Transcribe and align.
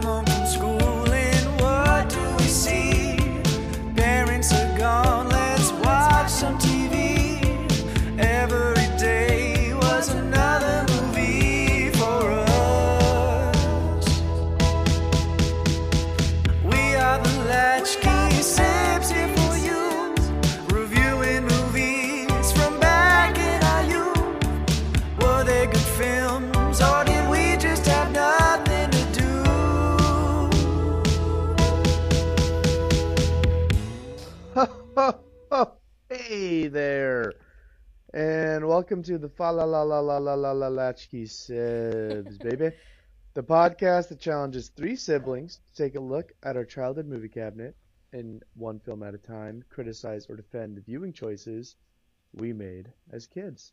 I'm 0.00 0.27
hey 36.58 36.66
there, 36.66 37.34
and 38.14 38.66
welcome 38.66 39.00
to 39.00 39.16
the 39.16 39.28
Fa 39.28 39.44
La 39.44 39.62
La 39.62 39.82
La 39.82 40.00
La 40.00 40.18
La 40.18 40.34
La 40.34 40.50
La 40.50 40.66
Latchkey 40.66 41.24
Sibs, 41.24 42.36
baby. 42.42 42.74
The 43.34 43.44
podcast 43.44 44.08
that 44.08 44.18
challenges 44.18 44.70
three 44.70 44.96
siblings 44.96 45.60
to 45.68 45.80
take 45.80 45.94
a 45.94 46.00
look 46.00 46.32
at 46.42 46.56
our 46.56 46.64
childhood 46.64 47.06
movie 47.06 47.28
cabinet 47.28 47.76
and 48.12 48.42
one 48.56 48.80
film 48.80 49.04
at 49.04 49.14
a 49.14 49.18
time, 49.18 49.62
criticize 49.70 50.26
or 50.28 50.34
defend 50.34 50.76
the 50.76 50.80
viewing 50.80 51.12
choices 51.12 51.76
we 52.34 52.52
made 52.52 52.92
as 53.12 53.28
kids. 53.28 53.72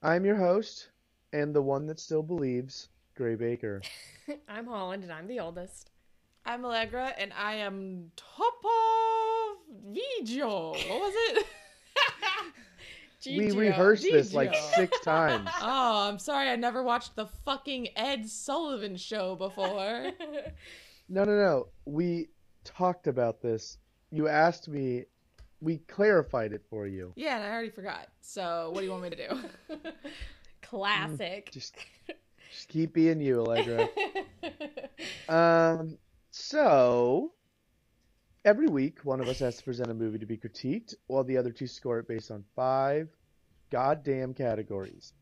I'm 0.00 0.24
your 0.24 0.36
host, 0.36 0.90
and 1.32 1.52
the 1.52 1.62
one 1.62 1.86
that 1.86 1.98
still 1.98 2.22
believes, 2.22 2.90
Gray 3.16 3.34
Baker. 3.34 3.82
I'm 4.48 4.66
Holland 4.66 5.02
and 5.02 5.12
I'm 5.12 5.26
the 5.26 5.40
oldest. 5.40 5.90
I'm 6.46 6.64
Allegra, 6.64 7.12
and 7.18 7.32
I 7.36 7.54
am 7.54 8.12
top 8.14 8.64
of 8.64 9.92
Vigio. 9.92 10.70
What 10.88 11.00
was 11.00 11.14
it? 11.16 11.46
We 13.26 13.48
Gigio. 13.48 13.58
rehearsed 13.58 14.04
this 14.04 14.32
like 14.32 14.54
six 14.54 14.98
times. 15.04 15.50
oh, 15.60 16.08
I'm 16.08 16.18
sorry. 16.20 16.48
I 16.48 16.56
never 16.56 16.82
watched 16.82 17.16
the 17.16 17.26
fucking 17.44 17.88
Ed 17.96 18.28
Sullivan 18.28 18.96
show 18.96 19.34
before. 19.36 20.12
No, 21.10 21.24
no, 21.24 21.36
no. 21.36 21.68
We 21.86 22.28
talked 22.64 23.06
about 23.06 23.40
this. 23.40 23.78
You 24.10 24.28
asked 24.28 24.68
me. 24.68 25.04
We 25.62 25.78
clarified 25.88 26.52
it 26.52 26.62
for 26.68 26.86
you. 26.86 27.14
yeah, 27.16 27.36
and 27.36 27.44
I 27.44 27.50
already 27.50 27.70
forgot. 27.70 28.08
So, 28.20 28.70
what 28.72 28.80
do 28.80 28.84
you 28.86 28.90
want 28.92 29.04
me 29.04 29.10
to 29.10 29.28
do? 29.28 29.78
Classic. 30.62 31.50
Just, 31.50 31.76
just 32.52 32.68
keep 32.68 32.92
being 32.92 33.20
you, 33.20 33.40
Allegra. 33.40 33.88
Um. 35.30 35.96
So 36.30 37.32
every 38.44 38.68
week, 38.68 39.04
one 39.04 39.20
of 39.20 39.28
us 39.28 39.38
has 39.40 39.56
to 39.56 39.64
present 39.64 39.90
a 39.90 39.94
movie 39.94 40.18
to 40.18 40.26
be 40.26 40.36
critiqued, 40.36 40.94
while 41.06 41.24
the 41.24 41.36
other 41.36 41.50
two 41.50 41.66
score 41.66 41.98
it 41.98 42.08
based 42.08 42.30
on 42.30 42.44
five 42.54 43.08
goddamn 43.70 44.34
categories. 44.34 45.12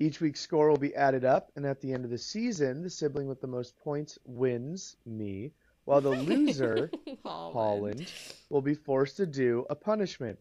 Each 0.00 0.20
week's 0.20 0.40
score 0.40 0.68
will 0.68 0.76
be 0.76 0.94
added 0.94 1.24
up, 1.24 1.52
and 1.54 1.64
at 1.64 1.80
the 1.80 1.92
end 1.92 2.04
of 2.04 2.10
the 2.10 2.18
season, 2.18 2.82
the 2.82 2.90
sibling 2.90 3.28
with 3.28 3.40
the 3.40 3.46
most 3.46 3.76
points 3.78 4.18
wins 4.24 4.96
me, 5.06 5.52
while 5.84 6.00
the 6.00 6.10
loser 6.10 6.90
Holland 7.22 8.10
will 8.50 8.62
be 8.62 8.74
forced 8.74 9.18
to 9.18 9.26
do 9.26 9.64
a 9.70 9.74
punishment. 9.74 10.38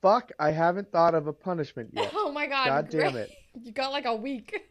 Fuck, 0.00 0.32
I 0.38 0.50
haven't 0.50 0.90
thought 0.92 1.14
of 1.14 1.26
a 1.26 1.32
punishment 1.32 1.90
yet. 1.92 2.10
oh 2.14 2.32
my 2.32 2.46
god. 2.46 2.66
God 2.66 2.88
damn 2.90 3.12
great. 3.12 3.28
it. 3.28 3.30
You 3.62 3.72
got 3.72 3.92
like 3.92 4.06
a 4.06 4.14
week. 4.14 4.62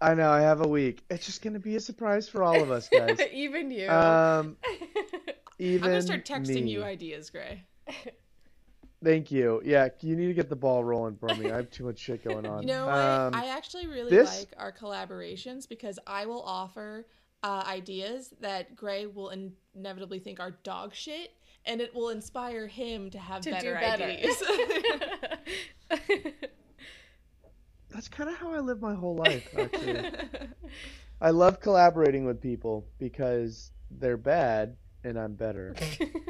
I 0.00 0.14
know, 0.14 0.30
I 0.30 0.40
have 0.40 0.64
a 0.64 0.68
week. 0.68 1.04
It's 1.10 1.24
just 1.24 1.42
gonna 1.42 1.60
be 1.60 1.76
a 1.76 1.80
surprise 1.80 2.28
for 2.28 2.42
all 2.42 2.60
of 2.60 2.72
us, 2.72 2.88
guys. 2.88 3.20
Even 3.32 3.70
you. 3.70 3.88
Um, 3.88 4.56
I'm 5.62 5.78
gonna 5.80 6.02
start 6.02 6.24
texting 6.24 6.64
me. 6.64 6.70
you 6.72 6.82
ideas, 6.82 7.30
Gray. 7.30 7.64
Thank 9.04 9.30
you. 9.32 9.60
Yeah, 9.64 9.88
you 10.00 10.14
need 10.14 10.28
to 10.28 10.34
get 10.34 10.48
the 10.48 10.54
ball 10.56 10.84
rolling 10.84 11.16
for 11.16 11.26
me. 11.34 11.50
I 11.50 11.56
have 11.56 11.70
too 11.70 11.84
much 11.84 11.98
shit 11.98 12.22
going 12.22 12.46
on. 12.52 12.62
You 12.62 12.68
know 12.68 12.88
Um, 12.88 13.32
what? 13.32 13.42
I 13.42 13.46
actually 13.48 13.86
really 13.88 14.10
this- 14.10 14.38
like 14.40 14.54
our 14.58 14.72
collaborations 14.72 15.68
because 15.68 15.98
I 16.06 16.26
will 16.26 16.42
offer 16.42 17.06
uh, 17.42 17.64
ideas 17.66 18.32
that 18.40 18.76
Gray 18.76 19.06
will 19.06 19.30
in- 19.30 19.54
inevitably 19.74 20.20
think 20.20 20.38
are 20.38 20.52
dog 20.62 20.94
shit, 20.94 21.32
and 21.66 21.80
it 21.80 21.92
will 21.92 22.10
inspire 22.10 22.68
him 22.68 23.10
to 23.10 23.18
have 23.18 23.40
to 23.42 23.50
better, 23.50 23.74
do 23.74 23.80
better. 23.80 24.04
ideas. 24.04 24.42
that's 27.90 28.08
kind 28.08 28.30
of 28.30 28.36
how 28.36 28.52
I 28.52 28.60
live 28.60 28.80
my 28.80 28.94
whole 28.94 29.16
life. 29.16 29.48
Actually, 29.58 30.10
I 31.20 31.30
love 31.30 31.60
collaborating 31.60 32.24
with 32.24 32.40
people 32.40 32.86
because 32.98 33.72
they're 33.90 34.16
bad 34.16 34.76
and 35.04 35.18
I'm 35.18 35.34
better. 35.34 35.74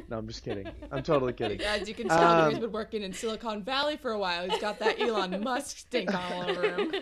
No, 0.09 0.19
I'm 0.19 0.29
just 0.29 0.45
kidding. 0.45 0.69
I'm 0.91 1.03
totally 1.03 1.33
kidding. 1.33 1.61
As 1.63 1.89
you 1.89 1.95
can 1.95 2.07
tell, 2.09 2.45
he's 2.51 2.57
Um, 2.57 2.61
been 2.61 2.73
working 2.73 3.03
in 3.03 3.15
Silicon 3.15 3.63
Valley 3.63 3.97
for 3.97 4.11
a 4.11 4.19
while. 4.19 4.47
He's 4.47 4.61
got 4.61 4.79
that 4.81 5.01
Elon 5.01 5.41
Musk 5.45 5.79
stink 5.79 6.13
all 6.15 6.51
over 6.51 6.63
him. 6.77 6.93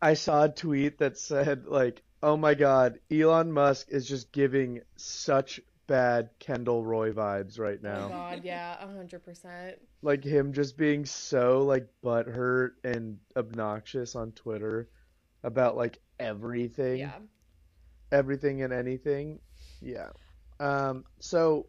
I 0.00 0.14
saw 0.14 0.44
a 0.44 0.48
tweet 0.48 0.98
that 0.98 1.18
said 1.18 1.66
like, 1.66 2.02
"Oh 2.22 2.36
my 2.36 2.54
God, 2.54 3.00
Elon 3.10 3.50
Musk 3.50 3.88
is 3.90 4.06
just 4.08 4.30
giving 4.30 4.82
such 4.96 5.60
bad 5.88 6.30
Kendall 6.38 6.84
Roy 6.84 7.10
vibes 7.10 7.58
right 7.58 7.82
now." 7.82 8.04
oh 8.04 8.08
now. 8.08 8.30
god, 8.30 8.44
yeah, 8.44 8.76
hundred 8.86 9.24
percent. 9.24 9.76
Like 10.02 10.22
him 10.22 10.52
just 10.52 10.76
being 10.76 11.04
so 11.04 11.62
like 11.62 11.88
butthurt 12.04 12.72
and 12.84 13.18
obnoxious 13.36 14.14
on 14.14 14.30
Twitter 14.32 14.88
about 15.42 15.76
like 15.76 15.98
everything." 16.20 16.98
Yeah. 17.00 17.18
everything 18.12 18.62
and 18.62 18.72
anything. 18.72 19.40
Yeah. 19.80 20.10
Um, 20.60 21.04
so 21.20 21.68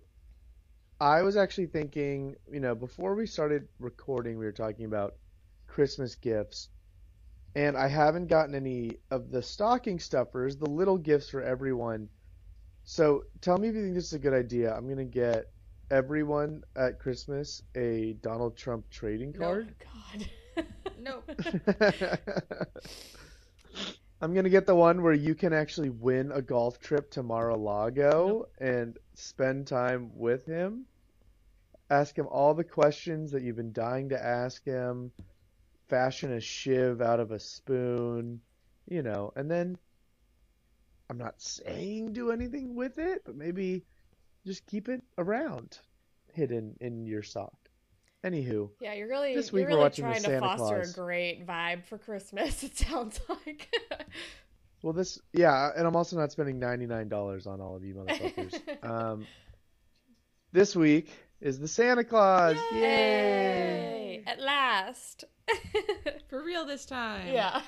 I 0.99 1.21
was 1.21 1.35
actually 1.37 1.67
thinking, 1.67 2.35
you 2.51 2.59
know, 2.59 2.75
before 2.75 3.15
we 3.15 3.25
started 3.27 3.67
recording, 3.79 4.37
we 4.37 4.45
were 4.45 4.51
talking 4.51 4.85
about 4.85 5.15
Christmas 5.67 6.15
gifts. 6.15 6.69
And 7.55 7.77
I 7.77 7.87
haven't 7.87 8.27
gotten 8.27 8.55
any 8.55 8.99
of 9.11 9.31
the 9.31 9.41
stocking 9.41 9.99
stuffers, 9.99 10.57
the 10.57 10.69
little 10.69 10.97
gifts 10.97 11.29
for 11.29 11.41
everyone. 11.41 12.09
So 12.83 13.23
tell 13.41 13.57
me 13.57 13.69
if 13.69 13.75
you 13.75 13.83
think 13.83 13.95
this 13.95 14.05
is 14.07 14.13
a 14.13 14.19
good 14.19 14.33
idea. 14.33 14.73
I'm 14.73 14.85
going 14.85 14.97
to 14.97 15.05
get 15.05 15.45
everyone 15.91 16.63
at 16.75 16.99
Christmas 16.99 17.61
a 17.75 18.13
Donald 18.13 18.57
Trump 18.57 18.89
trading 18.89 19.33
No, 19.33 19.39
card. 19.39 19.75
God. 19.79 20.29
Nope. 20.97 21.29
I'm 24.21 24.33
gonna 24.33 24.49
get 24.49 24.65
the 24.65 24.75
one 24.75 25.03
where 25.03 25.13
you 25.13 25.35
can 25.35 25.51
actually 25.51 25.89
win 25.89 26.31
a 26.31 26.41
golf 26.41 26.79
trip 26.79 27.11
to 27.11 27.23
Mar-a-Lago 27.23 28.47
and 28.57 28.97
spend 29.13 29.67
time 29.67 30.11
with 30.15 30.45
him. 30.45 30.85
Ask 31.89 32.17
him 32.17 32.27
all 32.27 32.53
the 32.53 32.63
questions 32.63 33.31
that 33.31 33.43
you've 33.43 33.57
been 33.57 33.73
dying 33.73 34.09
to 34.09 34.23
ask 34.25 34.63
him. 34.63 35.11
Fashion 35.89 36.31
a 36.31 36.39
shiv 36.39 37.01
out 37.01 37.19
of 37.19 37.31
a 37.31 37.39
spoon, 37.39 38.41
you 38.87 39.03
know, 39.03 39.33
and 39.35 39.51
then 39.51 39.77
I'm 41.09 41.17
not 41.17 41.41
saying 41.41 42.13
do 42.13 42.31
anything 42.31 42.73
with 42.73 42.97
it, 42.97 43.21
but 43.25 43.35
maybe 43.35 43.85
just 44.45 44.65
keep 44.65 44.89
it 44.89 45.03
around, 45.17 45.77
hidden 46.33 46.77
in 46.79 47.05
your 47.05 47.21
sock. 47.21 47.64
Anywho, 48.25 48.71
Yeah, 48.81 48.93
you're 48.93 49.07
really 49.07 49.35
This 49.35 49.51
you're 49.51 49.59
week 49.59 49.65
we're 49.65 49.75
really 49.75 49.81
watching 49.81 50.05
trying 50.05 50.15
to 50.15 50.21
Santa 50.21 50.39
foster 50.39 50.75
Claus. 50.77 50.91
a 50.91 50.99
great 50.99 51.45
vibe 51.45 51.85
for 51.85 51.99
Christmas. 51.99 52.63
It 52.63 52.75
sounds 52.75 53.21
like. 53.29 53.69
Well, 54.81 54.93
this, 54.93 55.19
yeah, 55.33 55.71
and 55.75 55.85
I'm 55.85 55.95
also 55.95 56.17
not 56.17 56.31
spending 56.31 56.59
$99 56.59 57.47
on 57.47 57.61
all 57.61 57.75
of 57.75 57.83
you 57.83 57.95
motherfuckers. 57.95 58.59
um, 58.83 59.27
this 60.51 60.75
week 60.75 61.09
is 61.41 61.59
the 61.59 61.67
Santa 61.67 62.03
Claus. 62.03 62.55
Yay! 62.71 62.79
Yay! 62.81 64.23
At 64.25 64.39
last. 64.39 65.25
For 66.29 66.43
real 66.43 66.65
this 66.65 66.85
time. 66.85 67.27
yeah. 67.27 67.61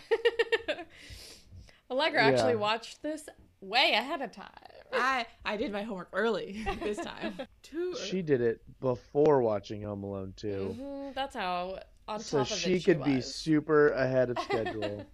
Allegra 1.92 2.22
actually 2.24 2.56
watched 2.56 3.04
this 3.04 3.30
way 3.62 3.94
ahead 3.94 4.22
of 4.22 4.32
time. 4.32 4.48
I 4.94 5.26
I 5.46 5.58
did 5.58 5.72
my 5.72 5.84
homework 5.84 6.10
early 6.14 6.64
this 6.82 6.98
time. 6.98 7.40
Too 7.64 7.94
early. 7.98 8.08
She 8.08 8.22
did 8.22 8.42
it 8.42 8.62
before 8.80 9.42
watching 9.42 9.82
Home 9.84 10.04
Alone 10.04 10.34
2. 10.38 10.76
Mhm, 10.80 11.14
that's 11.14 11.36
how 11.36 11.80
on 12.08 12.20
So 12.20 12.40
top 12.40 12.52
of 12.52 12.58
she 12.58 12.76
it 12.76 12.86
could 12.86 13.04
be 13.04 13.18
was. 13.18 13.34
super 13.36 13.90
ahead 13.90 14.30
of 14.30 14.40
schedule. 14.40 15.06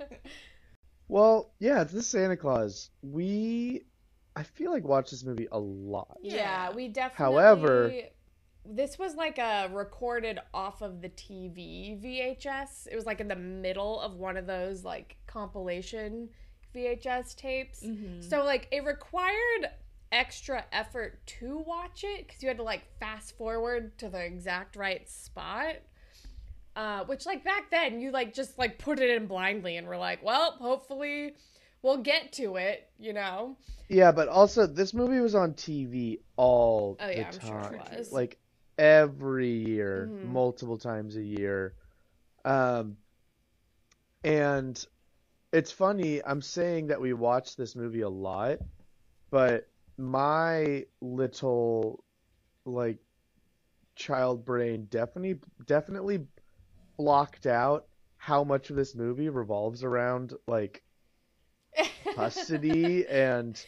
well, 1.08 1.52
yeah, 1.60 1.82
it's 1.82 1.92
the 1.94 2.04
Santa 2.04 2.38
Claus. 2.38 2.90
We, 3.02 3.84
I 4.36 4.44
feel 4.44 4.72
like 4.72 4.84
watched 4.84 5.12
this 5.12 5.24
movie 5.24 5.48
a 5.52 5.60
lot. 5.60 6.18
Yeah, 6.22 6.36
Yeah. 6.36 6.72
we 6.76 6.88
definitely. 6.88 7.24
However- 7.36 7.94
this 8.66 8.98
was 8.98 9.16
like 9.16 9.40
a 9.40 9.68
recorded 9.74 10.40
off 10.54 10.82
of 10.82 11.02
the 11.02 11.10
TV 11.10 12.00
VHS. 12.02 12.88
It 12.90 12.96
was 12.96 13.06
like 13.06 13.20
in 13.20 13.28
the 13.28 13.36
middle 13.36 14.00
of 14.00 14.16
one 14.16 14.38
of 14.38 14.48
those 14.48 14.86
like 14.86 15.18
compilation 15.28 16.30
VHS 16.74 17.34
tapes. 17.36 17.84
Mhm. 17.84 18.24
So 18.28 18.44
like 18.44 18.68
it 18.72 18.84
required 18.86 19.70
extra 20.12 20.64
effort 20.72 21.26
to 21.26 21.58
watch 21.66 22.04
it 22.04 22.28
because 22.28 22.42
you 22.42 22.48
had 22.48 22.58
to 22.58 22.64
like 22.64 22.84
fast 23.00 23.36
forward 23.38 23.98
to 23.98 24.10
the 24.10 24.24
exact 24.24 24.76
right 24.76 25.08
spot. 25.10 25.76
Uh, 26.76 27.04
which 27.06 27.26
like 27.28 27.44
back 27.44 27.70
then 27.70 28.02
you 28.02 28.12
like 28.12 28.34
just 28.34 28.58
like 28.58 28.80
put 28.80 29.00
it 29.00 29.10
in 29.12 29.28
blindly 29.28 29.78
and 29.78 29.88
were 29.88 29.98
like, 29.98 30.24
well, 30.24 30.52
hopefully 30.54 31.36
we'll 31.84 31.98
get 31.98 32.32
to 32.34 32.56
it, 32.56 32.90
you 33.00 33.14
know. 33.14 33.56
Yeah, 33.90 34.12
but 34.12 34.28
also 34.28 34.66
this 34.66 34.94
movie 34.94 35.20
was 35.20 35.36
on 35.36 35.54
TV 35.54 36.20
all 36.36 36.98
Oh, 37.00 37.08
yeah, 37.10 37.30
the 37.32 37.36
I'm 37.36 37.40
sure 37.40 37.60
time. 37.60 37.74
it 37.76 37.98
was. 38.00 38.12
Like 38.12 38.38
every 38.78 39.50
year, 39.50 40.10
Mhm. 40.12 40.32
multiple 40.34 40.78
times 40.80 41.16
a 41.16 41.24
year. 41.24 41.76
Um 42.44 42.98
and 44.24 44.86
it's 45.54 45.72
funny, 45.72 46.24
I'm 46.24 46.42
saying 46.42 46.88
that 46.88 47.02
we 47.02 47.14
watch 47.14 47.56
this 47.58 47.76
movie 47.76 48.02
a 48.02 48.10
lot, 48.10 48.60
but 49.32 49.70
my 49.98 50.86
little 51.02 52.04
like 52.66 53.00
child 53.96 54.46
brain 54.46 54.86
definitely 54.90 55.40
definitely 55.66 56.26
blocked 56.98 57.48
out 57.48 57.88
how 58.18 58.44
much 58.44 58.70
of 58.72 58.78
this 58.78 58.96
movie 58.96 59.30
revolves 59.30 59.84
around 59.84 60.34
like 60.48 60.84
custody 62.16 63.06
and 63.10 63.66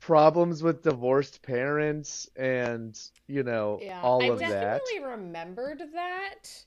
problems 0.00 0.62
with 0.62 0.82
divorced 0.82 1.42
parents 1.42 2.28
and 2.36 3.00
you 3.28 3.42
know 3.42 3.78
Yeah, 3.80 4.02
all 4.02 4.20
I 4.22 4.30
of 4.30 4.38
that. 4.40 4.82
I 4.86 4.94
definitely 4.94 5.00
remembered 5.10 5.82
that, 5.94 6.64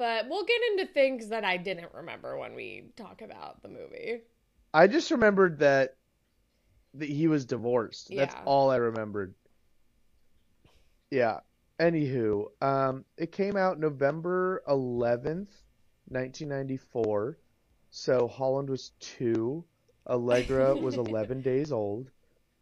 but 0.00 0.28
we'll 0.30 0.44
get 0.46 0.60
into 0.72 0.92
things 0.92 1.28
that 1.28 1.44
I 1.44 1.58
didn't 1.58 1.92
remember 1.94 2.38
when 2.38 2.54
we 2.54 2.84
talk 2.96 3.20
about 3.20 3.62
the 3.62 3.68
movie. 3.68 4.22
i 4.72 4.86
just 4.86 5.10
remembered 5.10 5.58
that, 5.60 5.96
that 6.94 7.08
he 7.08 7.28
was 7.28 7.44
divorced. 7.44 8.08
That's 8.14 8.34
all 8.46 8.70
i 8.70 8.76
remembered. 8.76 9.34
Yeah. 11.10 11.40
Anywho 11.80 12.46
um 12.62 13.04
it 13.16 13.32
came 13.32 13.56
out 13.56 13.78
november 13.78 14.62
11th 14.68 15.48
1994 16.08 17.38
so 17.90 18.28
holland 18.28 18.68
was 18.70 18.92
two. 19.00 19.64
Allegra 20.08 20.76
was 20.76 20.96
11 20.96 21.42
days 21.42 21.72
old. 21.72 22.10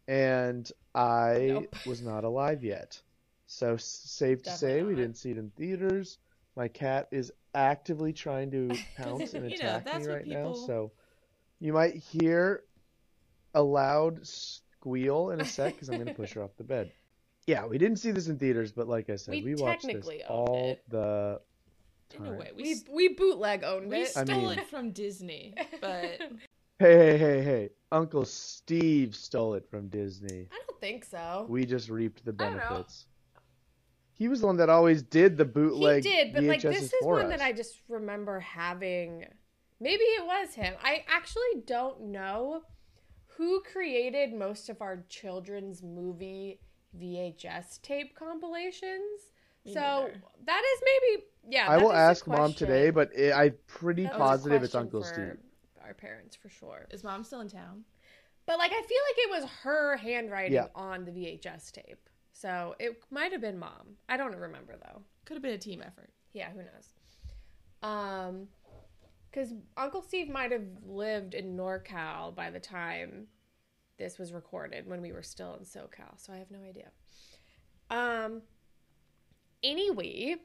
And 0.07 0.71
i 0.95 1.37
Nope. 1.53 1.75
was 1.85 2.01
not 2.01 2.23
alive 2.25 2.63
yet. 2.63 3.01
So 3.47 3.77
safe 3.77 4.43
to 4.43 4.49
say 4.49 4.81
Definitely 4.81 4.83
we 4.83 4.95
didn't 4.95 5.17
see 5.17 5.31
it 5.31 5.37
in 5.37 5.51
theaters 5.51 6.17
my 6.55 6.67
cat 6.67 7.07
is 7.11 7.31
actively 7.53 8.13
trying 8.13 8.51
to 8.51 8.69
pounce 8.97 9.33
and 9.33 9.49
You 9.51 9.57
know, 9.57 9.65
attack 9.65 9.85
that's 9.85 10.05
me 10.05 10.07
what 10.07 10.15
right 10.17 10.27
now 10.27 10.53
so 10.53 10.91
you 11.59 11.73
might 11.73 11.95
hear 11.95 12.63
a 13.53 13.61
loud 13.61 14.25
squeal 14.25 15.31
in 15.31 15.41
a 15.41 15.45
sec 15.45 15.73
because 15.73 15.89
I'm 15.89 15.95
going 15.95 16.07
to 16.07 16.13
push 16.13 16.33
her 16.33 16.43
off 16.43 16.55
the 16.57 16.63
bed. 16.63 16.91
Yeah, 17.47 17.65
we 17.65 17.79
didn't 17.79 17.97
see 17.97 18.11
this 18.11 18.27
in 18.27 18.37
theaters, 18.37 18.71
but 18.71 18.87
like 18.87 19.09
I 19.09 19.15
said, 19.15 19.31
We 19.33 19.41
we, 19.41 19.55
watched 19.55 19.87
this 19.87 20.07
all 20.27 20.69
it. 20.71 20.83
the 20.87 21.41
In 22.15 22.21
a 22.23 22.29
time. 22.29 22.37
way, 22.37 22.51
we, 22.55 22.63
We 22.63 23.07
we 23.07 23.07
bootleg 23.15 23.63
owned 23.63 23.89
we 23.89 23.95
it. 23.95 23.99
We 24.01 24.05
stole 24.05 24.25
mean- 24.49 24.59
it 24.59 24.67
from 24.69 24.91
Disney, 24.91 25.55
but 25.81 26.19
Hey, 26.79 26.95
hey, 26.95 27.17
hey, 27.17 27.43
hey! 27.43 27.69
Uncle 27.91 28.23
Steve 28.23 29.15
stole 29.15 29.55
it 29.55 29.67
from 29.67 29.87
Disney. 29.87 30.47
I 30.51 30.61
don't 30.67 30.79
think 30.79 31.03
so. 31.05 31.47
We 31.49 31.65
just 31.65 31.89
reaped 31.89 32.23
the 32.23 32.35
I 32.39 32.49
don't 32.49 32.57
know. 32.57 32.67
benefits. 32.69 33.07
He 34.19 34.27
was 34.27 34.41
the 34.41 34.47
one 34.47 34.57
that 34.57 34.69
always 34.69 35.01
did 35.01 35.37
the 35.37 35.45
bootleg. 35.45 36.03
he 36.03 36.11
did, 36.11 36.33
but 36.33 36.43
like 36.43 36.61
this 36.61 36.91
is 36.93 36.93
one 37.01 37.23
us. 37.27 37.29
that 37.29 37.41
I 37.41 37.53
just 37.53 37.79
remember 37.87 38.41
having. 38.41 39.25
Maybe 39.79 40.03
it 40.03 40.25
was 40.25 40.53
him. 40.53 40.73
I 40.83 41.05
actually 41.09 41.63
don't 41.65 42.01
know 42.11 42.63
who 43.37 43.61
created 43.61 44.33
most 44.33 44.67
of 44.67 44.81
our 44.81 45.05
children's 45.07 45.81
movie 45.81 46.59
VHS 46.99 47.81
tape 47.81 48.13
compilations. 48.13 49.31
Me 49.65 49.73
so 49.73 49.79
neither. 49.79 50.21
that 50.45 50.63
is 50.75 50.83
maybe 50.83 51.23
yeah. 51.47 51.67
I 51.69 51.77
will 51.77 51.93
ask 51.93 52.27
mom 52.27 52.53
today, 52.53 52.89
but 52.89 53.11
it, 53.15 53.31
I'm 53.33 53.53
pretty 53.67 54.03
That 54.03 54.17
positive 54.17 54.63
it's 54.63 54.75
Uncle 54.75 55.01
Steve. 55.01 55.37
Our 55.81 55.93
parents 55.93 56.35
for 56.35 56.49
sure. 56.49 56.87
is 56.91 57.05
mom 57.05 57.23
still 57.23 57.39
in 57.39 57.47
town? 57.47 57.85
But 58.45 58.57
like 58.57 58.71
I 58.73 58.81
feel 58.81 58.81
like 58.81 59.17
it 59.17 59.29
was 59.41 59.49
her 59.63 59.95
handwriting 59.95 60.53
Yeah. 60.55 60.67
on 60.75 61.05
the 61.05 61.11
VHS 61.11 61.71
tape. 61.71 62.09
So 62.39 62.73
it 62.79 63.03
might 63.11 63.33
have 63.33 63.41
been 63.41 63.59
mom. 63.59 63.97
I 64.07 64.15
don't 64.15 64.33
remember 64.33 64.75
though. 64.77 65.01
Could 65.25 65.33
have 65.33 65.43
been 65.43 65.53
a 65.53 65.57
team 65.57 65.83
effort. 65.85 66.09
Yeah, 66.31 66.49
who 66.51 66.59
knows? 66.59 66.93
Um 67.83 68.47
cuz 69.33 69.53
Uncle 69.75 70.01
Steve 70.01 70.29
might 70.29 70.53
have 70.53 70.65
lived 70.85 71.33
in 71.33 71.57
NorCal 71.57 72.33
by 72.33 72.49
the 72.49 72.59
time 72.59 73.27
this 73.97 74.17
was 74.17 74.31
recorded 74.31 74.87
when 74.87 75.01
we 75.01 75.11
were 75.11 75.21
still 75.21 75.53
in 75.55 75.65
SoCal. 75.65 76.17
So 76.17 76.31
I 76.31 76.37
have 76.37 76.49
no 76.49 76.63
idea. 76.63 76.91
Um 77.89 78.41
anyway, 79.61 80.37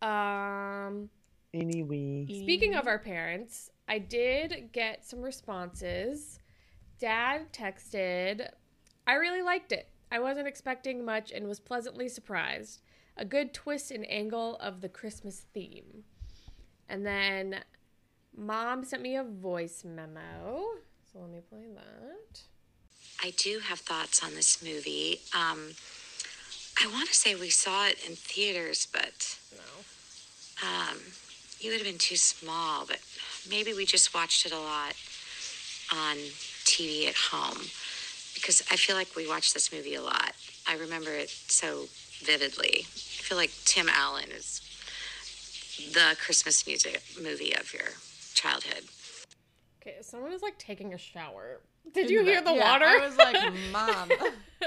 um 0.00 1.10
Anyway, 1.52 2.26
Speaking 2.26 2.74
of 2.74 2.86
our 2.86 2.98
parents, 2.98 3.70
I 3.88 3.98
did 3.98 4.68
get 4.70 5.04
some 5.04 5.22
responses. 5.22 6.38
Dad 7.00 7.52
texted, 7.52 8.50
I 9.06 9.14
really 9.14 9.42
liked 9.42 9.72
it. 9.72 9.88
I 10.10 10.18
wasn't 10.20 10.48
expecting 10.48 11.04
much 11.04 11.30
and 11.32 11.46
was 11.46 11.60
pleasantly 11.60 12.08
surprised. 12.08 12.80
A 13.16 13.24
good 13.24 13.52
twist 13.52 13.90
and 13.90 14.08
angle 14.10 14.56
of 14.56 14.80
the 14.80 14.88
Christmas 14.88 15.40
theme. 15.52 16.04
And 16.88 17.04
then 17.04 17.56
mom 18.36 18.84
sent 18.84 19.02
me 19.02 19.16
a 19.16 19.24
voice 19.24 19.84
memo. 19.84 20.64
So 21.12 21.18
let 21.20 21.30
me 21.30 21.40
play 21.48 21.66
that. 21.74 22.40
I 23.22 23.30
do 23.36 23.58
have 23.58 23.80
thoughts 23.80 24.22
on 24.24 24.34
this 24.34 24.62
movie. 24.62 25.20
Um, 25.34 25.72
I 26.80 26.86
want 26.92 27.08
to 27.08 27.14
say 27.14 27.34
we 27.34 27.50
saw 27.50 27.86
it 27.88 27.98
in 28.08 28.14
theaters, 28.14 28.86
but 28.92 29.36
No. 29.52 30.66
um, 30.68 30.98
you 31.58 31.70
would 31.70 31.80
have 31.80 31.86
been 31.88 31.98
too 31.98 32.16
small. 32.16 32.86
But 32.86 33.00
maybe 33.50 33.74
we 33.74 33.84
just 33.84 34.14
watched 34.14 34.46
it 34.46 34.52
a 34.52 34.58
lot 34.58 34.94
on 35.92 36.16
TV 36.64 37.08
at 37.08 37.16
home 37.16 37.58
because 38.40 38.62
I 38.70 38.76
feel 38.76 38.96
like 38.96 39.14
we 39.16 39.28
watched 39.28 39.54
this 39.54 39.72
movie 39.72 39.94
a 39.94 40.02
lot. 40.02 40.32
I 40.66 40.76
remember 40.76 41.12
it 41.12 41.30
so 41.30 41.86
vividly. 42.20 42.80
I 42.80 43.22
feel 43.22 43.36
like 43.36 43.50
Tim 43.64 43.88
Allen 43.88 44.30
is 44.30 44.60
the 45.92 46.16
Christmas 46.20 46.66
music 46.66 47.02
movie 47.22 47.54
of 47.54 47.72
your 47.72 47.88
childhood. 48.34 48.84
Okay, 49.80 49.96
someone 50.02 50.32
is 50.32 50.42
like 50.42 50.58
taking 50.58 50.94
a 50.94 50.98
shower. 50.98 51.60
Did 51.92 52.06
In 52.06 52.12
you 52.12 52.24
hear 52.24 52.42
the 52.42 52.52
yeah, 52.52 52.72
water? 52.72 52.84
I 52.86 53.06
was 53.06 53.16
like, 53.16 53.52
mom, 53.72 54.08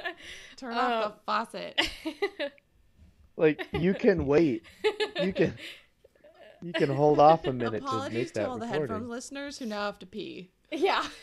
turn 0.57 0.73
off 0.73 1.03
the 1.03 1.09
oh. 1.09 1.13
faucet. 1.25 1.81
like 3.37 3.67
you 3.73 3.93
can 3.93 4.25
wait. 4.25 4.63
You 5.21 5.33
can 5.33 5.53
you 6.61 6.73
can 6.73 6.89
hold 6.89 7.19
off 7.19 7.45
a 7.45 7.53
minute 7.53 7.81
to 7.81 7.85
Apologies 7.85 8.13
make 8.13 8.27
to 8.29 8.33
that 8.35 8.47
all 8.47 8.57
the 8.57 8.67
headphones 8.67 9.09
listeners 9.09 9.59
who 9.59 9.65
now 9.65 9.85
have 9.85 9.99
to 9.99 10.05
pee. 10.05 10.49
Yeah. 10.71 11.03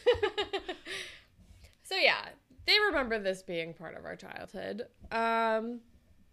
so 1.88 1.96
yeah, 1.96 2.29
they 2.67 2.75
remember 2.88 3.19
this 3.19 3.43
being 3.43 3.73
part 3.75 3.97
of 3.97 4.04
our 4.04 4.16
childhood. 4.16 4.87
Um 5.11 5.80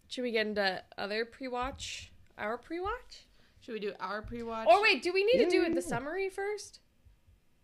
should 0.08 0.22
we 0.22 0.30
get 0.30 0.46
into 0.46 0.82
other 0.98 1.24
pre-watch? 1.24 2.12
Our 2.38 2.58
pre-watch? 2.58 3.26
Should 3.60 3.72
we 3.72 3.80
do 3.80 3.92
our 3.98 4.22
pre-watch? 4.22 4.68
Or 4.68 4.80
wait, 4.82 5.02
do 5.02 5.12
we 5.12 5.24
need 5.24 5.44
to 5.44 5.50
do 5.50 5.62
Yeah. 5.62 5.74
the 5.74 5.82
summary 5.82 6.28
first? 6.28 6.80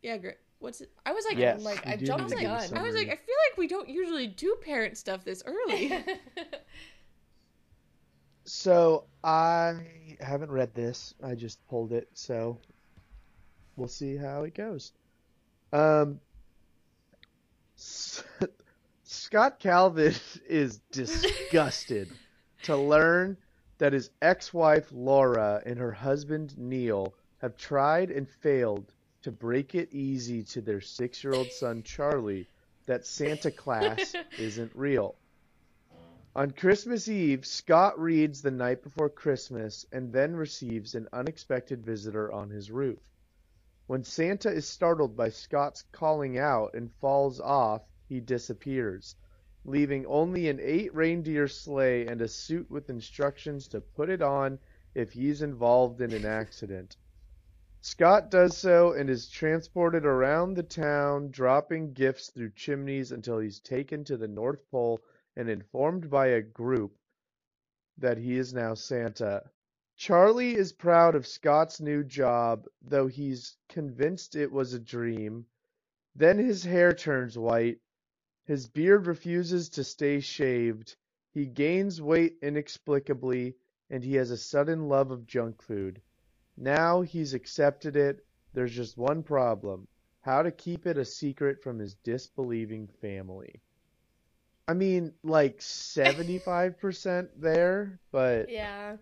yeah, 0.03 0.17
great. 0.17 0.37
What's 0.59 0.81
it? 0.81 0.91
I 1.07 1.13
was 1.13 1.25
like, 1.25 1.39
Yes, 1.39 1.63
like 1.63 1.87
I 1.87 1.97
jumped 1.97 2.31
need 2.31 2.31
the 2.31 2.37
to 2.37 2.41
do 2.43 2.49
the 2.49 2.69
gun. 2.69 2.79
I 2.79 2.83
was 2.83 2.95
like, 2.95 3.09
I 3.09 3.17
feel 3.17 3.35
like 3.51 3.59
we 3.59 3.67
don't 3.69 3.89
usually 3.89 4.27
do 4.29 4.57
parent 4.63 4.97
stuff 4.97 5.25
this 5.25 5.43
early. 5.47 5.93
So 8.45 9.05
I 9.23 9.77
haven't 10.21 10.51
read 10.51 10.75
this. 10.75 11.15
I 11.23 11.35
just 11.35 11.67
pulled 11.69 11.93
it, 11.93 12.09
so 12.13 12.59
we'll 13.77 13.89
see 13.89 14.17
how 14.17 14.43
it 14.43 14.55
goes. 14.55 14.93
Um, 15.73 15.81
S- 16.13 16.19
Scott 19.05 19.59
Calvin 19.59 20.15
is 20.49 20.79
disgusted 20.91 22.11
to 22.63 22.77
learn 22.77 23.37
that 23.79 23.93
his 23.93 24.11
ex-wife 24.21 24.89
Laura 24.93 25.63
and 25.67 25.79
her 25.79 25.93
husband 25.93 26.57
Neil 26.59 27.15
have 27.39 27.57
tried 27.57 28.11
and 28.11 28.29
failed 28.29 28.93
to 29.23 29.33
break 29.33 29.75
it 29.75 29.93
easy 29.93 30.43
to 30.43 30.61
their 30.61 30.81
six-year-old 30.81 31.51
son 31.51 31.83
Charlie 31.83 32.49
that 32.87 33.07
Santa 33.07 33.51
Claus 33.51 34.15
isn't 34.39 34.73
real. 34.75 35.15
On 36.35 36.51
Christmas 36.51 37.09
Eve, 37.09 37.45
Scott 37.45 37.99
reads 38.01 38.41
The 38.41 38.51
Night 38.51 38.83
Before 38.83 39.11
Christmas 39.11 39.85
and 39.93 40.13
then 40.13 40.35
receives 40.35 40.95
an 40.95 41.09
unexpected 41.13 41.85
visitor 41.85 42.33
on 42.33 42.49
his 42.49 42.71
roof. 42.71 43.01
When 43.87 44.05
Santa 44.05 44.51
is 44.51 44.67
startled 44.67 45.17
by 45.17 45.29
Scott's 45.29 45.85
calling 45.93 46.39
out 46.39 46.75
and 46.75 46.91
falls 47.01 47.39
off, 47.39 47.83
he 48.13 48.21
disappears, 48.21 49.17
leaving 49.65 50.05
only 50.05 50.47
an 50.51 50.61
eight 50.61 50.95
reindeer 50.95 51.49
sleigh 51.49 52.07
and 52.07 52.21
a 52.21 52.29
suit 52.29 52.71
with 52.71 52.91
instructions 52.91 53.67
to 53.67 53.81
put 53.81 54.11
it 54.11 54.21
on 54.21 54.59
if 54.95 55.13
he's 55.13 55.41
involved 55.41 55.99
in 56.03 56.13
an 56.13 56.27
accident. 56.27 56.99
Scott 57.81 58.31
does 58.31 58.55
so 58.55 58.93
and 58.93 59.09
is 59.09 59.31
transported 59.31 60.05
around 60.05 60.53
the 60.53 60.63
town, 60.63 61.31
dropping 61.31 61.95
gifts 61.95 62.29
through 62.29 62.51
chimneys 62.51 63.13
until 63.13 63.39
he's 63.39 63.61
taken 63.61 64.05
to 64.05 64.19
the 64.19 64.29
North 64.29 64.71
Pole 64.71 65.01
and 65.35 65.49
informed 65.49 66.11
by 66.11 66.27
a 66.27 66.43
group 66.43 66.95
that 67.97 68.19
he 68.19 68.37
is 68.37 68.53
now 68.53 68.75
Santa. 68.75 69.43
Charlie 69.97 70.55
is 70.55 70.75
proud 70.75 71.15
of 71.15 71.27
Scott's 71.27 71.81
new 71.81 72.05
job, 72.05 72.67
though 72.83 73.07
he's 73.07 73.57
convinced 73.71 74.37
it 74.37 74.53
was 74.53 74.75
a 74.75 74.79
dream. 74.79 75.47
Then 76.15 76.37
his 76.37 76.63
hair 76.63 76.93
turns 76.93 77.39
white. 77.39 77.81
His 78.45 78.69
beard 78.69 79.07
refuses 79.07 79.69
to 79.71 79.85
stay 79.85 80.21
shaved. 80.21 80.97
He 81.33 81.47
gains 81.47 82.01
weight 82.01 82.39
inexplicably, 82.43 83.57
and 83.91 84.05
he 84.05 84.15
has 84.15 84.31
a 84.31 84.37
sudden 84.37 84.89
love 84.89 85.11
of 85.11 85.27
junk 85.27 85.63
food. 85.63 86.01
Now 86.57 87.03
he's 87.03 87.35
accepted 87.35 87.97
it. 87.97 88.25
There's 88.53 88.75
just 88.75 88.97
one 88.97 89.23
problem 89.23 89.89
how 90.23 90.43
to 90.43 90.51
keep 90.53 90.87
it 90.87 90.99
a 90.99 91.05
secret 91.05 91.63
from 91.63 91.79
his 91.79 91.95
disbelieving 91.95 92.89
family. 92.89 93.63
I 94.69 94.75
mean, 94.75 95.15
like 95.23 95.61
75% 95.61 97.31
there, 97.37 98.01
but 98.13 98.49
Yeah. 98.49 98.97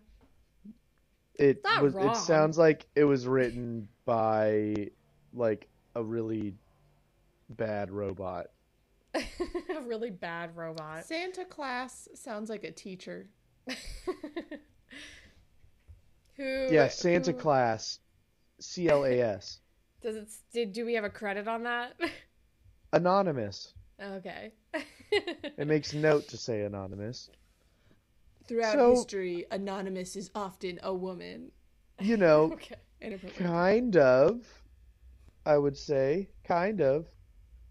it 1.34 1.62
not 1.64 1.82
was 1.82 1.94
wrong. 1.94 2.06
it 2.06 2.16
sounds 2.16 2.58
like 2.58 2.86
it 2.94 3.04
was 3.04 3.26
written 3.26 3.88
by 4.04 4.90
like 5.32 5.68
a 5.94 6.02
really 6.02 6.54
bad 7.50 7.90
robot. 7.90 8.46
a 9.76 9.80
really 9.82 10.10
bad 10.10 10.56
robot. 10.56 11.04
Santa 11.04 11.44
Claus 11.44 12.08
sounds 12.14 12.50
like 12.50 12.64
a 12.64 12.70
teacher. 12.72 13.28
who? 16.36 16.68
Yeah, 16.70 16.88
Santa 16.88 17.32
who- 17.32 17.38
Claus, 17.38 17.98
C 18.60 18.88
L 18.88 19.04
A 19.04 19.20
S, 19.20 19.60
Does 20.02 20.16
it? 20.16 20.28
Did 20.52 20.72
do 20.72 20.84
we 20.86 20.94
have 20.94 21.04
a 21.04 21.10
credit 21.10 21.46
on 21.48 21.64
that? 21.64 21.94
anonymous. 22.92 23.74
okay. 24.02 24.52
It 25.12 25.66
makes 25.66 25.92
note 25.92 26.28
to 26.28 26.36
say 26.36 26.62
anonymous. 26.62 27.28
Throughout 28.46 28.74
So- 28.74 28.94
history, 28.94 29.44
Anonymous 29.50 30.16
is 30.16 30.30
often 30.34 30.78
a 30.82 30.94
woman. 30.94 31.50
You 32.00 32.16
know, 32.16 32.52
okay. 32.54 32.76
Kind 33.36 33.96
of. 33.96 34.40
I 35.44 35.56
would 35.58 35.76
say, 35.76 36.28
kind 36.44 36.80
of, 36.80 37.06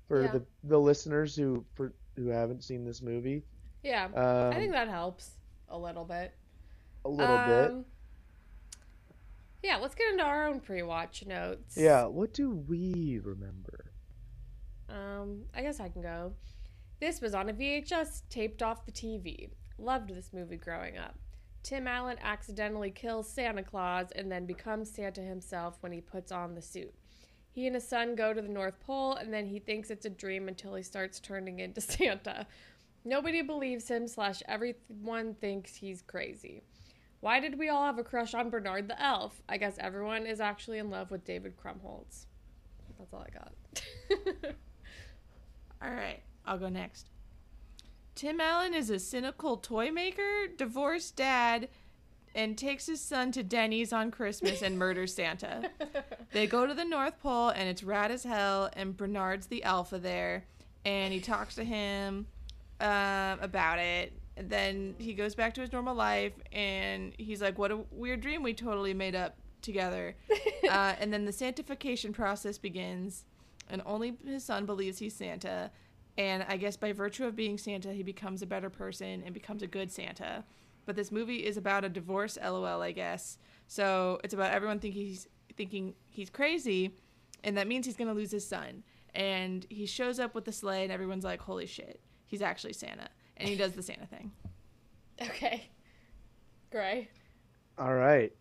for 0.09 0.23
Yeah. 0.23 0.31
the 0.31 0.45
the 0.65 0.77
listeners 0.79 1.33
who 1.37 1.63
for 1.75 1.93
who 2.17 2.27
haven't 2.27 2.65
seen 2.65 2.83
this 2.83 3.01
movie. 3.01 3.45
Yeah. 3.83 4.05
Um, 4.13 4.51
I 4.51 4.55
think 4.55 4.73
that 4.73 4.89
helps 4.89 5.31
a 5.69 5.77
little 5.79 6.03
bit. 6.03 6.33
a 7.05 7.09
little 7.09 7.37
bit. 7.37 7.71
Um, 7.71 7.85
Yeah, 9.63 9.77
let's 9.77 9.95
get 9.95 10.11
into 10.11 10.23
our 10.23 10.45
own 10.47 10.59
pre-watch 10.59 11.25
notes. 11.25 11.77
Yeah. 11.77 12.05
What 12.05 12.33
do 12.33 12.49
we 12.51 13.19
remember? 13.23 13.91
Um, 14.89 15.43
I 15.53 15.61
guess 15.61 15.79
I 15.79 15.87
can 15.89 16.01
go. 16.01 16.33
This 16.99 17.21
was 17.21 17.33
on 17.33 17.49
a 17.49 17.53
VHS 17.53 18.23
taped 18.29 18.61
off 18.63 18.85
the 18.85 18.91
TV. 18.91 19.49
Loved 19.77 20.09
this 20.13 20.31
movie 20.33 20.57
growing 20.57 20.97
up. 20.97 21.15
Tim 21.63 21.87
Allen 21.87 22.17
accidentally 22.21 22.89
kills 22.91 23.29
Santa 23.31 23.63
Claus 23.63 24.11
and 24.15 24.31
then 24.31 24.45
becomes 24.45 24.91
Santa 24.91 25.21
himself 25.21 25.77
when 25.81 25.91
he 25.91 26.01
puts 26.01 26.31
on 26.31 26.55
the 26.55 26.61
suit. 26.61 26.93
He 27.51 27.65
and 27.65 27.75
his 27.75 27.87
son 27.87 28.15
go 28.15 28.33
to 28.33 28.41
the 28.41 28.47
North 28.47 28.79
Pole 28.79 29.15
and 29.15 29.33
then 29.33 29.47
he 29.47 29.59
thinks 29.59 29.89
it's 29.89 30.05
a 30.05 30.09
dream 30.09 30.47
until 30.47 30.75
he 30.75 30.83
starts 30.83 31.19
turning 31.19 31.59
into 31.59 31.81
Santa. 31.81 32.47
Nobody 33.05 33.41
believes 33.41 33.87
him, 33.87 34.07
slash, 34.07 34.43
everyone 34.47 35.33
thinks 35.35 35.75
he's 35.75 36.01
crazy. 36.01 36.63
Why 37.21 37.39
did 37.39 37.57
we 37.57 37.69
all 37.69 37.85
have 37.85 37.97
a 37.97 38.03
crush 38.03 38.33
on 38.33 38.49
Bernard 38.49 38.87
the 38.87 39.01
Elf? 39.01 39.41
I 39.47 39.57
guess 39.57 39.77
everyone 39.79 40.25
is 40.25 40.39
actually 40.39 40.77
in 40.77 40.89
love 40.89 41.11
with 41.11 41.25
David 41.25 41.55
Krumholtz. 41.57 42.25
That's 42.97 43.13
all 43.13 43.25
I 43.25 43.29
got. 43.31 43.53
All 45.81 45.91
right, 45.91 46.21
I'll 46.45 46.57
go 46.57 46.67
next. 46.67 47.09
Tim 48.13 48.41
Allen 48.41 48.73
is 48.73 48.89
a 48.89 48.99
cynical 48.99 49.55
toy 49.55 49.91
maker, 49.91 50.47
divorced 50.57 51.15
dad, 51.15 51.69
and 52.35 52.57
takes 52.57 52.85
his 52.85 53.01
son 53.01 53.31
to 53.31 53.43
Denny's 53.43 53.91
on 53.91 54.11
Christmas 54.11 54.61
and 54.61 54.77
murders 54.77 55.13
Santa. 55.13 55.69
They 56.31 56.45
go 56.45 56.67
to 56.67 56.75
the 56.75 56.85
North 56.85 57.19
Pole 57.19 57.49
and 57.49 57.67
it's 57.67 57.81
rad 57.81 58.11
as 58.11 58.23
hell, 58.23 58.69
and 58.73 58.95
Bernard's 58.95 59.47
the 59.47 59.63
alpha 59.63 59.97
there, 59.97 60.45
and 60.85 61.11
he 61.11 61.19
talks 61.19 61.55
to 61.55 61.63
him 61.63 62.27
um, 62.79 63.39
about 63.41 63.79
it. 63.79 64.13
And 64.37 64.47
then 64.47 64.95
he 64.99 65.15
goes 65.15 65.33
back 65.33 65.55
to 65.55 65.61
his 65.61 65.71
normal 65.71 65.95
life, 65.95 66.33
and 66.51 67.13
he's 67.17 67.41
like, 67.41 67.57
"What 67.57 67.71
a 67.71 67.79
weird 67.91 68.21
dream 68.21 68.43
we 68.43 68.53
totally 68.53 68.93
made 68.93 69.15
up 69.15 69.37
together." 69.63 70.15
uh, 70.69 70.93
and 70.99 71.11
then 71.11 71.25
the 71.25 71.33
sanctification 71.33 72.13
process 72.13 72.59
begins, 72.59 73.25
and 73.69 73.81
only 73.87 74.15
his 74.23 74.43
son 74.43 74.67
believes 74.67 74.99
he's 74.99 75.15
Santa. 75.15 75.71
And 76.17 76.45
I 76.47 76.57
guess 76.57 76.77
by 76.77 76.91
virtue 76.91 77.25
of 77.25 77.35
being 77.35 77.57
Santa, 77.57 77.91
he 77.91 78.03
becomes 78.03 78.41
a 78.41 78.45
better 78.45 78.69
person 78.69 79.23
and 79.25 79.33
becomes 79.33 79.63
a 79.63 79.67
good 79.67 79.91
Santa. 79.91 80.43
But 80.89 80.95
this 80.95 81.11
movie 81.11 81.45
is 81.45 81.55
about 81.55 81.85
a 81.85 81.89
divorce, 81.89 82.35
lol, 82.43 82.81
I 82.81 82.93
guess. 82.93 83.37
So 83.67 84.19
it's 84.23 84.33
about 84.33 84.51
everyone 84.53 84.79
thinking 84.79 85.05
he's 85.05 85.27
thinking 85.55 85.93
he's 86.07 86.31
crazy, 86.31 86.95
and 87.43 87.55
that 87.59 87.67
means 87.67 87.85
he's 87.85 87.95
gonna 87.95 88.15
lose 88.15 88.31
his 88.31 88.43
son. 88.47 88.81
And 89.13 89.67
he 89.69 89.85
shows 89.85 90.19
up 90.19 90.33
with 90.33 90.45
the 90.45 90.51
sleigh, 90.51 90.81
and 90.81 90.91
everyone's 90.91 91.23
like, 91.23 91.41
"Holy 91.41 91.67
shit, 91.67 92.01
he's 92.25 92.41
actually 92.41 92.73
Santa!" 92.73 93.07
And 93.37 93.47
he 93.47 93.55
does 93.55 93.73
the 93.73 93.83
Santa 93.83 94.07
thing. 94.07 94.31
Okay. 95.21 95.69
Gray. 96.71 97.07
All 97.77 97.93
right. 97.93 98.33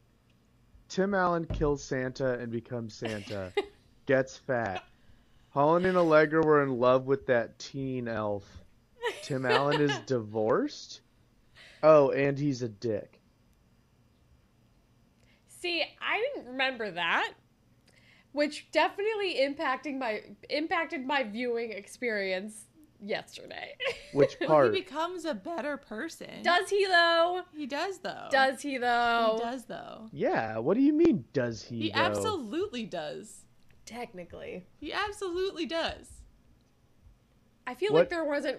Tim 0.89 1.13
Allen 1.13 1.45
kills 1.45 1.85
Santa 1.85 2.39
and 2.39 2.51
becomes 2.51 2.95
Santa. 2.95 3.53
Gets 4.07 4.39
fat. 4.39 4.85
Holland 5.51 5.85
and 5.85 5.99
Allegra 5.99 6.43
were 6.43 6.63
in 6.63 6.79
love 6.79 7.05
with 7.05 7.27
that 7.27 7.59
teen 7.59 8.09
elf. 8.09 8.47
Tim 9.23 9.45
Allen 9.45 9.83
is 9.83 9.99
divorced? 10.07 11.03
Oh, 11.83 12.11
and 12.11 12.39
he's 12.39 12.63
a 12.63 12.69
dick. 12.69 13.21
See, 15.49 15.83
I 16.01 16.21
didn't 16.35 16.51
remember 16.53 16.91
that, 16.91 17.33
which 18.33 18.71
definitely 18.71 19.37
impacting 19.41 19.99
my 19.99 20.23
impacted 20.49 21.07
my 21.07 21.25
viewing 21.25 21.73
experience 21.73 22.67
yesterday. 23.05 23.77
Which 24.13 24.37
Well, 24.41 24.49
part? 24.49 24.75
he 24.75 24.81
becomes 24.81 25.25
a 25.25 25.35
better 25.35 25.77
person. 25.77 26.43
Does 26.43 26.69
he 26.71 26.87
though? 26.87 27.43
he 27.57 27.67
does 27.67 27.99
though? 27.99 28.27
Does 28.31 28.63
he 28.63 28.79
though? 28.79 29.35
he 29.39 29.45
does 29.45 29.65
though? 29.67 30.09
Yeah, 30.13 30.59
what 30.59 30.75
do 30.77 30.81
you 30.83 30.93
mean 30.93 31.25
does 31.33 31.63
he? 31.63 31.79
He 31.83 31.91
though? 31.91 31.99
absolutely 32.01 32.87
does. 32.87 33.45
Technically, 33.85 34.67
He 34.81 34.93
absolutely 34.93 35.65
does. 35.67 36.09
I 37.67 37.75
feel 37.75 37.93
What- 37.93 38.01
like 38.01 38.09
there 38.11 38.25
wasn't 38.25 38.59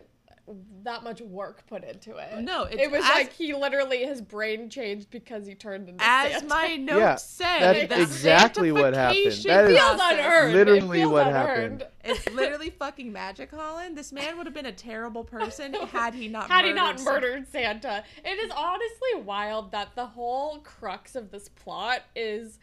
that 0.84 1.03
much 1.03 1.22
work 1.22 1.65
put 1.68 1.84
into 1.84 2.15
it. 2.18 2.39
No, 2.41 2.63
it's 2.63 2.82
it 2.82 2.89
was 2.91 3.03
as- 3.03 3.10
like 3.10 3.34
he 3.34 3.53
literally 3.53 4.03
his 4.06 4.22
brain 4.22 4.70
changed 4.70 5.10
because 5.10 5.46
he 5.46 5.56
turned 5.56 5.89
into 5.89 6.03
As 6.03 6.32
Santa. 6.34 6.48
my 6.48 6.75
notes 6.77 7.00
Yeah, 7.00 7.15
say, 7.15 7.86
that's 7.88 7.96
the 7.96 8.01
exactly 8.01 8.72
what 8.72 8.94
happened. 8.96 9.34
sanctification 9.34 9.50
That 9.51 9.65
is 9.72 9.77
feels 9.77 9.89
process- 9.98 10.20
unearned. 10.20 10.53
literally 10.53 11.00
feels 11.00 11.12
what 11.12 11.27
unearned. 11.27 11.82
happened. 11.82 11.86
It's 12.03 12.29
literally 12.32 12.70
fucking 12.70 13.12
magic, 13.12 13.51
Holland. 13.51 13.98
This 13.98 14.12
man 14.12 14.38
would 14.38 14.46
have 14.48 14.53
been 14.56 14.65
a 14.65 14.72
terrible 14.72 15.24
person 15.24 15.74
had 15.91 16.13
he 16.15 16.27
not 16.27 16.50
Had 16.50 16.65
he 16.65 16.74
not 16.74 17.00
some- 17.00 17.13
murdered 17.13 17.48
Santa. 17.51 18.03
It 18.24 18.39
is 18.39 18.51
honestly 18.56 19.22
wild 19.24 19.72
that 19.74 19.96
the 19.96 20.06
whole 20.08 20.60
crux 20.60 21.15
of 21.15 21.32
this 21.32 21.50
plot 21.50 22.01
is 22.15 22.58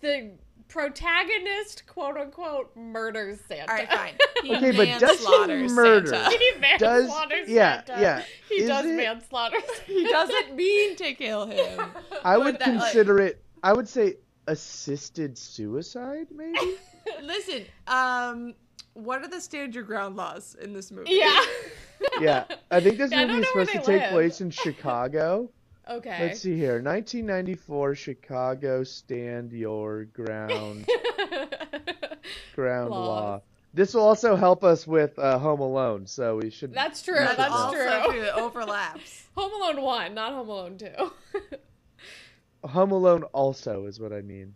the 0.00 0.32
protagonist, 0.70 1.84
quote 1.86 2.16
unquote, 2.16 2.74
murders 2.76 3.38
Santa. 3.46 3.70
All 3.70 3.76
right, 3.76 3.90
fine. 3.90 4.14
He 4.42 4.56
Okay, 4.56 4.70
but 4.72 4.98
does 5.00 5.18
he 5.20 5.46
murder? 5.68 6.06
Santa. 6.06 6.30
he 6.38 6.52
Does- 6.78 7.02
manslaughters 7.08 7.48
yeah, 7.48 7.84
Santa. 7.84 8.00
yeah. 8.00 8.22
He 8.48 8.54
Is 8.54 8.68
does 8.68 8.86
it- 8.86 8.96
manslaughter. 8.96 9.58
He 9.86 10.04
doesn't 10.08 10.56
mean 10.56 10.96
to 10.96 11.12
kill 11.14 11.46
him. 11.46 11.80
I 12.24 12.38
would 12.38 12.58
that, 12.58 12.68
like- 12.68 12.80
consider 12.80 13.18
it 13.20 13.42
I 13.62 13.72
would 13.74 13.88
say 13.88 14.14
assisted 14.46 15.36
suicide, 15.36 16.28
maybe? 16.34 16.58
Listen, 17.22 17.64
um, 17.86 18.54
what 18.94 19.20
are 19.22 19.28
the 19.28 19.40
stand 19.40 19.74
your 19.74 19.84
ground 19.84 20.16
laws 20.16 20.56
in 20.62 20.72
this 20.72 20.90
movie? 20.90 21.12
yeah. 21.12 21.44
yeah. 22.20 22.44
I 22.70 22.80
think 22.80 22.96
this 22.96 23.10
Yeah, 23.10 23.26
movie 23.26 23.40
is 23.40 23.48
supposed 23.48 23.72
to 23.72 23.78
they 23.80 23.98
take 23.98 24.10
place 24.10 24.40
in 24.40 24.50
Chicago. 24.50 25.50
Okay. 25.90 26.18
Let's 26.20 26.40
see 26.40 26.56
here. 26.56 26.74
1994 26.80 27.96
Chicago 27.96 28.84
Stand 28.84 29.52
Your 29.52 30.04
Ground 30.04 30.86
Ground 32.54 32.90
Laws. 32.90 33.08
Law. 33.08 33.42
This 33.74 33.94
will 33.94 34.02
also 34.02 34.36
help 34.36 34.62
us 34.62 34.86
with 34.86 35.18
uh, 35.18 35.38
Home 35.38 35.58
Alone, 35.60 36.06
so 36.06 36.36
we 36.36 36.50
should 36.50 36.72
That's 36.72 37.02
true. 37.02 37.14
we 37.20 37.26
should 37.26 37.36
That's 37.36 37.50
know. 37.50 37.56
also 37.56 37.76
true. 37.76 38.12
true. 38.12 38.22
It 38.22 38.34
overlaps. 38.34 39.24
Home 39.36 39.52
Alone 39.52 39.82
1, 39.82 40.14
not 40.14 40.32
Home 40.32 40.48
Alone 40.48 40.78
2. 40.78 40.88
oh, 40.98 41.12
Home 42.68 42.92
Alone 42.92 43.24
also 43.24 43.86
is 43.86 43.98
what 43.98 44.12
I 44.12 44.22
mean. 44.22 44.54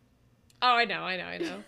Oh, 0.62 0.74
I 0.74 0.84
know, 0.84 1.00
I 1.02 1.16
know, 1.16 1.24
I 1.24 1.38
know. 1.38 1.62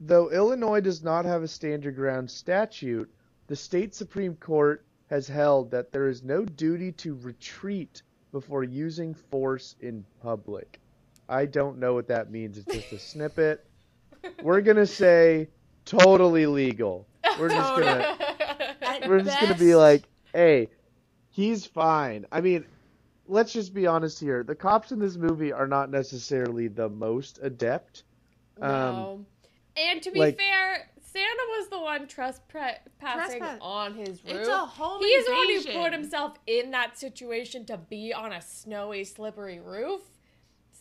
Though 0.00 0.30
Illinois 0.30 0.80
does 0.80 1.02
not 1.02 1.24
have 1.24 1.42
a 1.42 1.48
stand 1.48 1.84
your 1.84 1.92
ground 1.92 2.30
statute, 2.30 3.10
the 3.46 3.56
state 3.56 3.94
Supreme 3.94 4.36
Court 4.36 4.84
has 5.08 5.28
held 5.28 5.70
that 5.70 5.92
there 5.92 6.08
is 6.08 6.22
no 6.22 6.44
duty 6.44 6.92
to 6.92 7.14
retreat 7.14 8.02
before 8.40 8.62
using 8.62 9.14
force 9.14 9.76
in 9.80 10.04
public. 10.22 10.78
I 11.26 11.46
don't 11.46 11.78
know 11.78 11.94
what 11.94 12.08
that 12.08 12.30
means. 12.30 12.58
It's 12.58 12.66
just 12.72 12.92
a 12.92 12.98
snippet. 12.98 13.64
We're 14.42 14.60
going 14.60 14.76
to 14.76 14.86
say 14.86 15.48
totally 15.86 16.44
legal. 16.46 17.06
We're 17.40 17.48
just 17.48 17.76
going 17.76 17.86
to 17.98 18.76
At 18.86 19.08
we're 19.08 19.22
just 19.22 19.40
going 19.40 19.52
to 19.54 19.58
be 19.58 19.74
like, 19.74 20.02
"Hey, 20.34 20.68
he's 21.30 21.64
fine." 21.64 22.26
I 22.30 22.42
mean, 22.42 22.66
let's 23.26 23.54
just 23.54 23.72
be 23.72 23.86
honest 23.86 24.20
here. 24.20 24.42
The 24.44 24.54
cops 24.54 24.92
in 24.92 24.98
this 24.98 25.16
movie 25.16 25.52
are 25.52 25.66
not 25.66 25.90
necessarily 25.90 26.68
the 26.68 26.90
most 26.90 27.38
adept. 27.42 28.04
Um, 28.60 28.70
No. 28.70 29.26
and 29.78 30.02
to 30.02 30.10
be 30.10 30.20
like- 30.20 30.36
fair, 30.38 30.90
Santa 31.16 31.42
was 31.58 31.68
the 31.68 31.80
one 31.80 32.06
trespassing 32.06 32.80
Trespass- 33.00 33.58
on 33.60 33.94
his 33.94 34.22
roof. 34.24 34.34
It's 34.36 34.48
a 34.48 34.58
home 34.58 35.00
He's 35.00 35.24
the 35.26 35.32
one 35.32 35.48
who 35.48 35.82
put 35.82 35.92
himself 35.92 36.38
in 36.46 36.70
that 36.72 36.98
situation 36.98 37.64
to 37.66 37.76
be 37.78 38.12
on 38.12 38.32
a 38.32 38.40
snowy, 38.40 39.04
slippery 39.04 39.60
roof. 39.60 40.02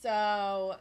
So 0.01 0.75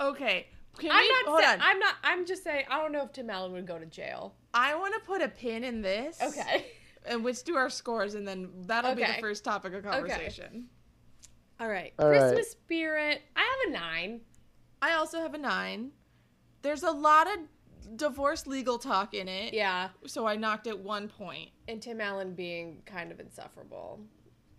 Okay. 0.00 0.46
Can 0.78 0.90
I'm 0.92 1.02
we, 1.02 1.08
not. 1.08 1.26
hold 1.26 1.42
sa- 1.42 1.50
on. 1.52 1.58
I'm 1.60 1.78
not. 1.78 1.94
I'm 2.04 2.24
just 2.24 2.44
saying. 2.44 2.64
I 2.70 2.80
don't 2.80 2.92
know 2.92 3.02
if 3.02 3.12
Tim 3.12 3.28
Allen 3.28 3.52
would 3.52 3.66
go 3.66 3.78
to 3.78 3.86
jail. 3.86 4.34
I 4.54 4.74
want 4.76 4.94
to 4.94 5.00
put 5.00 5.20
a 5.20 5.28
pin 5.28 5.64
in 5.64 5.82
this. 5.82 6.18
Okay. 6.22 6.66
And 7.06 7.24
let's 7.24 7.42
do 7.42 7.56
our 7.56 7.70
scores, 7.70 8.14
and 8.14 8.28
then 8.28 8.50
that'll 8.66 8.94
be 8.94 9.02
the 9.04 9.14
first 9.20 9.42
topic 9.42 9.72
of 9.74 9.82
conversation. 9.82 10.68
All 11.58 11.66
right. 11.68 11.92
All 11.98 12.08
right. 12.08 12.20
Christmas 12.20 12.50
spirit. 12.50 13.22
I 13.34 13.40
have 13.40 13.70
a 13.70 13.78
nine. 13.78 14.20
I 14.82 14.92
also 14.92 15.18
have 15.18 15.32
a 15.34 15.38
nine. 15.38 15.90
There's 16.62 16.82
a 16.82 16.90
lot 16.90 17.26
of 17.26 17.38
divorce 17.96 18.46
legal 18.46 18.78
talk 18.78 19.14
in 19.14 19.28
it. 19.28 19.54
Yeah. 19.54 19.88
So 20.06 20.26
I 20.26 20.36
knocked 20.36 20.66
it 20.66 20.78
one 20.78 21.08
point. 21.08 21.50
And 21.68 21.80
Tim 21.80 22.00
Allen 22.00 22.34
being 22.34 22.82
kind 22.86 23.10
of 23.12 23.20
insufferable. 23.20 24.00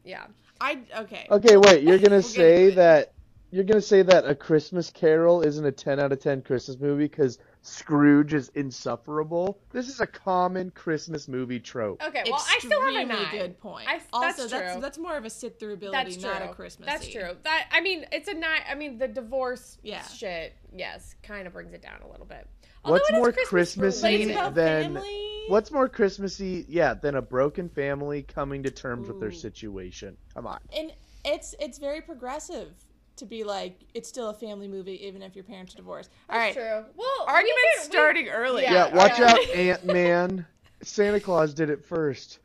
Yeah. 0.03 0.25
I 0.59 0.79
okay. 0.99 1.27
Okay, 1.29 1.57
wait. 1.57 1.83
You're 1.83 1.97
gonna 1.99 2.21
say 2.21 2.61
into 2.65 2.73
it. 2.73 2.75
that 2.75 3.13
you're 3.51 3.63
gonna 3.65 3.81
say 3.81 4.01
that 4.01 4.25
A 4.25 4.33
Christmas 4.33 4.89
Carol 4.89 5.41
isn't 5.41 5.65
a 5.65 5.71
10 5.71 5.99
out 5.99 6.11
of 6.11 6.19
10 6.19 6.41
Christmas 6.41 6.79
movie 6.79 7.05
because 7.05 7.37
Scrooge 7.63 8.33
is 8.33 8.49
insufferable. 8.55 9.59
This 9.71 9.87
is 9.89 9.99
a 9.99 10.07
common 10.07 10.71
Christmas 10.71 11.27
movie 11.27 11.59
trope. 11.59 12.01
Okay. 12.01 12.23
Well, 12.25 12.41
I 12.47 12.57
still 12.59 12.81
have 12.81 12.93
a 12.95 12.99
Extremely 13.01 13.23
nine. 13.25 13.31
good 13.31 13.59
point. 13.59 13.87
I- 13.87 14.01
also, 14.13 14.27
that's 14.43 14.51
that's 14.51 14.71
true. 14.73 14.81
that's 14.81 14.97
more 14.97 15.15
of 15.17 15.25
a 15.25 15.29
sit 15.29 15.59
through 15.59 15.73
ability, 15.73 15.97
That's 16.03 16.17
true. 16.17 16.31
not 16.31 16.41
a 16.43 16.47
Christmas. 16.53 16.87
That's 16.87 17.07
true. 17.07 17.35
That 17.43 17.67
I 17.71 17.81
mean, 17.81 18.05
it's 18.11 18.27
a 18.29 18.33
nine. 18.33 18.61
I 18.69 18.73
mean, 18.75 18.97
the 18.97 19.07
divorce 19.07 19.77
Yeah. 19.83 20.01
shit, 20.07 20.53
yes, 20.75 21.15
kind 21.21 21.45
of 21.45 21.53
brings 21.53 21.73
it 21.73 21.81
down 21.81 22.01
a 22.03 22.09
little 22.09 22.25
bit. 22.25 22.47
Although 22.83 22.93
What's 22.95 23.11
more 23.11 23.31
Christmas 23.31 23.47
Christmassy 23.49 24.01
But 24.01 24.11
it's 24.13 24.19
related. 24.25 24.31
about 24.39 24.55
than 24.55 24.83
family. 24.95 25.43
what's 25.49 25.71
more 25.71 25.87
Christmassy? 25.89 26.65
Yeah, 26.67 26.93
than 26.95 27.15
a 27.15 27.21
broken 27.21 27.69
family 27.69 28.23
coming 28.23 28.63
to 28.63 28.71
terms 28.71 29.07
with 29.07 29.19
their 29.19 29.31
situation. 29.31 30.17
Come 30.33 30.47
on. 30.47 30.59
and 30.75 30.91
it's 31.23 31.53
it's 31.59 31.77
very 31.77 32.01
progressive 32.01 32.71
to 33.17 33.25
be 33.25 33.43
like 33.43 33.79
it's 33.93 34.09
still 34.09 34.29
a 34.29 34.33
family 34.33 34.67
movie 34.67 35.05
even 35.05 35.21
if 35.21 35.35
your 35.35 35.43
parents 35.43 35.73
are 35.75 35.77
divorced. 35.77 36.09
All 36.29 36.37
right. 36.39 36.53
True. 36.53 36.83
Well, 36.95 37.25
Argument 37.27 37.55
we 37.55 37.71
can- 37.75 37.81
we- 37.81 37.91
starting 37.91 38.27
early. 38.29 38.63
Yeah. 38.63 38.87
Yeah, 38.87 38.95
watch 38.95 39.19
yeah. 39.19 39.31
out, 39.31 39.49
Ant 39.49 39.85
Man. 39.85 40.45
Santa 40.81 41.19
Claus 41.19 41.53
did 41.53 41.69
it 41.69 41.85
first. 41.85 42.39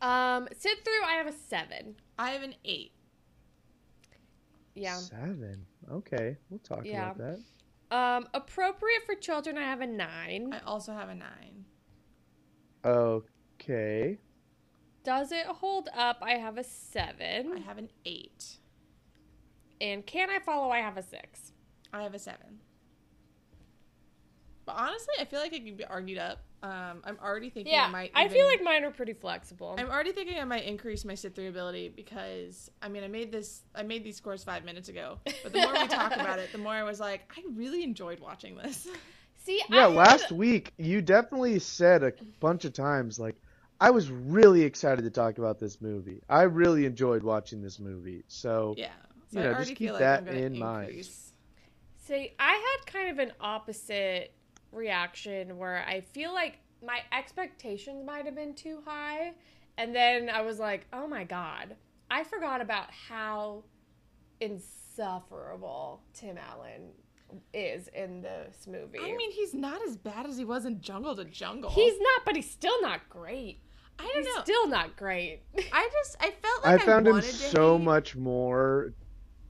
Um, 0.00 0.48
sit 0.56 0.84
through. 0.84 1.02
I 1.04 1.14
have 1.14 1.26
a 1.26 1.32
seven. 1.32 1.96
I 2.18 2.30
have 2.30 2.42
an 2.44 2.54
eight. 2.64 2.92
Yeah. 4.74 4.96
Seven. 4.96 5.66
Okay, 5.90 6.36
we'll 6.48 6.60
talk 6.60 6.84
Yeah. 6.84 7.10
about 7.10 7.18
that. 7.18 7.40
Um, 7.92 8.26
appropriate 8.32 9.04
for 9.04 9.14
children. 9.14 9.58
I 9.58 9.64
have 9.64 9.82
a 9.82 9.86
nine. 9.86 10.50
I 10.50 10.60
also 10.66 10.94
have 10.94 11.10
a 11.10 11.14
nine. 11.14 11.66
Okay. 12.86 14.18
Does 15.04 15.30
it 15.30 15.44
hold 15.44 15.90
up? 15.94 16.16
I 16.22 16.32
have 16.38 16.56
a 16.56 16.64
seven. 16.64 17.52
I 17.54 17.60
have 17.60 17.76
an 17.76 17.90
eight. 18.06 18.56
And 19.78 20.06
can 20.06 20.30
I 20.30 20.38
follow? 20.38 20.70
I 20.70 20.78
have 20.78 20.96
a 20.96 21.02
six. 21.02 21.52
I 21.92 22.02
have 22.02 22.14
a 22.14 22.18
seven. 22.18 22.60
But 24.64 24.76
honestly, 24.76 25.14
I 25.20 25.26
feel 25.26 25.40
like 25.40 25.52
it 25.52 25.62
could 25.62 25.76
be 25.76 25.84
argued 25.84 26.18
up. 26.18 26.38
Um, 26.62 27.02
I'm 27.04 27.18
already 27.22 27.50
thinking 27.50 27.72
Yeah, 27.72 27.86
I 27.86 27.90
might. 27.90 28.12
I 28.14 28.28
feel 28.28 28.46
like 28.46 28.62
mine 28.62 28.84
are 28.84 28.92
pretty 28.92 29.14
flexible. 29.14 29.74
I'm 29.78 29.90
already 29.90 30.12
thinking 30.12 30.38
I 30.38 30.44
might 30.44 30.64
increase 30.64 31.04
my 31.04 31.16
sit 31.16 31.34
through 31.34 31.48
ability 31.48 31.88
because 31.88 32.70
I 32.80 32.88
mean 32.88 33.02
I 33.02 33.08
made 33.08 33.32
this 33.32 33.62
I 33.74 33.82
made 33.82 34.04
these 34.04 34.16
scores 34.16 34.44
five 34.44 34.64
minutes 34.64 34.88
ago. 34.88 35.18
But 35.42 35.52
the 35.52 35.60
more 35.60 35.72
we 35.72 35.88
talk 35.88 36.14
about 36.14 36.38
it, 36.38 36.52
the 36.52 36.58
more 36.58 36.72
I 36.72 36.84
was 36.84 37.00
like, 37.00 37.32
I 37.36 37.42
really 37.54 37.82
enjoyed 37.82 38.20
watching 38.20 38.56
this. 38.56 38.86
See, 39.44 39.60
Yeah, 39.68 39.88
I 39.88 39.90
had- 39.90 39.96
last 39.96 40.30
week 40.30 40.72
you 40.78 41.02
definitely 41.02 41.58
said 41.58 42.04
a 42.04 42.12
bunch 42.38 42.64
of 42.64 42.72
times 42.72 43.18
like 43.18 43.34
I 43.80 43.90
was 43.90 44.08
really 44.08 44.62
excited 44.62 45.02
to 45.02 45.10
talk 45.10 45.38
about 45.38 45.58
this 45.58 45.80
movie. 45.80 46.22
I 46.28 46.42
really 46.42 46.86
enjoyed 46.86 47.24
watching 47.24 47.60
this 47.60 47.80
movie. 47.80 48.22
So 48.28 48.74
Yeah. 48.78 48.92
You 49.32 49.40
I 49.40 49.44
know, 49.44 49.54
just 49.54 49.68
keep 49.70 49.78
feel 49.78 49.98
that 49.98 50.20
I'm 50.20 50.24
gonna 50.26 50.38
in 50.38 50.58
mind. 50.58 51.08
See, 52.04 52.32
I 52.38 52.52
had 52.52 52.86
kind 52.86 53.10
of 53.10 53.18
an 53.18 53.32
opposite 53.40 54.32
reaction 54.72 55.58
where 55.58 55.84
I 55.86 56.00
feel 56.00 56.32
like 56.32 56.58
my 56.84 57.00
expectations 57.16 58.04
might 58.04 58.24
have 58.24 58.34
been 58.34 58.54
too 58.54 58.80
high. 58.84 59.32
And 59.78 59.94
then 59.94 60.28
I 60.28 60.42
was 60.42 60.58
like, 60.58 60.86
oh 60.92 61.06
my 61.06 61.24
God, 61.24 61.76
I 62.10 62.24
forgot 62.24 62.60
about 62.60 62.90
how 62.90 63.64
insufferable 64.40 66.02
Tim 66.12 66.36
Allen 66.38 66.90
is 67.54 67.88
in 67.88 68.20
this 68.22 68.66
movie. 68.66 68.98
I 68.98 69.14
mean, 69.16 69.30
he's 69.32 69.54
not 69.54 69.80
as 69.86 69.96
bad 69.96 70.26
as 70.26 70.36
he 70.36 70.44
was 70.44 70.64
in 70.66 70.80
Jungle 70.80 71.16
to 71.16 71.24
Jungle. 71.24 71.70
he's 71.70 71.98
not, 71.98 72.24
but 72.24 72.36
he's 72.36 72.50
still 72.50 72.80
not 72.82 73.08
great. 73.08 73.60
I 73.98 74.04
don't 74.04 74.24
He's 74.24 74.34
know. 74.34 74.42
still 74.42 74.66
not 74.68 74.96
great. 74.96 75.42
I 75.72 75.88
just 75.92 76.16
I 76.18 76.30
felt 76.30 76.64
like 76.64 76.82
I, 76.82 76.84
found 76.84 77.06
him 77.06 77.16
to 77.16 77.22
so 77.22 77.76
hate- 77.76 77.84
much 77.84 78.16
more 78.16 78.94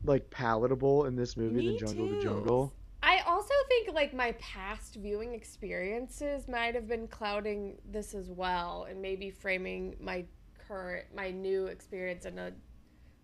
like 0.05 0.29
palatable 0.31 1.07
in 1.07 1.15
this 1.17 1.37
movie 1.37 1.55
Me 1.57 1.67
than 1.69 1.79
Jungle 1.79 2.09
too. 2.09 2.15
to 2.17 2.23
Jungle. 2.23 2.75
I 3.03 3.21
also 3.27 3.55
think 3.69 3.93
like 3.93 4.15
my 4.15 4.33
past 4.33 4.95
viewing 4.97 5.35
experiences 5.35 6.47
might 6.49 6.75
have 6.75 6.87
been 6.87 7.09
clouding 7.09 7.79
this 7.91 8.15
as 8.15 8.31
well 8.31 8.87
and 8.89 9.03
maybe 9.03 9.31
framing 9.31 9.97
my 10.01 10.25
current 10.69 11.07
my 11.15 11.31
new 11.31 11.67
experience 11.67 12.25
in 12.25 12.39
a 12.39 12.53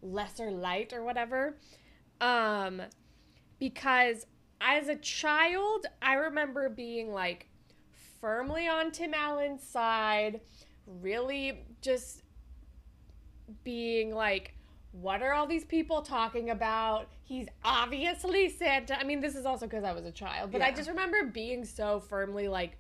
lesser 0.03 0.51
light 0.51 0.93
or 0.93 1.05
whatever. 1.05 1.59
Um 2.21 2.83
because 3.59 4.27
as 4.61 4.89
a 4.89 4.97
child, 4.97 5.87
I 6.03 6.15
remember 6.15 6.69
being 6.69 7.13
like 7.13 7.49
firmly 8.21 8.67
on 8.67 8.91
Tim 8.91 9.15
Allen's 9.15 9.63
side, 9.63 10.41
really 10.87 11.65
just 11.81 12.23
being 13.65 14.15
like, 14.15 14.55
what 15.01 15.23
are 15.23 15.33
all 15.33 15.47
these 15.47 15.65
people 15.65 16.03
talking 16.03 16.51
about? 16.51 17.09
He's 17.25 17.47
obviously 17.65 18.49
Santa. 18.49 18.99
I 18.99 19.05
mean, 19.05 19.21
this 19.21 19.37
is 19.37 19.47
also 19.47 19.67
because 19.67 19.85
I 19.85 19.93
was 19.93 20.05
a 20.05 20.11
child, 20.11 20.51
but 20.51 20.63
I 20.63 20.73
just 20.73 20.89
remember 20.89 21.25
being 21.25 21.65
so 21.65 22.01
firmly 22.01 22.49
like 22.49 22.77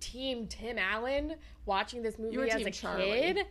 team 0.00 0.46
Tim 0.48 0.78
Allen 0.78 1.36
watching 1.64 2.02
this 2.02 2.18
movie 2.18 2.50
as 2.50 2.66
a 2.66 2.70
Charlie. 2.70 3.04
kid. 3.04 3.46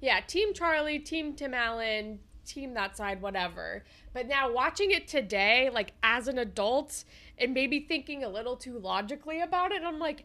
Yeah, 0.00 0.20
team 0.20 0.52
Charlie, 0.54 0.98
team 0.98 1.34
Tim 1.34 1.54
Allen, 1.54 2.20
team 2.44 2.74
that 2.74 2.96
side, 2.96 3.20
whatever. 3.20 3.82
But 4.12 4.28
now 4.28 4.52
watching 4.52 4.92
it 4.92 5.08
today, 5.08 5.70
like 5.72 5.92
as 6.02 6.28
an 6.28 6.38
adult, 6.38 7.04
and 7.38 7.52
maybe 7.52 7.80
thinking 7.80 8.22
a 8.24 8.28
little 8.28 8.56
too 8.56 8.78
logically 8.78 9.40
about 9.40 9.72
it, 9.72 9.82
I'm 9.82 9.98
like, 9.98 10.24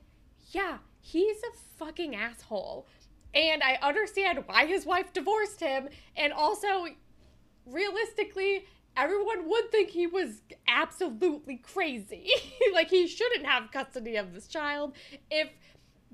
yeah, 0.51 0.77
he's 0.99 1.37
a 1.37 1.57
fucking 1.77 2.15
asshole. 2.15 2.87
And 3.33 3.63
I 3.63 3.77
understand 3.81 4.43
why 4.45 4.65
his 4.65 4.85
wife 4.85 5.13
divorced 5.13 5.59
him. 5.59 5.89
And 6.15 6.33
also, 6.33 6.87
realistically, 7.65 8.65
everyone 8.97 9.47
would 9.49 9.71
think 9.71 9.89
he 9.89 10.07
was 10.07 10.41
absolutely 10.67 11.57
crazy. 11.57 12.29
like, 12.73 12.89
he 12.89 13.07
shouldn't 13.07 13.45
have 13.45 13.71
custody 13.71 14.15
of 14.17 14.33
this 14.33 14.47
child 14.47 14.93
if, 15.29 15.49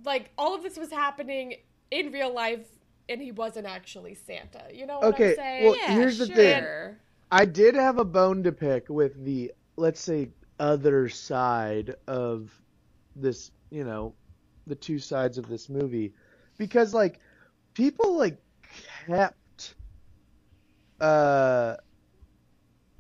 like, 0.04 0.32
all 0.38 0.56
of 0.56 0.64
this 0.64 0.78
was 0.78 0.92
happening 0.92 1.56
in 1.92 2.12
real 2.12 2.34
life 2.34 2.68
and 3.10 3.22
he 3.22 3.32
wasn't 3.32 3.66
actually 3.68 4.14
Santa. 4.16 4.64
You 4.74 4.86
know 4.86 5.00
what 5.00 5.14
Okay, 5.14 5.28
I'm 5.28 5.28
saying? 5.28 5.74
well, 5.74 5.78
Yeah, 5.82 6.06
here's 6.06 6.18
the 6.18 6.28
sure. 6.28 6.28
thing. 6.28 6.72
I 7.32 7.46
did 7.46 7.76
have 7.76 7.98
a 8.00 8.06
bone 8.06 8.44
to 8.44 8.52
pick 8.52 8.90
with 8.90 9.24
the 9.24 9.54
let's 9.78 10.00
say 10.02 10.32
other 10.60 11.10
side 11.10 11.96
of 12.08 12.62
this, 13.16 13.52
you 13.70 13.84
know, 13.84 14.16
the 14.66 14.76
two 14.76 15.00
sides 15.00 15.38
of 15.38 15.48
this 15.48 15.70
movie 15.70 16.14
because 16.58 16.94
like 16.94 17.20
people 17.74 18.18
like 18.18 18.38
kept 19.08 19.76
uh 21.00 21.76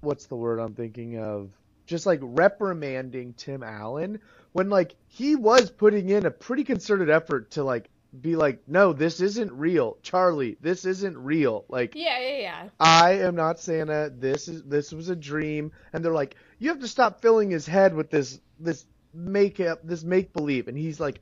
what's 0.01 0.27
the 0.27 0.35
word 0.35 0.59
I'm 0.59 0.73
thinking 0.73 1.17
of? 1.19 1.51
Just 1.85 2.05
like 2.05 2.19
reprimanding 2.21 3.33
Tim 3.33 3.63
Allen 3.63 4.19
when 4.53 4.69
like 4.69 4.95
he 5.07 5.35
was 5.35 5.69
putting 5.69 6.09
in 6.09 6.25
a 6.25 6.31
pretty 6.31 6.63
concerted 6.63 7.09
effort 7.09 7.51
to 7.51 7.63
like 7.63 7.89
be 8.21 8.35
like 8.35 8.61
no 8.67 8.93
this 8.93 9.21
isn't 9.21 9.51
real. 9.51 9.97
Charlie 10.01 10.57
this 10.61 10.85
isn't 10.85 11.17
real. 11.17 11.65
Like 11.69 11.95
Yeah, 11.95 12.19
yeah, 12.19 12.37
yeah. 12.37 12.69
I 12.79 13.13
am 13.13 13.35
not 13.35 13.59
Santa. 13.59 14.11
This 14.15 14.47
is 14.47 14.63
this 14.63 14.91
was 14.91 15.09
a 15.09 15.15
dream, 15.15 15.71
and 15.93 16.03
they're 16.03 16.13
like, 16.13 16.35
you 16.59 16.69
have 16.69 16.79
to 16.79 16.87
stop 16.87 17.21
filling 17.21 17.49
his 17.49 17.65
head 17.65 17.93
with 17.93 18.09
this 18.09 18.39
this 18.59 18.85
make 19.13 19.59
up 19.59 19.79
this 19.83 20.03
make 20.03 20.33
believe, 20.33 20.67
and 20.67 20.77
he's 20.77 20.99
like, 20.99 21.21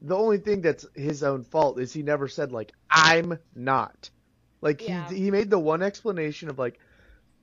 the 0.00 0.16
only 0.16 0.38
thing 0.38 0.60
that's 0.62 0.86
his 0.94 1.22
own 1.22 1.44
fault 1.44 1.78
is 1.80 1.92
he 1.92 2.02
never 2.02 2.28
said 2.28 2.52
like 2.52 2.72
I'm 2.90 3.38
not. 3.54 4.10
Like 4.60 4.80
Yeah. 4.80 5.10
he 5.10 5.16
he 5.16 5.30
made 5.30 5.50
the 5.50 5.58
one 5.58 5.82
explanation 5.82 6.48
of 6.48 6.58
like, 6.58 6.78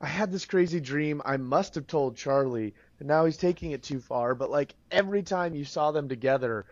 I 0.02 0.08
had 0.08 0.32
this 0.32 0.46
crazy 0.46 0.80
dream. 0.80 1.22
I 1.26 1.38
must 1.38 1.76
have 1.76 1.88
told 1.88 2.18
Charlie, 2.18 2.74
and 3.00 3.08
now 3.08 3.26
he's 3.26 3.38
taking 3.38 3.72
it 3.72 3.84
too 3.84 4.00
far. 4.00 4.36
But 4.36 4.50
like 4.52 4.76
every 4.92 5.24
time 5.24 5.56
you 5.56 5.66
saw 5.66 5.92
them 5.92 6.10
together, 6.10 6.66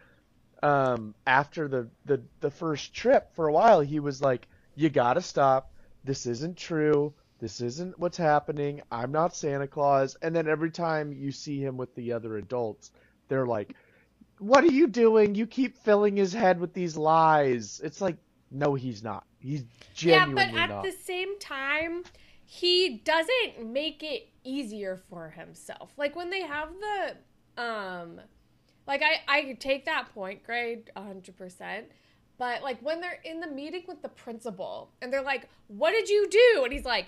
um, 0.63 1.15
after 1.25 1.67
the 1.67 1.89
the 2.05 2.21
the 2.39 2.51
first 2.51 2.93
trip 2.93 3.33
for 3.35 3.47
a 3.47 3.53
while, 3.53 3.81
he 3.81 3.99
was 3.99 4.21
like, 4.21 4.47
you 4.75 4.89
gotta 4.89 5.21
stop 5.21 5.71
this 6.03 6.25
isn't 6.25 6.57
true. 6.57 7.13
This 7.39 7.61
isn't 7.61 7.99
what's 7.99 8.17
happening. 8.17 8.81
I'm 8.91 9.11
not 9.11 9.35
Santa 9.35 9.67
Claus. 9.67 10.15
And 10.21 10.35
then 10.35 10.47
every 10.47 10.71
time 10.71 11.11
you 11.13 11.31
see 11.31 11.59
him 11.63 11.77
with 11.77 11.93
the 11.95 12.13
other 12.13 12.37
adults, 12.37 12.91
they're 13.27 13.45
like, 13.47 13.75
what 14.39 14.63
are 14.63 14.67
you 14.71 14.87
doing? 14.87 15.35
You 15.35 15.47
keep 15.47 15.77
filling 15.77 16.17
his 16.17 16.33
head 16.33 16.59
with 16.59 16.73
these 16.73 16.97
lies. 16.97 17.81
It's 17.83 18.01
like, 18.01 18.17
no, 18.51 18.73
he's 18.75 19.03
not. 19.03 19.25
He's 19.39 19.63
genuinely 19.93 20.43
Yeah, 20.43 20.51
but 20.51 20.59
at 20.59 20.69
not. 20.69 20.83
the 20.83 20.91
same 20.91 21.39
time, 21.39 22.03
he 22.45 22.97
doesn't 23.05 23.71
make 23.71 24.03
it 24.03 24.29
easier 24.43 24.97
for 25.09 25.29
himself. 25.29 25.91
Like 25.97 26.15
when 26.15 26.29
they 26.29 26.41
have 26.41 26.69
the 26.79 27.61
um 27.61 28.21
like 28.87 29.01
I 29.03 29.21
I 29.27 29.53
take 29.59 29.85
that 29.85 30.13
point, 30.13 30.43
grade 30.43 30.89
100%. 30.95 31.85
But 32.37 32.63
like 32.63 32.79
when 32.81 33.01
they're 33.01 33.19
in 33.23 33.39
the 33.41 33.47
meeting 33.47 33.83
with 33.87 34.01
the 34.01 34.09
principal 34.09 34.93
and 35.01 35.11
they're 35.11 35.21
like, 35.21 35.49
"What 35.67 35.91
did 35.91 36.09
you 36.09 36.27
do?" 36.29 36.63
and 36.63 36.71
he's 36.73 36.85
like 36.85 37.07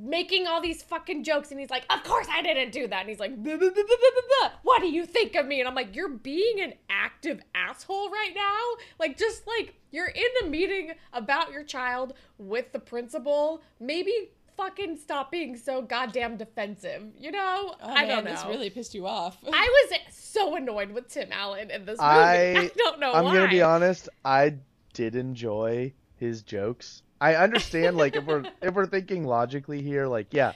making 0.00 0.46
all 0.46 0.60
these 0.60 0.82
fucking 0.82 1.24
jokes 1.24 1.50
and 1.50 1.60
he's 1.60 1.70
like, 1.70 1.84
"Of 1.90 2.02
course 2.04 2.26
I 2.30 2.42
didn't 2.42 2.72
do 2.72 2.86
that." 2.88 3.00
And 3.00 3.08
he's 3.08 3.20
like, 3.20 3.34
"Blah, 3.36 3.56
blah, 3.56 3.70
blah, 3.70 3.82
blah, 3.82 3.84
blah, 3.84 4.10
blah, 4.12 4.48
blah. 4.48 4.50
"What 4.62 4.80
do 4.80 4.88
you 4.88 5.04
think 5.06 5.34
of 5.34 5.46
me?" 5.46 5.60
And 5.60 5.68
I'm 5.68 5.74
like, 5.74 5.94
"You're 5.94 6.08
being 6.08 6.60
an 6.60 6.74
active 6.88 7.40
asshole 7.54 8.10
right 8.10 8.32
now." 8.34 8.58
Like 8.98 9.18
just 9.18 9.46
like 9.46 9.74
you're 9.90 10.08
in 10.08 10.24
the 10.40 10.48
meeting 10.48 10.92
about 11.12 11.52
your 11.52 11.64
child 11.64 12.14
with 12.38 12.72
the 12.72 12.78
principal. 12.78 13.62
Maybe 13.80 14.30
fucking 14.56 14.96
stop 14.96 15.30
being 15.30 15.56
so 15.56 15.82
goddamn 15.82 16.36
defensive. 16.36 17.04
You 17.18 17.32
know? 17.32 17.74
Oh, 17.80 17.88
I 17.88 18.02
man, 18.06 18.08
don't 18.08 18.24
know. 18.24 18.30
This 18.32 18.44
really 18.46 18.70
pissed 18.70 18.94
you 18.94 19.06
off. 19.06 19.38
I 19.52 19.86
was 19.90 19.98
so 20.10 20.56
annoyed 20.56 20.90
with 20.90 21.08
Tim 21.08 21.28
Allen 21.32 21.70
in 21.70 21.84
this 21.84 21.98
movie. 21.98 22.10
I- 22.10 22.56
I, 22.56 22.70
don't 22.76 23.00
know 23.00 23.12
I'm 23.12 23.24
why. 23.24 23.34
gonna 23.34 23.50
be 23.50 23.62
honest. 23.62 24.08
I 24.24 24.54
did 24.92 25.16
enjoy 25.16 25.92
his 26.16 26.42
jokes. 26.42 27.02
I 27.22 27.36
understand, 27.36 27.96
like, 27.96 28.16
if 28.16 28.24
we're 28.24 28.42
if 28.62 28.74
we're 28.74 28.86
thinking 28.86 29.24
logically 29.24 29.80
here, 29.80 30.08
like, 30.08 30.34
yeah, 30.34 30.54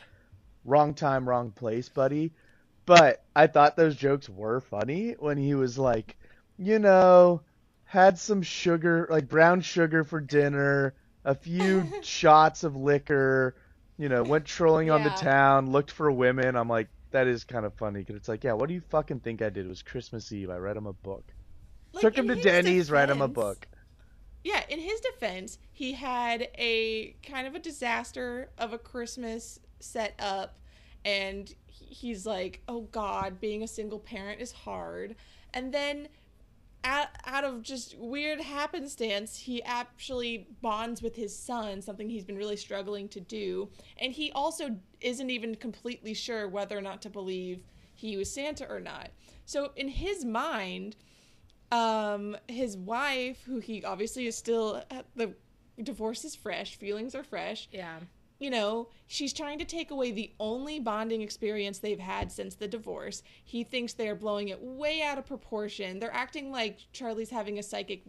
wrong 0.64 0.94
time, 0.94 1.28
wrong 1.28 1.52
place, 1.52 1.88
buddy. 1.88 2.32
But 2.86 3.24
I 3.36 3.46
thought 3.46 3.76
those 3.76 3.94
jokes 3.94 4.28
were 4.28 4.60
funny 4.60 5.12
when 5.12 5.38
he 5.38 5.54
was 5.54 5.78
like, 5.78 6.16
you 6.58 6.80
know, 6.80 7.42
had 7.84 8.18
some 8.18 8.42
sugar, 8.42 9.06
like 9.08 9.28
brown 9.28 9.60
sugar 9.60 10.02
for 10.02 10.20
dinner, 10.20 10.94
a 11.24 11.36
few 11.36 11.86
shots 12.02 12.64
of 12.64 12.74
liquor, 12.74 13.54
you 13.96 14.08
know, 14.08 14.24
went 14.24 14.44
trolling 14.44 14.90
on 14.90 15.04
the 15.04 15.10
town, 15.10 15.70
looked 15.70 15.92
for 15.92 16.10
women. 16.10 16.56
I'm 16.56 16.68
like, 16.68 16.88
that 17.12 17.28
is 17.28 17.44
kind 17.44 17.64
of 17.64 17.74
funny 17.74 18.00
because 18.00 18.16
it's 18.16 18.28
like, 18.28 18.42
yeah, 18.42 18.54
what 18.54 18.66
do 18.66 18.74
you 18.74 18.80
fucking 18.80 19.20
think 19.20 19.40
I 19.40 19.50
did? 19.50 19.66
It 19.66 19.68
was 19.68 19.82
Christmas 19.82 20.32
Eve. 20.32 20.50
I 20.50 20.56
read 20.56 20.76
him 20.76 20.86
a 20.86 20.92
book. 20.92 21.24
Like, 21.92 22.02
Took 22.02 22.18
him 22.18 22.26
to 22.28 22.34
Denny's, 22.34 22.90
read 22.90 23.08
him 23.08 23.22
a 23.22 23.28
book. 23.28 23.68
Yeah, 24.46 24.62
in 24.68 24.78
his 24.78 25.00
defense, 25.00 25.58
he 25.72 25.94
had 25.94 26.50
a 26.56 27.16
kind 27.24 27.48
of 27.48 27.56
a 27.56 27.58
disaster 27.58 28.50
of 28.58 28.72
a 28.72 28.78
Christmas 28.78 29.58
set 29.80 30.14
up, 30.20 30.60
and 31.04 31.52
he's 31.66 32.26
like, 32.26 32.62
"Oh 32.68 32.82
God, 32.82 33.40
being 33.40 33.64
a 33.64 33.66
single 33.66 33.98
parent 33.98 34.40
is 34.40 34.52
hard." 34.52 35.16
And 35.52 35.74
then, 35.74 36.06
out, 36.84 37.08
out 37.24 37.42
of 37.42 37.62
just 37.62 37.98
weird 37.98 38.40
happenstance, 38.40 39.36
he 39.36 39.64
actually 39.64 40.46
bonds 40.62 41.02
with 41.02 41.16
his 41.16 41.36
son, 41.36 41.82
something 41.82 42.08
he's 42.08 42.24
been 42.24 42.38
really 42.38 42.56
struggling 42.56 43.08
to 43.08 43.20
do, 43.20 43.68
and 43.98 44.12
he 44.12 44.30
also 44.30 44.76
isn't 45.00 45.28
even 45.28 45.56
completely 45.56 46.14
sure 46.14 46.48
whether 46.48 46.78
or 46.78 46.82
not 46.82 47.02
to 47.02 47.10
believe 47.10 47.64
he 47.94 48.16
was 48.16 48.32
Santa 48.32 48.64
or 48.68 48.78
not. 48.78 49.10
So 49.44 49.72
in 49.74 49.88
his 49.88 50.24
mind, 50.24 50.94
um 51.72 52.36
his 52.48 52.76
wife 52.76 53.42
who 53.44 53.58
he 53.58 53.84
obviously 53.84 54.26
is 54.26 54.36
still 54.36 54.82
the 55.16 55.32
divorce 55.82 56.24
is 56.24 56.34
fresh 56.34 56.76
feelings 56.76 57.14
are 57.14 57.24
fresh 57.24 57.68
Yeah. 57.72 57.98
you 58.38 58.50
know 58.50 58.88
she's 59.08 59.32
trying 59.32 59.58
to 59.58 59.64
take 59.64 59.90
away 59.90 60.12
the 60.12 60.30
only 60.38 60.78
bonding 60.80 61.22
experience 61.22 61.78
they've 61.78 61.98
had 61.98 62.30
since 62.30 62.54
the 62.54 62.68
divorce 62.68 63.22
he 63.44 63.64
thinks 63.64 63.92
they're 63.94 64.14
blowing 64.14 64.48
it 64.48 64.60
way 64.62 65.02
out 65.02 65.18
of 65.18 65.26
proportion 65.26 65.98
they're 65.98 66.14
acting 66.14 66.50
like 66.52 66.78
charlie's 66.92 67.30
having 67.30 67.58
a 67.58 67.62
psychic 67.62 68.02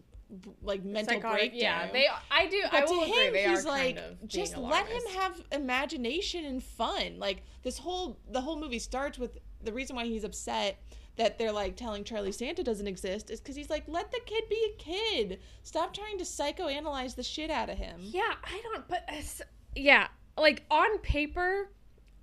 like 0.62 0.84
mental 0.84 1.16
Psychotic. 1.16 1.52
breakdown 1.52 1.60
Yeah, 1.88 1.92
they. 1.94 2.06
I 2.30 2.48
do. 2.48 2.62
I 2.70 2.82
will 2.82 2.88
to 3.06 3.12
agree. 3.12 3.28
him, 3.28 3.34
They 3.34 3.48
he's 3.48 3.64
like, 3.66 4.28
just 4.28 4.58
let 4.58 4.86
him 4.86 5.02
have 5.16 5.42
imagination 5.54 6.44
and 6.44 6.62
fun. 6.62 7.18
Like 7.18 7.44
this 7.64 7.78
whole 7.78 8.20
the 8.30 8.42
whole 8.42 8.60
movie 8.60 8.80
starts 8.80 9.18
with 9.18 9.38
the 9.64 9.72
reason 9.72 9.96
why 9.96 10.04
he's 10.04 10.26
upset 10.26 10.82
that 11.18 11.38
they're 11.38 11.52
like 11.52 11.76
telling 11.76 12.04
Charlie 12.04 12.32
Santa 12.32 12.64
doesn't 12.64 12.88
exist 12.88 13.30
is 13.30 13.40
because 13.40 13.56
he's 13.56 13.70
like, 13.70 13.84
let 13.88 14.12
the 14.12 14.20
kid 14.26 14.44
be 14.50 14.74
a 14.74 14.78
kid. 14.82 15.40
Stop 15.64 15.94
trying 15.94 16.18
to 16.20 16.24
psychoanalyze 16.24 17.16
the 17.16 17.24
shit 17.24 17.50
out 17.50 17.70
of 17.70 17.78
him. 17.78 18.00
Yeah, 18.02 18.34
I 18.44 18.62
don't. 18.64 18.88
But 18.88 19.04
uh, 19.10 19.44
yeah, 19.76 20.08
like 20.38 20.64
on 20.70 21.00
paper, 21.00 21.72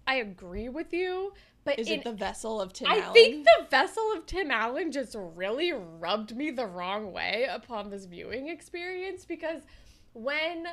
I 0.07 0.17
agree 0.17 0.69
with 0.69 0.93
you. 0.93 1.33
But 1.65 1.79
Is 1.79 1.89
in, 1.89 2.01
it 2.01 2.05
the 2.05 2.13
vessel 2.13 2.61
of 2.61 2.73
Tim 2.75 2.89
I 2.89 2.99
Allen? 2.99 3.13
think 3.15 3.45
the 3.45 3.67
vessel 3.71 4.13
of 4.15 4.27
Tim 4.27 4.51
Allen 4.51 4.93
just 4.93 5.17
really 5.19 5.73
rubbed 5.73 6.37
me 6.37 6.51
the 6.51 6.67
wrong 6.67 7.13
way 7.13 7.47
upon 7.51 7.89
this 7.91 8.05
viewing 8.05 8.49
experience 8.49 9.25
because 9.25 9.63
when 10.13 10.67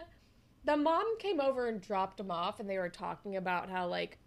the 0.66 0.76
mom 0.76 1.18
came 1.18 1.40
over 1.40 1.70
and 1.70 1.82
dropped 1.82 2.20
him 2.20 2.30
off 2.30 2.60
and 2.60 2.70
they 2.70 2.78
were 2.78 2.90
talking 2.90 3.38
about 3.38 3.70
how 3.70 3.88
like 3.88 4.18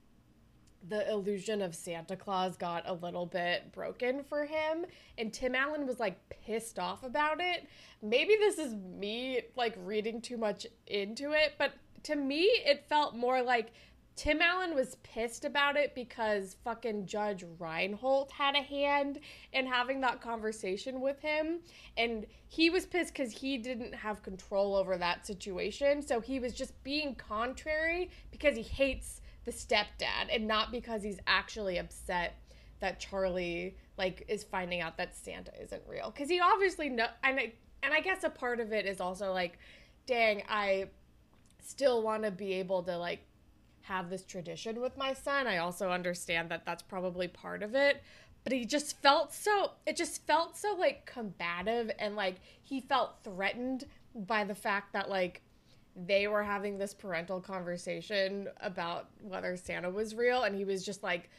the 0.88 1.10
illusion 1.10 1.62
of 1.62 1.74
Santa 1.74 2.16
Claus 2.16 2.56
got 2.56 2.82
a 2.86 2.94
little 2.94 3.26
bit 3.26 3.72
broken 3.72 4.22
for 4.22 4.44
him 4.44 4.84
and 5.18 5.32
Tim 5.32 5.54
Allen 5.54 5.86
was 5.86 5.98
like 5.98 6.18
pissed 6.28 6.78
off 6.78 7.02
about 7.02 7.40
it. 7.40 7.66
Maybe 8.02 8.36
this 8.36 8.58
is 8.58 8.74
me 8.74 9.42
like 9.56 9.74
reading 9.78 10.20
too 10.20 10.36
much 10.36 10.66
into 10.86 11.32
it, 11.32 11.54
but 11.58 11.72
to 12.04 12.16
me 12.16 12.42
it 12.42 12.84
felt 12.88 13.16
more 13.16 13.42
like 13.42 13.72
Tim 14.16 14.40
Allen 14.40 14.76
was 14.76 14.96
pissed 15.02 15.44
about 15.44 15.76
it 15.76 15.92
because 15.94 16.56
fucking 16.62 17.06
Judge 17.06 17.44
Reinhold 17.58 18.30
had 18.30 18.54
a 18.54 18.62
hand 18.62 19.18
in 19.52 19.66
having 19.66 20.00
that 20.02 20.20
conversation 20.20 21.00
with 21.00 21.18
him. 21.20 21.58
And 21.96 22.24
he 22.46 22.70
was 22.70 22.86
pissed 22.86 23.12
because 23.12 23.32
he 23.32 23.58
didn't 23.58 23.92
have 23.92 24.22
control 24.22 24.76
over 24.76 24.96
that 24.96 25.26
situation. 25.26 26.00
So 26.00 26.20
he 26.20 26.38
was 26.38 26.54
just 26.54 26.80
being 26.84 27.16
contrary 27.16 28.08
because 28.30 28.54
he 28.54 28.62
hates 28.62 29.20
the 29.44 29.52
stepdad 29.52 30.28
and 30.30 30.46
not 30.46 30.72
because 30.72 31.02
he's 31.02 31.18
actually 31.26 31.78
upset 31.78 32.36
that 32.80 33.00
Charlie 33.00 33.76
like 33.96 34.24
is 34.28 34.44
finding 34.44 34.80
out 34.80 34.96
that 34.96 35.14
Santa 35.14 35.52
isn't 35.62 35.82
real. 35.88 36.12
Cuz 36.12 36.28
he 36.28 36.40
obviously 36.40 36.88
know 36.88 37.06
and 37.22 37.38
I, 37.38 37.52
and 37.82 37.92
I 37.94 38.00
guess 38.00 38.24
a 38.24 38.30
part 38.30 38.60
of 38.60 38.72
it 38.72 38.86
is 38.86 39.00
also 39.00 39.32
like 39.32 39.58
dang, 40.06 40.42
I 40.48 40.88
still 41.62 42.02
want 42.02 42.24
to 42.24 42.30
be 42.30 42.54
able 42.54 42.82
to 42.82 42.96
like 42.96 43.20
have 43.82 44.10
this 44.10 44.24
tradition 44.24 44.80
with 44.80 44.96
my 44.96 45.12
son. 45.12 45.46
I 45.46 45.58
also 45.58 45.90
understand 45.90 46.50
that 46.50 46.64
that's 46.64 46.82
probably 46.82 47.28
part 47.28 47.62
of 47.62 47.74
it, 47.74 48.02
but 48.42 48.52
he 48.52 48.64
just 48.64 49.00
felt 49.00 49.32
so 49.32 49.72
it 49.86 49.96
just 49.96 50.26
felt 50.26 50.56
so 50.56 50.74
like 50.74 51.06
combative 51.06 51.90
and 51.98 52.16
like 52.16 52.36
he 52.62 52.80
felt 52.80 53.22
threatened 53.22 53.84
by 54.14 54.44
the 54.44 54.54
fact 54.54 54.92
that 54.92 55.08
like 55.08 55.42
they 55.96 56.26
were 56.26 56.42
having 56.42 56.78
this 56.78 56.92
parental 56.94 57.40
conversation 57.40 58.48
about 58.60 59.08
whether 59.22 59.56
Santa 59.56 59.90
was 59.90 60.14
real 60.14 60.42
and 60.42 60.54
he 60.56 60.64
was 60.64 60.84
just 60.84 61.02
like 61.02 61.30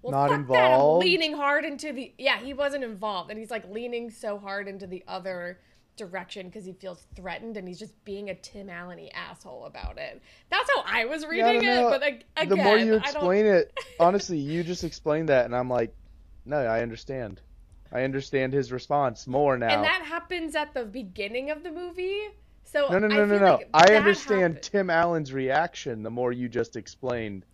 well, 0.00 0.12
Not 0.12 0.30
fuck 0.30 0.46
that. 0.48 0.54
I'm 0.56 0.70
involved? 0.70 1.04
leaning 1.04 1.32
hard 1.34 1.64
into 1.64 1.92
the 1.92 2.12
yeah, 2.18 2.38
he 2.38 2.54
wasn't 2.54 2.84
involved 2.84 3.30
and 3.30 3.38
he's 3.38 3.50
like 3.50 3.68
leaning 3.68 4.10
so 4.10 4.38
hard 4.38 4.68
into 4.68 4.86
the 4.86 5.02
other 5.08 5.58
direction 5.96 6.46
because 6.46 6.64
he 6.64 6.72
feels 6.72 7.04
threatened 7.16 7.56
and 7.56 7.66
he's 7.66 7.78
just 7.80 7.92
being 8.04 8.30
a 8.30 8.34
Tim 8.34 8.70
Allen 8.70 9.00
asshole 9.12 9.66
about 9.66 9.98
it. 9.98 10.22
That's 10.50 10.70
how 10.76 10.84
I 10.86 11.04
was 11.06 11.22
Yeah, 11.30 11.48
I 11.48 11.52
reading 11.52 11.68
it, 11.68 11.82
but 11.82 12.00
like, 12.00 12.24
again, 12.36 12.48
the 12.50 12.56
more 12.56 12.78
you 12.78 12.94
explain 12.94 13.44
it, 13.46 13.76
honestly, 14.00 14.38
you 14.38 14.62
just 14.62 14.84
explained 14.84 15.28
that, 15.30 15.44
and 15.46 15.56
I'm 15.56 15.68
like, 15.68 15.92
no, 16.46 16.58
I 16.58 16.80
understand. 16.82 17.40
I 17.92 18.02
understand 18.04 18.52
his 18.52 18.70
response 18.70 19.26
more 19.26 19.58
now. 19.58 19.74
and 19.74 19.82
that 19.84 20.02
happens 20.02 20.54
at 20.54 20.72
the 20.74 20.84
beginning 20.84 21.50
of 21.50 21.62
the 21.64 21.70
movie. 21.72 22.28
So 22.72 22.88
no, 22.90 22.98
no, 22.98 23.08
I 23.08 23.08
no, 23.08 23.26
no, 23.26 23.38
no. 23.38 23.52
like 23.52 23.68
I 23.74 23.94
understand 23.96 24.56
happened. 24.56 24.62
Tim 24.62 24.90
Allen's 24.90 25.32
reaction 25.32 26.02
the 26.02 26.10
more 26.10 26.32
you 26.32 26.48
just 26.48 26.76
explained 26.76 27.46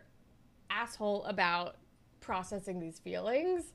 asshole 0.69 1.23
about 1.25 1.77
processing 2.21 2.79
these 2.79 2.99
feelings. 2.99 3.73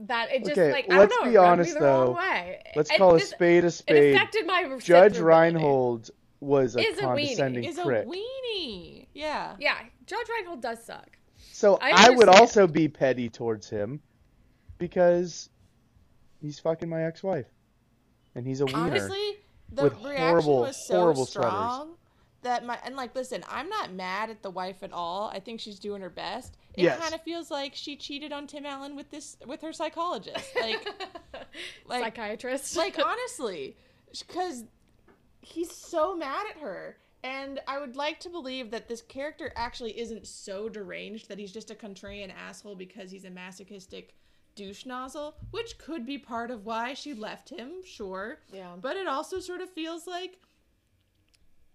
That 0.00 0.32
it 0.32 0.44
just 0.44 0.52
Okay, 0.58 0.72
like 0.72 0.86
I 0.90 0.98
let's 0.98 1.14
don't 1.14 1.26
know, 1.26 1.30
be 1.30 1.36
honest, 1.36 1.74
me 1.74 1.80
the 1.80 1.80
though. 1.80 2.12
way. 2.12 2.62
Let's 2.74 2.90
It 2.90 2.98
call 2.98 3.14
a 3.14 3.20
spade 3.20 3.64
a 3.64 3.68
It 3.68 3.70
spade. 3.70 4.14
affected 4.16 4.46
my 4.46 4.64
Judge. 4.78 5.18
Reinhold 5.18 6.10
was 6.40 6.76
a, 6.76 6.80
Is 6.80 6.98
a 6.98 7.02
weenie. 7.02 7.04
condescending 7.04 7.64
is 7.64 7.78
a 7.78 7.84
prick. 7.84 8.06
weenie. 8.06 9.06
Yeah. 9.14 9.56
Yeah, 9.58 9.78
Judge 10.06 10.26
Reinhold 10.28 10.62
does 10.62 10.84
suck. 10.84 11.18
So 11.52 11.76
I 11.80 11.92
I, 11.92 12.10
would 12.10 12.28
also 12.28 12.66
be 12.66 12.88
petty 12.88 13.28
towards 13.30 13.68
him 13.70 14.00
because 14.78 15.48
he's 16.40 16.58
fucking 16.58 16.88
my 16.88 17.04
ex-wife, 17.04 17.46
and 18.34 18.46
he's 18.46 18.60
a 18.60 18.66
wiener. 18.66 18.78
Honestly, 18.80 19.36
the 19.72 19.84
with 19.84 19.94
reaction 20.02 20.18
horrible, 20.28 20.60
was 20.60 20.86
so 20.86 21.00
horrible 21.00 21.26
sweaters. 21.26 21.50
strong 21.52 21.94
that 22.42 22.64
my 22.66 22.78
and 22.84 22.94
like 22.96 23.14
listen, 23.14 23.42
I'm 23.48 23.68
not 23.68 23.92
mad 23.92 24.30
at 24.30 24.42
the 24.42 24.50
wife 24.50 24.82
at 24.82 24.92
all. 24.92 25.30
I 25.32 25.40
think 25.40 25.60
she's 25.60 25.78
doing 25.78 26.02
her 26.02 26.10
best. 26.10 26.56
It 26.74 26.82
Yes. 26.84 26.98
kind 27.00 27.14
of 27.14 27.22
feels 27.22 27.50
like 27.50 27.74
she 27.74 27.96
cheated 27.96 28.32
on 28.32 28.46
Tim 28.46 28.66
Allen 28.66 28.96
with 28.96 29.10
this 29.10 29.36
with 29.46 29.62
her 29.62 29.72
psychologist. 29.72 30.44
Like 30.60 30.86
Like- 31.86 32.02
Psychiatrist. 32.04 32.76
like 32.76 32.98
honestly, 33.04 33.76
because 34.26 34.64
he's 35.40 35.70
so 35.74 36.16
mad 36.16 36.46
at 36.50 36.58
her 36.60 36.96
And 37.22 37.60
I 37.66 37.78
would 37.78 37.96
like 37.96 38.20
to 38.20 38.28
believe 38.28 38.70
that 38.72 38.88
this 38.88 39.00
character 39.02 39.52
actually 39.56 39.98
isn't 39.98 40.26
so 40.26 40.68
deranged 40.68 41.28
that 41.28 41.38
he's 41.38 41.52
just 41.52 41.70
a 41.70 41.74
contrarian 41.74 42.30
asshole 42.34 42.76
because 42.76 43.10
he's 43.10 43.24
a 43.24 43.30
masochistic 43.30 44.14
douche 44.54 44.86
nozzle, 44.86 45.36
which 45.50 45.78
could 45.78 46.06
be 46.06 46.18
part 46.18 46.50
of 46.50 46.64
why 46.64 46.94
she 46.94 47.14
left 47.14 47.50
him, 47.50 47.82
sure. 47.84 48.38
Yeah. 48.52 48.72
But 48.80 48.96
it 48.96 49.06
also 49.06 49.40
sort 49.40 49.60
of 49.60 49.70
feels 49.70 50.06
like 50.06 50.38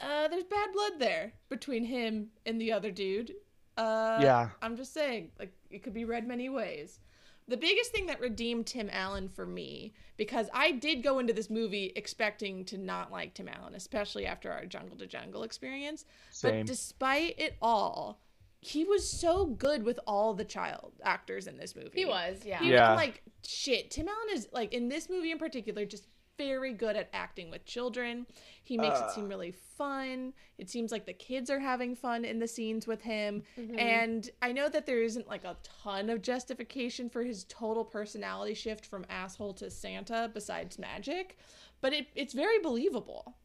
uh, 0.01 0.27
there's 0.29 0.45
bad 0.45 0.69
blood 0.73 0.93
there 0.99 1.33
between 1.49 1.83
him 1.85 2.29
and 2.45 2.59
the 2.59 2.71
other 2.71 2.91
dude. 2.91 3.33
Uh, 3.77 4.19
Yeah. 4.21 4.49
I'm 4.61 4.77
just 4.77 4.93
saying, 4.93 5.31
like, 5.39 5.53
it 5.69 5.83
could 5.83 5.93
be 5.93 6.05
read 6.05 6.27
many 6.27 6.49
ways. 6.49 6.99
The 7.47 7.57
biggest 7.57 7.91
thing 7.91 8.05
that 8.05 8.19
redeemed 8.21 8.67
Tim 8.67 8.89
Allen 8.93 9.27
for 9.27 9.45
me, 9.45 9.93
because 10.17 10.47
I 10.53 10.71
did 10.71 11.01
go 11.01 11.17
into 11.17 11.33
this 11.33 11.49
movie 11.49 11.91
expecting 11.95 12.63
to 12.65 12.77
not 12.77 13.11
like 13.11 13.33
Tim 13.33 13.49
Allen, 13.49 13.73
especially 13.73 14.27
after 14.27 14.51
our 14.51 14.65
Jungle 14.65 14.97
to 14.97 15.07
Jungle 15.07 15.41
experience. 15.41 16.05
Same. 16.29 16.59
But 16.59 16.67
despite 16.67 17.39
it 17.39 17.55
all, 17.59 18.19
he 18.61 18.83
was 18.83 19.09
so 19.09 19.45
good 19.45 19.83
with 19.83 19.99
all 20.05 20.33
the 20.33 20.43
child 20.45 20.93
actors 21.03 21.47
in 21.47 21.57
this 21.57 21.75
movie. 21.75 21.91
He 21.93 22.05
was, 22.05 22.43
yeah. 22.45 22.59
He 22.59 22.71
Yeah. 22.71 22.91
was 22.91 22.97
like 22.97 23.23
shit. 23.45 23.89
Tim 23.91 24.07
Allen 24.07 24.27
is 24.33 24.49
like 24.51 24.73
in 24.73 24.89
this 24.89 25.09
movie 25.09 25.31
in 25.31 25.37
particular 25.37 25.85
just 25.85 26.07
very 26.37 26.71
good 26.73 26.95
at 26.95 27.09
acting 27.11 27.49
with 27.51 27.65
children. 27.65 28.25
He 28.63 28.77
makes 28.77 28.99
it 29.01 29.11
seem 29.11 29.27
really 29.27 29.51
fun. 29.51 30.33
It 30.57 30.69
seems 30.69 30.89
like 30.89 31.05
the 31.05 31.13
kids 31.13 31.49
are 31.49 31.59
having 31.59 31.95
fun 31.95 32.23
in 32.23 32.39
the 32.39 32.47
scenes 32.47 32.87
with 32.87 33.01
him. 33.01 33.43
Mm-hmm. 33.57 33.77
And 33.77 34.29
I 34.41 34.53
know 34.53 34.69
that 34.69 34.85
there 34.85 35.03
isn't 35.03 35.27
like 35.27 35.43
a 35.43 35.57
ton 35.63 36.09
of 36.09 36.21
justification 36.21 37.09
for 37.09 37.23
his 37.23 37.43
total 37.49 37.83
personality 37.83 38.53
shift 38.53 38.85
from 38.85 39.05
asshole 39.09 39.53
to 39.55 39.69
Santa 39.69 40.31
besides 40.33 40.79
magic, 40.79 41.37
but 41.81 41.91
it, 41.91 42.07
it's 42.15 42.33
very 42.33 42.59
believable. 42.59 43.35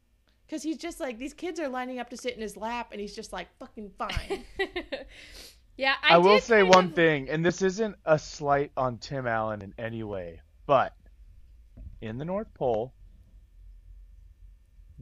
Cause 0.49 0.61
he's 0.61 0.77
just 0.77 0.99
like 0.99 1.17
these 1.17 1.33
kids 1.33 1.59
are 1.59 1.67
lining 1.67 1.99
up 1.99 2.11
to 2.11 2.17
sit 2.17 2.35
in 2.35 2.41
his 2.41 2.55
lap, 2.55 2.89
and 2.91 3.01
he's 3.01 3.15
just 3.15 3.33
like 3.33 3.47
fucking 3.57 3.89
fine. 3.97 4.43
yeah, 5.77 5.95
I, 6.03 6.15
I, 6.15 6.17
will 6.17 6.39
say 6.39 6.61
one 6.61 6.85
of- 6.85 6.93
thing, 6.93 7.29
and 7.29 7.43
this 7.43 7.63
isn't 7.63 7.95
a 8.05 8.19
slight 8.19 8.71
on 8.77 8.99
Tim 8.99 9.25
Allen 9.25 9.63
in 9.63 9.73
any 9.79 10.03
way, 10.03 10.41
but 10.67 10.93
in 11.99 12.19
the 12.19 12.25
North 12.25 12.53
Pole, 12.53 12.93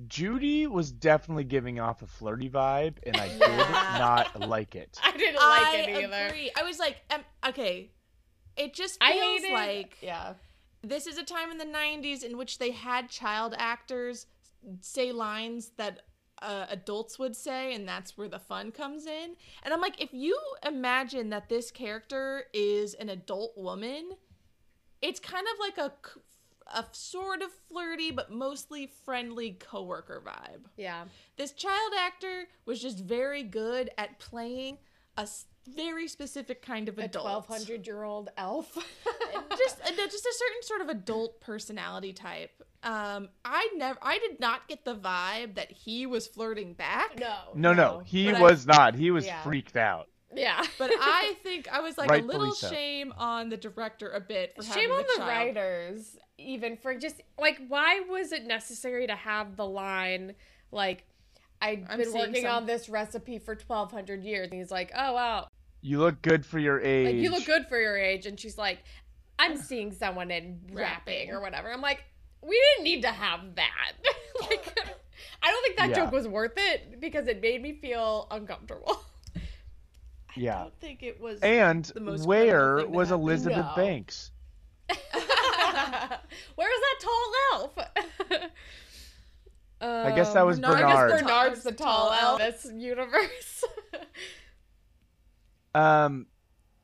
Judy 0.08 0.66
was 0.66 0.92
definitely 0.92 1.44
giving 1.44 1.80
off 1.80 2.02
a 2.02 2.08
flirty 2.08 2.50
vibe, 2.50 2.96
and 3.06 3.18
I 3.18 3.28
did 3.28 3.40
not 4.00 4.40
like 4.48 4.76
it. 4.76 4.98
I 5.04 5.12
didn't 5.12 5.36
like 5.36 5.44
I 5.44 5.78
it 5.78 6.04
either. 6.06 6.28
agree. 6.28 6.52
I 6.58 6.64
was 6.64 6.80
like, 6.80 6.98
um, 7.12 7.22
okay, 7.50 7.92
it 8.56 8.74
just 8.74 8.98
I 9.02 9.12
feels 9.14 9.42
hated. 9.42 9.54
like 9.54 9.98
yeah. 10.02 10.34
this 10.82 11.06
is 11.06 11.18
a 11.18 11.24
time 11.24 11.52
in 11.52 11.58
the 11.58 11.66
90s 11.66 12.24
in 12.24 12.38
which 12.38 12.60
they 12.60 12.72
had 12.72 13.10
child 13.10 13.54
actors 13.58 14.26
say 14.82 15.12
lines 15.12 15.72
that 15.78 16.00
uh, 16.42 16.66
adults 16.70 17.18
would 17.18 17.36
say 17.36 17.74
and 17.74 17.88
that's 17.88 18.18
where 18.18 18.28
the 18.28 18.40
fun 18.40 18.72
comes 18.72 19.06
in 19.06 19.36
and 19.64 19.74
i'm 19.74 19.80
like 19.80 20.02
if 20.02 20.10
you 20.14 20.38
imagine 20.66 21.30
that 21.30 21.48
this 21.48 21.72
character 21.72 22.44
is 22.54 22.94
an 22.96 23.08
adult 23.10 23.54
woman 23.58 24.12
it's 25.02 25.20
kind 25.20 25.46
of 25.54 25.60
like 25.60 25.78
a 25.78 25.94
a 26.76 26.86
sort 26.94 27.42
of 27.42 27.50
flirty 27.70 28.10
but 28.12 28.32
mostly 28.32 28.88
friendly 29.06 29.52
coworker 29.52 30.22
vibe 30.26 30.66
Yeah. 30.78 31.06
this 31.38 31.52
child 31.52 31.94
actor 32.00 32.46
was 32.66 32.82
just 32.82 33.00
very 33.00 33.44
good 33.44 33.90
at 33.98 34.18
playing 34.20 34.78
a 35.18 35.28
very 35.68 36.08
specific 36.08 36.62
kind 36.62 36.90
of 36.90 36.98
adult. 37.00 37.26
A 37.26 37.30
1200 37.30 37.86
year 37.88 38.04
old 38.04 38.30
elf. 38.38 38.74
just 39.58 39.78
just 39.84 40.26
a 40.26 40.34
certain 40.34 40.62
sort 40.64 40.82
of 40.82 40.90
adult 40.90 41.40
personality 41.42 42.14
type. 42.14 42.52
Um, 42.84 43.30
I 43.46 43.70
never, 43.78 43.98
I 44.02 44.20
did 44.20 44.40
not 44.42 44.68
get 44.68 44.84
the 44.84 44.96
vibe 44.96 45.56
that 45.56 45.72
he 45.72 46.06
was 46.06 46.28
flirting 46.28 46.74
back. 46.74 47.18
no. 47.20 47.36
No, 47.56 47.74
no, 47.74 48.00
he 48.06 48.26
But 48.26 48.36
I- 48.36 48.42
was 48.42 48.66
not. 48.68 48.96
He 48.96 49.10
was 49.12 49.26
Yeah. 49.26 49.42
freaked 49.44 49.78
out. 49.78 50.10
Yeah. 50.36 50.66
But 50.78 50.92
I 51.00 51.36
think 51.44 51.68
I 51.72 51.80
was 51.80 51.98
like 51.98 52.12
a 52.12 52.26
little 52.26 52.52
so. 52.54 52.70
shame 52.70 53.14
on 53.18 53.50
the 53.50 53.56
director 53.58 54.10
a 54.12 54.20
bit 54.20 54.54
for 54.56 54.64
Shame 54.64 54.92
on 54.92 54.98
the, 54.98 55.04
the 55.04 55.14
child. 55.20 55.30
writers, 55.56 56.18
even 56.38 56.76
for 56.76 56.94
just 56.96 57.22
like, 57.40 57.62
why 57.70 58.02
was 58.10 58.32
it 58.34 58.44
necessary 58.46 59.08
to 59.08 59.16
have 59.16 59.56
the 59.56 59.66
line 59.66 60.34
like, 60.72 61.06
I've 61.62 61.86
I'm 61.90 62.00
been 62.00 62.12
working 62.12 62.42
some- 62.44 62.52
on 62.56 62.66
this 62.66 62.90
recipe 62.90 63.38
for 63.40 63.54
1200 63.56 64.24
years. 64.24 64.50
And 64.52 64.60
he's 64.60 64.72
like, 64.72 64.92
oh, 64.94 65.14
wow. 65.14 65.48
You 65.84 66.00
look 66.00 66.22
good 66.22 66.46
for 66.46 66.58
your 66.60 66.80
age. 66.80 67.08
Like, 67.08 67.16
you 67.16 67.30
look 67.30 67.46
good 67.46 67.68
for 67.68 67.80
your 67.80 67.98
age. 67.98 68.26
And 68.26 68.40
she's 68.40 68.58
like, 68.58 68.80
I'm 69.38 69.58
seeing 69.58 69.92
someone 69.92 70.32
in 70.32 70.60
wrapping 70.72 70.78
Wrapping. 71.28 71.32
or 71.32 71.42
whatever. 71.42 71.72
I'm 71.72 71.82
like, 71.82 72.04
we 72.42 72.60
didn't 72.76 72.86
need 72.86 73.02
to 73.02 73.10
have 73.10 73.42
that. 73.56 73.92
like, 74.42 74.80
I 75.44 75.52
don't 75.52 75.64
think 75.64 75.78
that 75.78 75.90
Yeah. 75.90 75.96
joke 76.06 76.12
was 76.14 76.28
worth 76.28 76.54
it 76.56 77.00
because 77.02 77.28
it 77.28 77.42
made 77.42 77.62
me 77.62 77.74
feel 77.74 78.28
uncomfortable. 78.32 79.04
Yeah. 79.36 79.42
I 80.36 80.40
Yeah. 80.40 80.58
don't 80.64 80.80
think 80.80 81.04
it 81.04 81.20
was. 81.20 81.42
And 81.42 81.84
the 81.86 82.00
most 82.00 82.26
where 82.26 82.76
criminal 82.76 82.78
thing 82.86 82.92
to 82.92 82.98
was 82.98 83.10
happen. 83.10 83.22
Elizabeth 83.22 83.58
No. 83.66 83.74
Banks? 83.76 84.32
Where 86.56 86.70
was 86.70 86.82
that 86.82 87.00
tall 87.02 87.34
elf? 87.54 87.78
I 89.82 90.12
guess 90.16 90.34
that 90.34 90.46
was 90.46 90.60
Bernard. 90.60 90.84
I 90.86 91.10
guess 91.10 91.22
Bernard's 91.22 91.64
the 91.64 91.72
tall 91.74 92.10
Tall 92.10 92.12
elf 92.14 92.42
elf. 92.42 92.66
in 92.66 92.78
this 92.78 92.84
universe. 92.86 93.64
Um, 95.76 96.28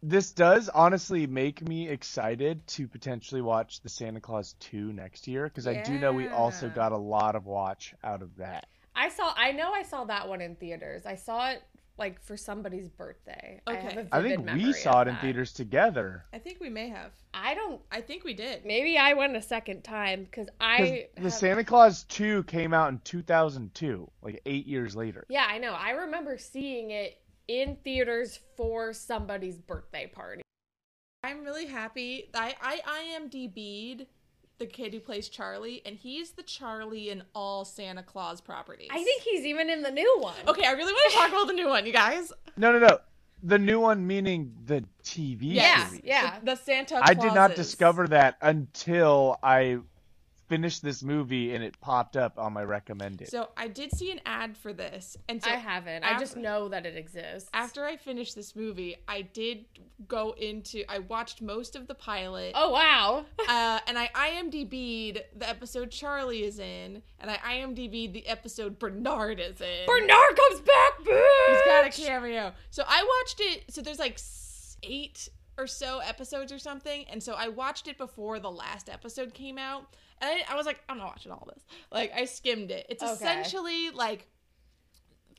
this 0.02 0.32
does 0.32 0.70
honestly 0.70 1.28
make 1.28 1.68
me 1.68 1.90
excited 1.90 2.66
to 2.68 2.88
potentially 2.88 3.42
watch 3.42 3.82
the 3.82 3.90
Santa 3.90 4.22
Claus 4.22 4.56
2 4.62 4.94
next 4.94 5.28
year 5.28 5.44
because 5.46 5.68
I 5.68 5.82
do 5.84 6.00
know 6.00 6.14
we 6.14 6.28
also 6.30 6.70
got 6.70 6.92
a 6.94 6.98
lot 6.98 7.36
of 7.36 7.46
watch 7.46 7.94
out 8.04 8.22
of 8.22 8.38
that. 8.38 8.68
I 8.96 9.10
saw. 9.10 9.34
I 9.36 9.52
know 9.52 9.72
I 9.72 9.84
saw 9.84 10.06
that 10.06 10.28
one 10.28 10.42
in 10.42 10.56
theaters. 10.56 11.06
I 11.06 11.16
saw 11.16 11.52
it 11.52 11.62
like 11.98 12.22
for 12.24 12.38
somebody's 12.38 12.88
birthday. 12.88 13.60
I, 13.68 13.74
have 13.76 13.92
Okay. 13.98 14.08
a 14.12 14.16
I 14.16 14.22
vivid 14.22 14.46
think 14.46 14.58
we 14.64 14.72
saw 14.74 15.02
it 15.02 15.10
in 15.10 15.18
theaters 15.18 15.52
together. 15.52 16.24
I 16.34 16.40
think 16.40 16.60
we 16.62 16.70
may 16.70 16.88
have. 16.90 17.12
I 17.34 17.54
don't. 17.54 17.82
I 17.92 18.00
think 18.02 18.24
we 18.24 18.34
did. 18.34 18.66
Maybe 18.66 18.98
I 18.98 19.14
went 19.14 19.36
a 19.36 19.42
second 19.42 19.84
time 19.84 20.28
cuz 20.32 20.48
I. 20.62 21.08
the 21.16 21.24
have- 21.24 21.34
Santa 21.34 21.64
Claus 21.66 22.04
2 22.06 22.44
came 22.44 22.74
out 22.74 22.90
in 22.90 23.00
2002, 23.04 24.10
like 24.22 24.42
eight 24.46 24.66
years 24.66 24.96
later. 24.96 25.26
yeah, 25.30 25.46
I 25.48 25.58
know. 25.58 25.74
I 25.74 25.92
remember 25.92 26.38
seeing 26.38 26.92
it 26.92 27.22
in 27.50 27.76
theaters 27.84 28.40
for 28.56 28.94
somebody's 28.94 29.58
birthday 29.58 30.08
party. 30.08 30.44
I'm 31.24 31.44
really 31.44 31.66
happy. 31.66 32.30
I 32.34 32.56
I 32.62 33.20
IMDb'd 33.20 34.06
the 34.60 34.66
kid 34.66 34.94
who 34.94 35.00
plays 35.00 35.28
Charlie, 35.30 35.82
and 35.86 35.96
he's 35.98 36.32
the 36.32 36.44
Charlie 36.44 37.10
in 37.10 37.24
all 37.34 37.66
Santa 37.66 38.04
Claus 38.04 38.40
properties. 38.40 38.90
I 38.92 39.04
think 39.04 39.22
he's 39.24 39.46
even 39.46 39.70
in 39.70 39.82
the 39.82 39.92
new 39.92 40.18
one. 40.20 40.36
Okay, 40.48 40.66
I 40.66 40.72
really 40.72 40.94
want 40.94 41.12
to 41.12 41.18
talk 41.18 41.30
about 41.30 41.48
the 41.48 41.54
new 41.54 41.68
one, 41.68 41.86
you 41.86 41.94
guys. 41.94 42.32
No, 42.56 42.72
no, 42.72 42.80
no. 42.80 43.00
The 43.42 43.58
new 43.58 43.80
one 43.80 44.06
meaning 44.06 44.54
the 44.66 44.84
TV 45.04 45.38
Yeah, 45.42 45.88
series. 45.88 46.02
yeah. 46.04 46.40
The, 46.40 46.46
the 46.46 46.56
Santa. 46.56 47.00
I 47.02 47.14
did 47.14 47.34
not 47.34 47.56
discover 47.56 48.08
that 48.10 48.38
until 48.42 49.40
I 49.42 49.80
finished 50.50 50.84
this 50.84 51.04
movie 51.04 51.54
and 51.54 51.64
it 51.64 51.80
popped 51.80 52.18
up 52.18 52.38
on 52.38 52.52
my 52.52 52.64
recommended. 52.64 53.30
So 53.30 53.50
I 53.56 53.68
did 53.68 53.96
see 53.96 54.12
an 54.12 54.20
ad 54.26 54.58
for 54.58 54.74
this, 54.74 55.16
and 55.30 55.42
so 55.42 55.50
I 55.50 55.56
haven't. 55.56 56.04
I 56.04 56.20
just 56.20 56.36
know 56.36 56.68
that 56.70 56.86
it 56.86 56.98
exists. 56.98 57.50
after 57.54 57.86
I 57.86 57.96
finished 57.96 58.36
this 58.36 58.56
movie, 58.56 58.98
I 59.08 59.22
did 59.22 59.66
go 60.08 60.36
into. 60.38 60.84
I 60.90 61.00
watched 61.00 61.42
most 61.42 61.76
of 61.76 61.88
the 61.88 61.96
pilot. 61.96 62.54
Oh 62.56 62.72
wow. 62.72 63.26
Uh, 63.50 63.80
and 63.88 63.98
I 63.98 64.10
IMDb'd 64.14 65.24
the 65.36 65.50
episode 65.50 65.90
Charlie 65.90 66.44
is 66.44 66.60
in, 66.60 67.02
and 67.20 67.32
I 67.32 67.38
IMDb'd 67.38 68.14
the 68.14 68.28
episode 68.28 68.78
Bernard 68.78 69.40
is 69.40 69.60
in. 69.60 69.86
Bernard 69.88 70.36
comes 70.36 70.62
back, 70.62 71.00
bitch. 71.04 71.48
He's 71.48 71.66
got 71.66 71.86
a 71.88 71.90
cameo. 71.90 72.54
So 72.70 72.84
I 72.88 73.04
watched 73.04 73.40
it. 73.42 73.74
So 73.74 73.82
there's 73.82 73.98
like 73.98 74.20
eight 74.84 75.30
or 75.58 75.68
so 75.68 76.00
episodes 76.00 76.52
or 76.52 76.60
something, 76.60 77.06
and 77.10 77.22
so 77.22 77.34
I 77.34 77.48
watched 77.50 77.88
it 77.88 77.98
before 77.98 78.40
the 78.40 78.52
last 78.52 78.88
episode 78.88 79.34
came 79.34 79.58
out, 79.58 79.96
and 80.22 80.42
I, 80.48 80.54
I 80.54 80.56
was 80.56 80.66
like, 80.66 80.80
I'm 80.90 80.98
not 80.98 81.08
watching 81.08 81.32
all 81.32 81.48
this. 81.54 81.64
Like 81.92 82.12
I 82.16 82.26
skimmed 82.26 82.72
it. 82.72 82.86
It's 82.90 83.04
Okay. 83.04 83.14
essentially 83.14 83.90
like 83.92 84.28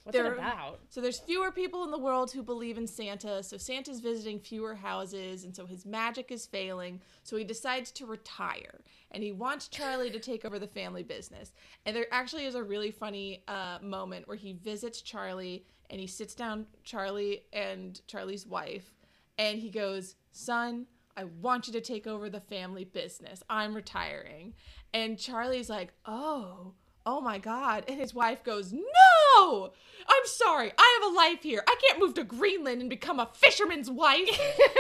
What's 0.05 0.16
it 0.19 0.25
about? 0.25 0.81
so 0.88 1.03
there's 1.03 1.19
fewer 1.19 1.51
people 1.53 1.85
in 1.85 1.90
the 1.90 1.99
world 1.99 2.33
who 2.33 2.43
believe 2.43 2.79
in 2.79 2.87
Santa, 2.87 3.43
so 3.43 3.59
Santa's 3.59 4.01
visiting 4.01 4.40
fewer 4.40 4.75
houses, 4.75 5.45
and 5.45 5.55
so 5.55 5.66
his 5.66 5.85
magic 5.85 6.33
is 6.33 6.47
failing. 6.47 7.01
So 7.23 7.37
he 7.37 7.45
decides 7.45 7.90
to 7.93 8.07
retire, 8.07 8.81
and 9.11 9.23
he 9.23 9.31
wants 9.31 9.69
Charlie 9.69 10.11
to 10.11 10.19
take 10.19 10.47
over 10.47 10.59
the 10.59 10.66
family 10.66 11.03
business. 11.03 11.53
And 11.85 11.95
there 11.95 12.07
actually 12.11 12.47
is 12.47 12.55
a 12.55 12.62
really 12.62 12.90
funny 12.90 13.45
uh, 13.47 13.79
moment 13.83 14.27
where 14.27 14.38
he 14.38 14.55
visits 14.55 15.03
Charlie, 15.03 15.66
and 15.90 16.01
he 16.01 16.07
sits 16.07 16.35
down 16.35 16.66
Charlie 16.83 17.43
and 17.53 18.01
Charlie's 18.07 18.47
wife, 18.47 18.95
and 19.37 19.59
he 19.59 19.69
goes, 19.69 20.14
"Son, 20.33 20.87
I 21.20 21.24
want 21.24 21.66
you 21.66 21.72
to 21.74 21.80
take 21.80 22.06
over 22.06 22.30
the 22.30 22.40
family 22.40 22.85
business. 22.85 23.42
I'm 23.48 23.74
retiring." 23.74 24.54
And 24.92 25.18
Charlie's 25.18 25.70
like, 25.70 25.92
"Oh." 26.06 26.74
Oh 27.06 27.22
my 27.22 27.38
god. 27.38 27.85
And 27.88 27.98
his 27.98 28.12
wife 28.12 28.44
goes, 28.44 28.74
No! 28.74 29.72
I'm 30.06 30.26
sorry. 30.26 30.70
I 30.76 31.00
have 31.00 31.11
a 31.11 31.16
life 31.16 31.42
here. 31.42 31.64
I 31.66 31.76
can't 31.80 31.98
move 31.98 32.12
to 32.14 32.24
Greenland 32.24 32.83
and 32.83 32.90
become 32.90 33.18
a 33.18 33.30
fisherman's 33.33 33.90
wife. 33.90 34.28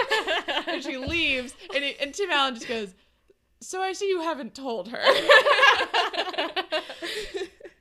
and 0.66 0.82
she 0.82 0.98
leaves. 0.98 1.54
And, 1.74 1.82
it, 1.82 1.96
and 1.98 2.12
Tim 2.12 2.30
Allen 2.30 2.56
just 2.56 2.68
goes, 2.68 2.94
So 3.60 3.80
I 3.80 3.94
see 3.94 4.10
you 4.10 4.20
haven't 4.20 4.54
told 4.54 4.88
her. 4.88 5.02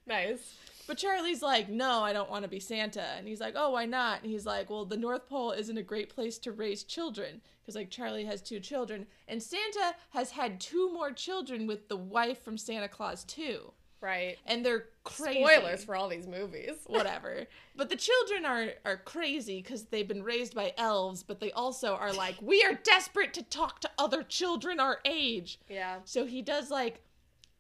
Nice. 0.10 0.56
But 0.90 0.98
Charlie's 0.98 1.44
like, 1.44 1.70
no, 1.70 2.02
I 2.02 2.14
don't 2.14 2.32
want 2.32 2.46
to 2.46 2.50
be 2.50 2.60
Santa. 2.60 3.06
And 3.16 3.28
he's 3.28 3.40
like, 3.40 3.54
oh, 3.56 3.70
why 3.70 3.86
not? 3.86 4.24
And 4.24 4.32
he's 4.32 4.48
like, 4.48 4.72
well, 4.72 4.86
the 4.86 4.98
North 4.98 5.30
Pole 5.30 5.52
isn't 5.52 5.78
a 5.78 5.84
great 5.84 6.10
place 6.10 6.40
to 6.40 6.52
raise 6.52 6.84
children. 6.84 7.42
Because, 7.62 7.76
like, 7.76 7.92
Charlie 7.92 8.26
has 8.26 8.42
two 8.42 8.60
children. 8.60 9.06
And 9.28 9.44
Santa 9.44 9.94
has 10.10 10.32
had 10.32 10.60
two 10.60 10.92
more 10.92 11.12
children 11.12 11.68
with 11.68 11.90
the 11.90 11.96
wife 11.96 12.44
from 12.44 12.58
Santa 12.58 12.88
Claus 12.88 13.24
2. 13.26 13.72
Right. 14.02 14.38
And 14.48 14.66
they're 14.66 14.86
crazy. 15.04 15.44
Spoilers 15.44 15.84
for 15.84 15.96
all 15.96 16.10
these 16.10 16.26
movies. 16.26 16.72
Whatever. 16.88 17.46
But 17.76 17.90
the 17.90 17.96
children 17.96 18.44
are, 18.44 18.70
are 18.84 18.98
crazy 18.98 19.62
because 19.62 19.84
they've 19.84 20.08
been 20.08 20.24
raised 20.24 20.56
by 20.56 20.74
elves, 20.76 21.22
but 21.22 21.40
they 21.40 21.52
also 21.52 21.94
are 21.94 22.14
like, 22.14 22.42
we 22.42 22.64
are 22.64 22.74
desperate 22.74 23.36
to 23.36 23.44
talk 23.44 23.80
to 23.82 23.92
other 24.00 24.24
children 24.24 24.80
our 24.80 25.02
age. 25.06 25.60
Yeah. 25.70 25.98
So 26.06 26.26
he 26.26 26.42
does 26.42 26.72
like 26.72 27.04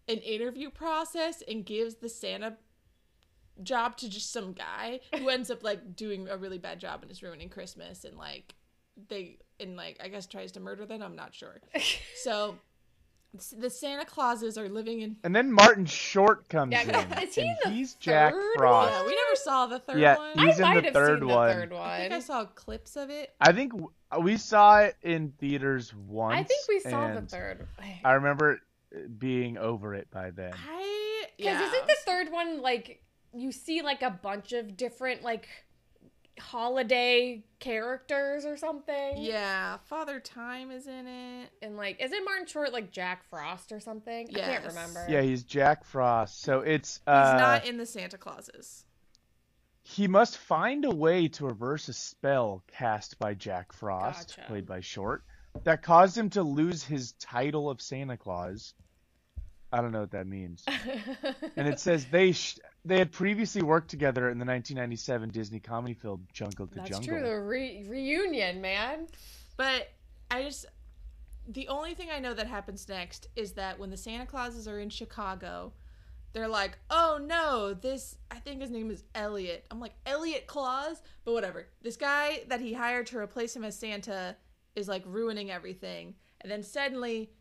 an 0.07 0.17
interview 0.17 0.71
process 0.71 1.43
and 1.47 1.63
gives 1.63 1.97
the 1.97 2.09
Santa 2.09 2.57
job 3.63 3.98
to 3.98 4.10
just 4.10 4.32
some 4.32 4.54
guy 4.54 5.00
who 5.17 5.30
ends 5.30 5.50
up 5.52 5.63
like 5.63 5.95
doing 5.95 6.28
a 6.30 6.38
really 6.38 6.58
bad 6.58 6.80
job 6.80 7.02
and 7.02 7.12
is 7.12 7.22
ruining 7.24 7.50
Christmas 7.50 8.04
and 8.06 8.17
like 8.17 8.56
they 9.10 9.38
and 9.60 9.76
like 9.76 9.98
I 10.04 10.08
guess 10.08 10.26
tries 10.28 10.52
to 10.54 10.60
murder 10.60 10.86
them. 10.86 11.02
I'm 11.02 11.15
not 11.15 11.34
sure. 11.34 11.62
So 12.15 12.56
the 13.56 13.69
Santa 13.69 14.06
Clauses 14.06 14.58
are 14.58 14.67
living 14.67 15.02
in. 15.02 15.17
And 15.24 15.36
then 15.36 15.52
Martin 15.52 15.86
Short 15.86 16.50
comes 16.50 16.72
Yeah, 16.72 16.82
in. 16.82 17.24
is 17.24 17.36
he 17.36 17.41
and 17.41 17.58
the 17.63 17.69
he's 17.69 17.93
Jack 17.95 18.34
third 18.34 18.54
Frost. 18.58 18.91
Yeah, 18.91 19.02
we 19.06 19.10
never 19.15 19.36
saw 19.36 19.67
the 19.67 19.78
third 19.80 20.00
Yeah, 20.00 20.17
one. 20.17 20.38
He's 20.39 20.58
in 20.58 20.65
I 20.65 20.76
the 20.76 20.82
have 20.86 20.93
third 20.93 21.19
seen 21.19 21.28
one. 21.30 21.48
the 21.48 21.54
third 21.54 21.74
I 21.74 22.00
think 22.02 22.13
I 22.13 22.19
saw 22.22 22.45
clips 22.45 22.95
of 22.95 23.10
it. 23.12 23.34
I 23.39 23.52
think 23.52 23.74
we 24.19 24.36
saw 24.38 24.80
it 24.80 24.95
in 25.04 25.32
theaters 25.38 25.93
once. 25.93 26.39
I 26.39 26.43
think 26.43 26.62
we 26.67 26.80
saw 26.80 27.13
the 27.13 27.22
third. 27.22 27.67
I 28.04 28.13
remember 28.13 28.62
being 29.19 29.58
over 29.60 29.93
it 29.93 30.10
by 30.10 30.32
then. 30.32 30.54
I 30.54 31.26
Because 31.38 31.60
yeah. 31.62 31.67
isn't 31.67 31.88
the 31.88 31.98
third 32.08 32.32
one 32.32 32.62
like 32.63 33.04
you 33.33 33.51
see 33.51 33.81
like 33.81 34.01
a 34.01 34.09
bunch 34.09 34.53
of 34.53 34.75
different 34.77 35.21
like 35.23 35.47
holiday 36.39 37.43
characters 37.59 38.45
or 38.45 38.55
something? 38.57 39.17
yeah, 39.17 39.77
Father 39.89 40.19
Time 40.19 40.71
is 40.71 40.87
in 40.87 41.07
it. 41.07 41.49
And 41.61 41.75
like, 41.77 42.01
isn't 42.01 42.25
Martin 42.25 42.47
Short 42.47 42.71
like 42.73 42.91
Jack 42.91 43.23
Frost 43.29 43.71
or 43.71 43.79
something? 43.79 44.27
I 44.35 44.39
can't 44.39 44.65
remember. 44.65 45.05
Yeah, 45.09 45.21
he's 45.21 45.43
Jack 45.43 45.83
Frost. 45.85 46.41
So 46.41 46.61
it's 46.61 46.99
uh 47.07 47.23
He's 47.33 47.33
uh, 47.41 47.45
not 47.45 47.65
in 47.65 47.77
the 47.77 47.85
Santa 47.85 48.17
Clauses. 48.17 48.85
he 49.83 50.07
must 50.07 50.37
find 50.37 50.85
a 50.85 50.91
way 50.95 51.27
to 51.29 51.45
reverse 51.45 51.87
a 51.89 51.93
spell 51.93 52.63
cast 52.67 53.17
by 53.19 53.33
Jack 53.33 53.73
Frost, 53.73 54.35
Gotcha. 54.37 54.47
played 54.47 54.65
by 54.65 54.81
Short, 54.81 55.23
that 55.63 55.81
caused 55.81 56.17
him 56.17 56.29
to 56.31 56.43
lose 56.43 56.83
his 56.83 57.13
title 57.13 57.69
of 57.69 57.81
Santa 57.81 58.15
Claus. 58.17 58.73
I 59.71 59.81
don't 59.81 59.91
know 59.91 60.01
what 60.01 60.11
that 60.11 60.25
means. 60.27 60.63
and 61.55 61.67
it 61.67 61.79
says 61.79 62.05
they 62.05 62.31
sh- 62.31 62.57
they 62.85 62.97
had 62.97 63.11
previously 63.11 63.61
worked 63.61 63.89
together 63.89 64.29
in 64.29 64.37
the 64.37 64.45
1997 64.45 65.29
Disney 65.29 65.59
comedy 65.59 65.93
film 65.93 66.25
Jungle 66.33 66.67
2 66.67 66.75
That's 66.75 66.89
Jungle. 66.89 67.07
true. 67.07 67.21
The 67.21 67.39
re- 67.39 67.85
reunion, 67.87 68.61
man. 68.61 69.07
But 69.57 69.89
I 70.31 70.43
just 70.43 70.65
the 71.47 71.67
only 71.67 71.95
thing 71.95 72.09
I 72.11 72.19
know 72.19 72.33
that 72.33 72.47
happens 72.47 72.87
next 72.87 73.27
is 73.35 73.53
that 73.53 73.79
when 73.79 73.89
the 73.89 73.97
Santa 73.97 74.25
Clauses 74.25 74.67
are 74.67 74.79
in 74.79 74.89
Chicago, 74.89 75.73
they're 76.31 76.47
like, 76.47 76.77
"Oh 76.89 77.19
no, 77.21 77.73
this 77.73 78.17
I 78.29 78.35
think 78.35 78.61
his 78.61 78.69
name 78.69 78.91
is 78.91 79.03
Elliot." 79.15 79.65
I'm 79.71 79.79
like, 79.79 79.95
"Elliot 80.05 80.47
Claus?" 80.47 81.01
But 81.25 81.33
whatever. 81.33 81.67
This 81.81 81.97
guy 81.97 82.43
that 82.47 82.61
he 82.61 82.73
hired 82.73 83.07
to 83.07 83.17
replace 83.17 83.55
him 83.55 83.63
as 83.63 83.77
Santa 83.77 84.35
is 84.75 84.87
like 84.87 85.03
ruining 85.05 85.49
everything. 85.51 86.13
And 86.41 86.51
then 86.51 86.63
suddenly 86.63 87.31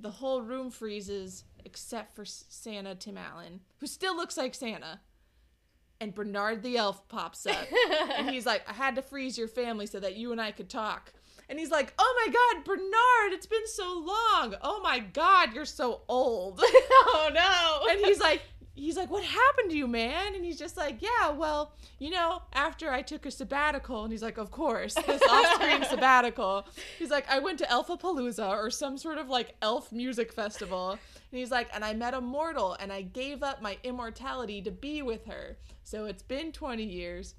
the 0.00 0.10
whole 0.10 0.42
room 0.42 0.70
freezes 0.70 1.44
except 1.66 2.14
for 2.14 2.24
Santa 2.24 2.94
Tim 2.94 3.18
Allen, 3.18 3.60
who 3.78 3.86
still 3.86 4.16
looks 4.16 4.36
like 4.36 4.54
Santa. 4.54 5.00
And 6.00 6.14
Bernard 6.14 6.62
the 6.62 6.76
elf 6.76 7.06
pops 7.08 7.46
up. 7.46 7.66
and 8.16 8.30
he's 8.30 8.46
like, 8.46 8.62
I 8.68 8.72
had 8.72 8.94
to 8.96 9.02
freeze 9.02 9.36
your 9.36 9.48
family 9.48 9.86
so 9.86 9.98
that 10.00 10.16
you 10.16 10.32
and 10.32 10.40
I 10.40 10.52
could 10.52 10.70
talk. 10.70 11.12
And 11.48 11.58
he's 11.58 11.70
like, 11.70 11.92
Oh 11.98 12.24
my 12.26 12.32
God, 12.32 12.64
Bernard, 12.64 13.32
it's 13.32 13.46
been 13.46 13.66
so 13.66 13.84
long. 13.84 14.54
Oh 14.62 14.80
my 14.82 15.00
God, 15.00 15.54
you're 15.54 15.64
so 15.64 16.02
old. 16.08 16.60
oh 16.64 17.30
no. 17.32 17.90
and 17.90 18.04
he's 18.06 18.20
like, 18.20 18.42
He's 18.76 18.96
like, 18.96 19.10
What 19.10 19.24
happened 19.24 19.70
to 19.70 19.76
you, 19.76 19.88
man? 19.88 20.34
And 20.34 20.44
he's 20.44 20.58
just 20.58 20.76
like, 20.76 21.00
Yeah, 21.00 21.30
well, 21.30 21.72
you 21.98 22.10
know, 22.10 22.42
after 22.52 22.90
I 22.90 23.02
took 23.02 23.26
a 23.26 23.30
sabbatical, 23.30 24.04
and 24.04 24.12
he's 24.12 24.22
like, 24.22 24.38
Of 24.38 24.50
course, 24.50 24.94
this 24.94 25.22
off 25.30 25.54
screen 25.54 25.84
sabbatical. 25.84 26.66
He's 26.98 27.10
like, 27.10 27.28
I 27.28 27.38
went 27.38 27.58
to 27.58 27.64
Elfapalooza 27.64 28.48
or 28.48 28.70
some 28.70 28.98
sort 28.98 29.18
of 29.18 29.28
like 29.28 29.54
elf 29.62 29.90
music 29.90 30.32
festival. 30.32 30.92
And 30.92 31.40
he's 31.40 31.50
like, 31.50 31.68
and 31.74 31.84
I 31.84 31.92
met 31.94 32.14
a 32.14 32.20
mortal 32.20 32.76
and 32.78 32.92
I 32.92 33.02
gave 33.02 33.42
up 33.42 33.60
my 33.60 33.78
immortality 33.82 34.62
to 34.62 34.70
be 34.70 35.02
with 35.02 35.24
her. 35.26 35.56
So 35.82 36.04
it's 36.04 36.22
been 36.22 36.52
20 36.52 36.84
years 36.84 37.34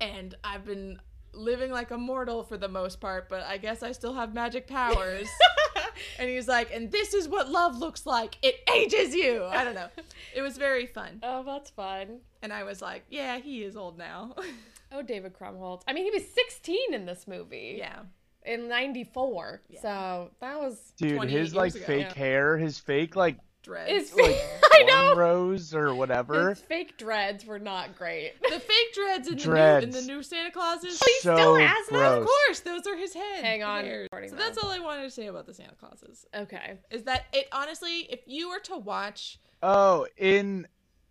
and 0.00 0.34
I've 0.42 0.64
been 0.64 0.98
living 1.32 1.70
like 1.70 1.90
a 1.90 1.98
mortal 1.98 2.42
for 2.42 2.56
the 2.56 2.68
most 2.68 3.00
part, 3.00 3.28
but 3.28 3.42
I 3.44 3.58
guess 3.58 3.82
I 3.82 3.92
still 3.92 4.14
have 4.14 4.34
magic 4.34 4.66
powers. 4.66 5.28
and 6.18 6.28
he's 6.28 6.48
like, 6.48 6.70
and 6.72 6.90
this 6.90 7.14
is 7.14 7.28
what 7.28 7.50
love 7.50 7.78
looks 7.78 8.06
like. 8.06 8.36
It 8.42 8.56
ages 8.74 9.14
you. 9.14 9.44
I 9.44 9.64
don't 9.64 9.74
know. 9.74 9.88
It 10.34 10.42
was 10.42 10.56
very 10.56 10.86
fun. 10.86 11.18
oh, 11.24 11.42
that's 11.42 11.70
fun. 11.70 12.20
And 12.42 12.52
I 12.52 12.62
was 12.62 12.80
like, 12.80 13.04
yeah, 13.10 13.38
he 13.38 13.64
is 13.64 13.76
old 13.76 13.98
now. 13.98 14.34
Oh, 14.92 15.02
David 15.02 15.34
Krumholtz. 15.34 15.82
I 15.86 15.92
mean, 15.92 16.02
he 16.04 16.10
was 16.10 16.28
16 16.34 16.94
in 16.94 17.06
this 17.06 17.28
movie. 17.28 17.76
yeah. 17.78 18.00
In 18.44 18.68
94. 18.68 19.62
Yeah. 19.68 19.80
So 19.80 20.30
that 20.40 20.58
was. 20.58 20.92
Dude, 20.96 21.14
28 21.14 21.38
his 21.38 21.54
like 21.54 21.74
ago, 21.76 21.84
fake 21.84 22.06
yeah. 22.08 22.14
hair, 22.14 22.58
his 22.58 22.80
fake 22.80 23.14
like 23.14 23.36
Dreads. 23.62 23.90
It's, 23.92 24.14
like 24.16 24.36
I 24.72 24.82
know. 24.84 25.14
rose 25.16 25.74
or 25.74 25.94
whatever. 25.94 26.50
His 26.50 26.60
fake 26.60 26.96
dreads 26.96 27.44
were 27.44 27.58
not 27.58 27.94
great. 27.96 28.32
the 28.42 28.58
fake 28.58 28.94
dreads 28.94 29.28
in 29.28 29.36
the, 29.36 29.44
new, 29.44 29.50
in 29.50 29.56
Dreads. 29.56 30.00
the 30.06 30.12
new 30.12 30.22
Santa 30.22 30.50
Clauses. 30.50 30.98
Oh, 31.02 31.06
he 31.06 31.20
so 31.20 31.34
still 31.36 31.56
has 31.56 31.86
them? 31.88 32.20
Of 32.22 32.26
course, 32.26 32.60
those 32.60 32.86
are 32.86 32.96
his 32.96 33.12
head. 33.12 33.44
Hang 33.44 33.62
on, 33.62 33.84
hairs. 33.84 34.04
recording 34.10 34.30
So 34.30 34.36
now. 34.36 34.42
that's 34.44 34.56
all 34.58 34.70
I 34.70 34.78
wanted 34.78 35.02
to 35.02 35.10
say 35.10 35.26
about 35.26 35.46
the 35.46 35.52
Santa 35.54 35.74
Clauses. 35.78 36.24
Okay. 36.34 36.78
Is 36.90 37.02
that 37.04 37.26
it? 37.32 37.48
Honestly, 37.52 38.00
if 38.10 38.20
you 38.26 38.48
were 38.48 38.60
to 38.60 38.76
watch, 38.78 39.38
Oh, 39.62 40.06
in 40.16 40.66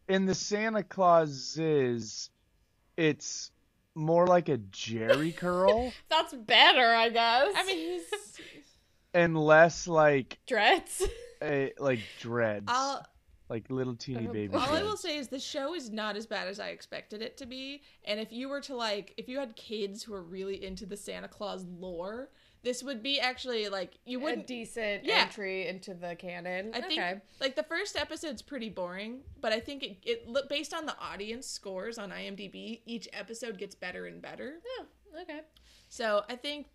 in 0.08 0.26
the 0.26 0.34
Santa 0.36 0.82
Clauses, 0.84 2.30
it's 2.98 3.52
more 3.96 4.26
like 4.26 4.50
a 4.50 4.58
Jerry 4.58 5.32
curl 5.38 5.92
That's 6.10 6.34
better, 6.34 6.86
I 6.96 7.10
guess. 7.10 7.54
I 7.56 7.64
mean, 7.66 7.78
he's. 7.78 8.40
and 9.14 9.38
less 9.38 9.88
like 9.88 10.40
dreads. 10.48 11.04
a, 11.42 11.74
like 11.80 12.00
dreads, 12.20 12.66
I'll, 12.68 13.06
like 13.50 13.70
little 13.70 13.96
teeny 13.96 14.28
Oh, 14.30 14.34
baby. 14.34 14.48
boy. 14.50 14.60
all 14.60 14.76
I 14.76 14.84
will 14.84 14.98
say 14.98 15.18
is 15.18 15.28
the 15.28 15.40
show 15.40 15.74
is 15.74 15.90
not 15.90 16.16
as 16.16 16.26
bad 16.28 16.48
as 16.48 16.60
I 16.60 16.68
expected 16.70 17.22
it 17.22 17.38
to 17.38 17.46
be. 17.46 17.82
And 18.06 18.20
if 18.20 18.32
you 18.32 18.48
were 18.50 18.62
to 18.62 18.76
like, 18.76 19.14
if 19.18 19.28
you 19.28 19.40
had 19.40 19.56
kids 19.56 20.04
who 20.04 20.14
are 20.14 20.22
really 20.24 20.64
into 20.64 20.86
the 20.86 20.98
Santa 20.98 21.28
Claus 21.28 21.66
lore, 21.66 22.30
this 22.62 22.84
would 22.84 23.02
be 23.02 23.20
actually 23.22 23.70
like 23.70 23.94
you 24.06 24.20
wouldn't. 24.20 24.46
decent 24.46 25.06
Yeah. 25.06 25.22
entry 25.22 25.66
into 25.68 25.94
the 25.94 26.16
canon. 26.16 26.72
I 26.74 26.82
think 26.82 27.00
okay. 27.02 27.22
like 27.40 27.56
the 27.56 27.64
first 27.64 27.96
episode's 27.96 28.42
pretty 28.42 28.70
boring, 28.70 29.22
but 29.42 29.54
I 29.54 29.60
think 29.62 29.82
it, 29.82 29.98
it 30.04 30.28
look 30.28 30.50
based 30.50 30.74
on 30.74 30.86
the 30.86 30.96
audience 31.00 31.48
scores 31.48 31.98
on 31.98 32.12
IMDb, 32.12 32.82
each 32.86 33.08
episode 33.14 33.58
gets 33.58 33.76
better 33.76 34.06
and 34.08 34.22
better. 34.22 34.60
Oh, 34.78 35.22
okay. 35.22 35.40
So 35.88 36.24
I 36.30 36.36
think 36.36 36.68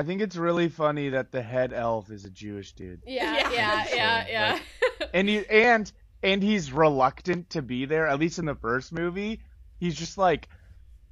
I 0.00 0.02
think 0.02 0.22
it's 0.22 0.36
really 0.36 0.70
funny 0.70 1.10
that 1.10 1.30
the 1.30 1.42
head 1.42 1.74
elf 1.74 2.10
is 2.10 2.24
a 2.24 2.30
Jewish 2.30 2.72
dude, 2.72 3.02
Yeah, 3.06 3.36
Yeah. 3.36 3.52
yeah, 3.52 3.86
yeah, 3.94 4.26
yeah. 4.30 4.58
and 5.12 5.28
he 5.28 5.46
and 5.46 5.92
and 6.22 6.42
he's 6.42 6.72
reluctant 6.72 7.50
to 7.50 7.60
be 7.60 7.84
there. 7.84 8.06
At 8.06 8.18
least 8.18 8.38
in 8.38 8.46
the 8.46 8.54
first 8.54 8.92
movie, 8.94 9.40
he's 9.78 9.94
just 9.94 10.16
like 10.16 10.48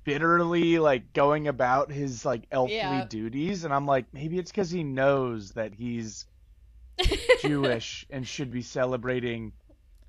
bitterly 0.05 0.79
like 0.79 1.13
going 1.13 1.49
about 1.49 1.93
his 1.93 2.25
like 2.25 2.45
elfly 2.51 2.77
Yeah. 2.77 3.05
duties, 3.05 3.65
and 3.65 3.75
I'm 3.75 3.85
like, 3.85 4.07
maybe 4.15 4.39
it's 4.39 4.51
because 4.51 4.71
he 4.71 4.85
knows 4.85 5.51
that 5.53 5.75
he's 5.75 6.25
Jewish 7.43 8.07
and 8.09 8.27
should 8.27 8.51
be 8.51 8.63
celebrating 8.63 9.53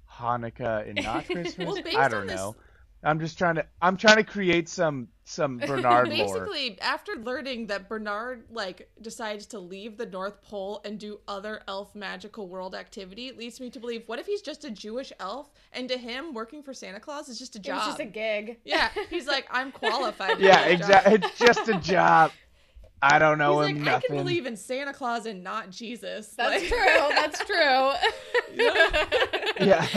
Hanukkah 0.10 0.88
and 0.88 1.04
not 1.04 1.26
Christmas. 1.30 1.68
Well, 1.68 1.84
based 1.84 1.98
I 1.98 2.08
don't 2.08 2.28
this- 2.28 2.36
know. 2.38 2.56
I'm 3.04 3.20
just 3.20 3.38
trying 3.38 3.56
to 3.56 3.66
I'm 3.82 3.96
trying 3.96 4.18
to 4.18 4.24
create 4.24 4.68
some 4.68 5.08
some 5.24 5.58
Bernard 5.66 6.10
lore. 6.10 6.18
basically 6.28 6.78
after 6.82 7.14
learning 7.16 7.68
that 7.68 7.88
Bernard 7.88 8.44
like 8.52 8.90
decides 9.02 9.46
to 9.48 9.60
leave 9.60 9.96
the 9.98 10.06
North 10.06 10.42
Pole 10.42 10.82
and 10.84 11.00
do 11.00 11.20
other 11.28 11.62
elf 11.68 11.96
magical 11.96 12.48
world 12.50 12.76
activity, 12.76 13.28
it 13.28 13.38
leads 13.38 13.60
me 13.62 13.70
to 13.70 13.80
believe 13.80 14.04
what 14.08 14.20
if 14.20 14.26
he's 14.26 14.42
just 14.42 14.66
a 14.66 14.70
Jewish 14.72 15.14
elf 15.20 15.50
and 15.72 15.88
to 15.88 15.98
him 15.98 16.34
working 16.34 16.62
for 16.62 16.74
Santa 16.74 17.00
Claus 17.00 17.30
is 17.30 17.40
just 17.40 17.56
a 17.56 17.60
job. 17.60 17.78
was 17.78 17.86
just 17.88 18.00
a 18.02 18.06
gig. 18.06 18.58
yeah, 18.66 18.90
he's 19.10 19.28
like 19.28 19.48
I'm 19.50 19.72
qualified. 19.82 20.38
to 20.38 20.44
Yeah, 20.44 20.64
do 20.70 20.78
this 20.78 20.88
job." 20.88 20.90
exactly. 20.90 21.14
It's 21.16 21.40
just 21.40 21.70
a 21.70 21.76
job. 21.80 22.32
I 23.02 23.18
don't 23.18 23.38
know 23.38 23.62
He's 23.62 23.78
him 23.78 23.86
like, 23.86 24.04
I 24.04 24.08
can 24.08 24.18
believe 24.18 24.46
in 24.46 24.58
Santa 24.58 24.92
Claus 24.92 25.26
and 25.26 25.42
not 25.42 25.70
Jesus. 25.70 26.34
That's 26.36 26.62
Like- 26.62 26.68
true. 26.70 27.16
That's 27.16 27.46
true. 27.46 27.92
Yeah. 29.66 29.88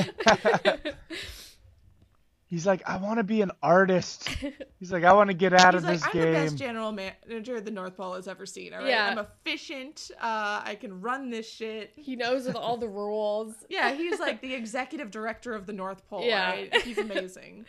He's 2.53 2.67
like, 2.67 2.83
I 2.87 2.99
want 2.99 3.17
to 3.17 3.25
be 3.25 3.41
an 3.41 3.51
artist. 3.63 4.29
He's 4.79 4.93
like, 4.93 5.05
I 5.05 5.15
want 5.15 5.31
to 5.31 5.35
get 5.35 5.55
out 5.55 5.73
He's 5.73 5.85
of 5.85 5.89
like, 5.89 6.01
this 6.01 6.05
I'm 6.05 6.13
game. 6.13 6.33
the 6.35 6.39
best 6.39 6.57
general 6.59 6.93
manager 6.93 7.59
the 7.63 7.71
North 7.71 7.97
Pole 7.97 8.13
has 8.13 8.29
ever 8.29 8.45
seen. 8.45 8.75
All 8.75 8.81
right, 8.81 8.89
Yeah. 8.89 9.07
I'm 9.07 9.17
efficient. 9.17 10.11
Uh, 10.21 10.61
I 10.63 10.77
can 10.79 11.01
run 11.01 11.31
this 11.31 11.51
shit. 11.51 11.95
He 11.97 12.15
knows 12.15 12.47
all 12.55 12.77
the 12.77 12.89
rules. 12.89 13.55
Yeah, 13.71 13.95
he's 13.95 14.21
like 14.21 14.43
the 14.43 14.53
executive 14.53 15.11
director 15.11 15.55
of 15.55 15.65
the 15.65 15.73
North 15.73 16.07
Pole. 16.11 16.27
Yeah. 16.27 16.51
Right? 16.51 16.77
He's 16.83 16.99
amazing. 16.99 17.65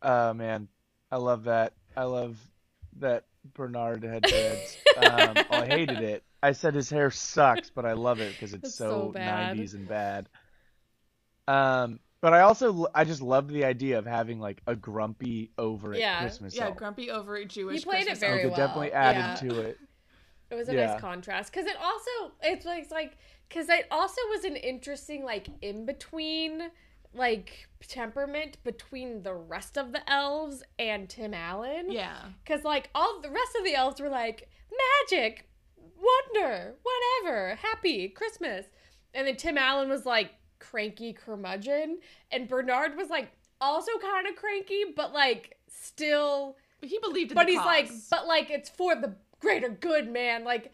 Oh 0.00 0.32
man, 0.34 0.68
I 1.10 1.16
love 1.16 1.44
that. 1.44 1.74
I 1.94 2.04
love 2.04 2.38
that 2.98 3.24
Bernard 3.44 4.02
had 4.04 4.22
dreads. 4.22 4.78
um, 4.96 5.36
oh, 5.50 5.58
I 5.58 5.66
hated 5.66 6.00
it. 6.00 6.24
I 6.42 6.52
said 6.52 6.74
his 6.74 6.90
hair 6.90 7.10
sucks, 7.10 7.70
but 7.70 7.84
I 7.86 7.92
love 7.92 8.20
it 8.20 8.32
because 8.36 8.52
it's 8.54 8.68
It's 8.68 8.76
so, 8.76 8.90
so 8.90 9.12
bad. 9.12 9.56
90s 9.56 9.74
and 9.74 9.86
bad. 9.88 10.28
Um, 11.48 12.00
but 12.20 12.32
I 12.34 12.40
also 12.40 12.86
I 12.94 13.04
just 13.04 13.20
loved 13.20 13.50
the 13.50 13.64
idea 13.64 13.98
of 13.98 14.06
having 14.06 14.38
like 14.38 14.62
a 14.66 14.76
grumpy 14.76 15.50
over 15.58 15.92
at 15.94 15.98
Yeah, 15.98 16.18
Christmas. 16.18 16.54
Yeah, 16.54 16.68
elf. 16.68 16.76
grumpy 16.76 17.10
over 17.10 17.36
it 17.36 17.48
Jewish. 17.48 17.80
He 17.80 17.84
played 17.84 18.02
it 18.02 18.06
Christmas 18.06 18.20
very 18.20 18.44
Like, 18.44 18.44
it 18.44 18.50
well. 18.50 18.56
definitely 18.56 18.92
added 18.92 19.20
Yeah. 19.20 19.36
to 19.36 19.60
it. 19.60 19.80
It 20.50 20.54
was 20.54 20.68
a 20.68 20.72
Yeah. 20.72 20.86
nice 20.86 21.00
contrast 21.00 21.52
because 21.52 21.66
it 21.66 21.76
also 21.82 22.32
it's 22.42 22.66
like 22.66 22.90
like 22.90 23.16
because 23.48 23.68
it 23.68 23.86
also 23.90 24.20
was 24.30 24.44
an 24.44 24.56
interesting 24.56 25.24
like 25.24 25.48
in 25.62 25.86
between 25.86 26.70
like 27.14 27.68
temperament 27.86 28.56
between 28.64 29.22
the 29.22 29.34
rest 29.34 29.76
of 29.76 29.92
the 29.92 30.10
elves 30.10 30.62
and 30.78 31.08
Tim 31.08 31.34
Allen. 31.34 31.90
Yeah. 31.90 32.16
Because, 32.44 32.64
like, 32.64 32.90
all 32.94 33.20
the 33.20 33.30
rest 33.30 33.56
of 33.58 33.64
the 33.64 33.74
elves 33.74 34.00
were 34.00 34.08
like, 34.08 34.48
magic, 35.10 35.48
wonder, 35.76 36.74
whatever, 36.82 37.56
happy, 37.56 38.08
Christmas. 38.08 38.66
And 39.14 39.26
then 39.26 39.36
Tim 39.36 39.58
Allen 39.58 39.88
was 39.88 40.06
like, 40.06 40.32
cranky 40.58 41.12
curmudgeon. 41.12 41.98
And 42.30 42.48
Bernard 42.48 42.96
was 42.96 43.10
like, 43.10 43.30
also 43.60 43.92
kind 44.00 44.26
of 44.26 44.36
cranky, 44.36 44.84
but 44.96 45.12
like, 45.12 45.56
still. 45.68 46.56
But 46.80 46.88
he 46.88 46.98
believed 46.98 47.32
in 47.32 47.34
But 47.34 47.48
he's 47.48 47.58
like, 47.58 47.90
but 48.10 48.26
like, 48.26 48.50
it's 48.50 48.70
for 48.70 48.94
the 48.94 49.14
greater 49.40 49.68
good, 49.68 50.10
man. 50.10 50.44
Like, 50.44 50.72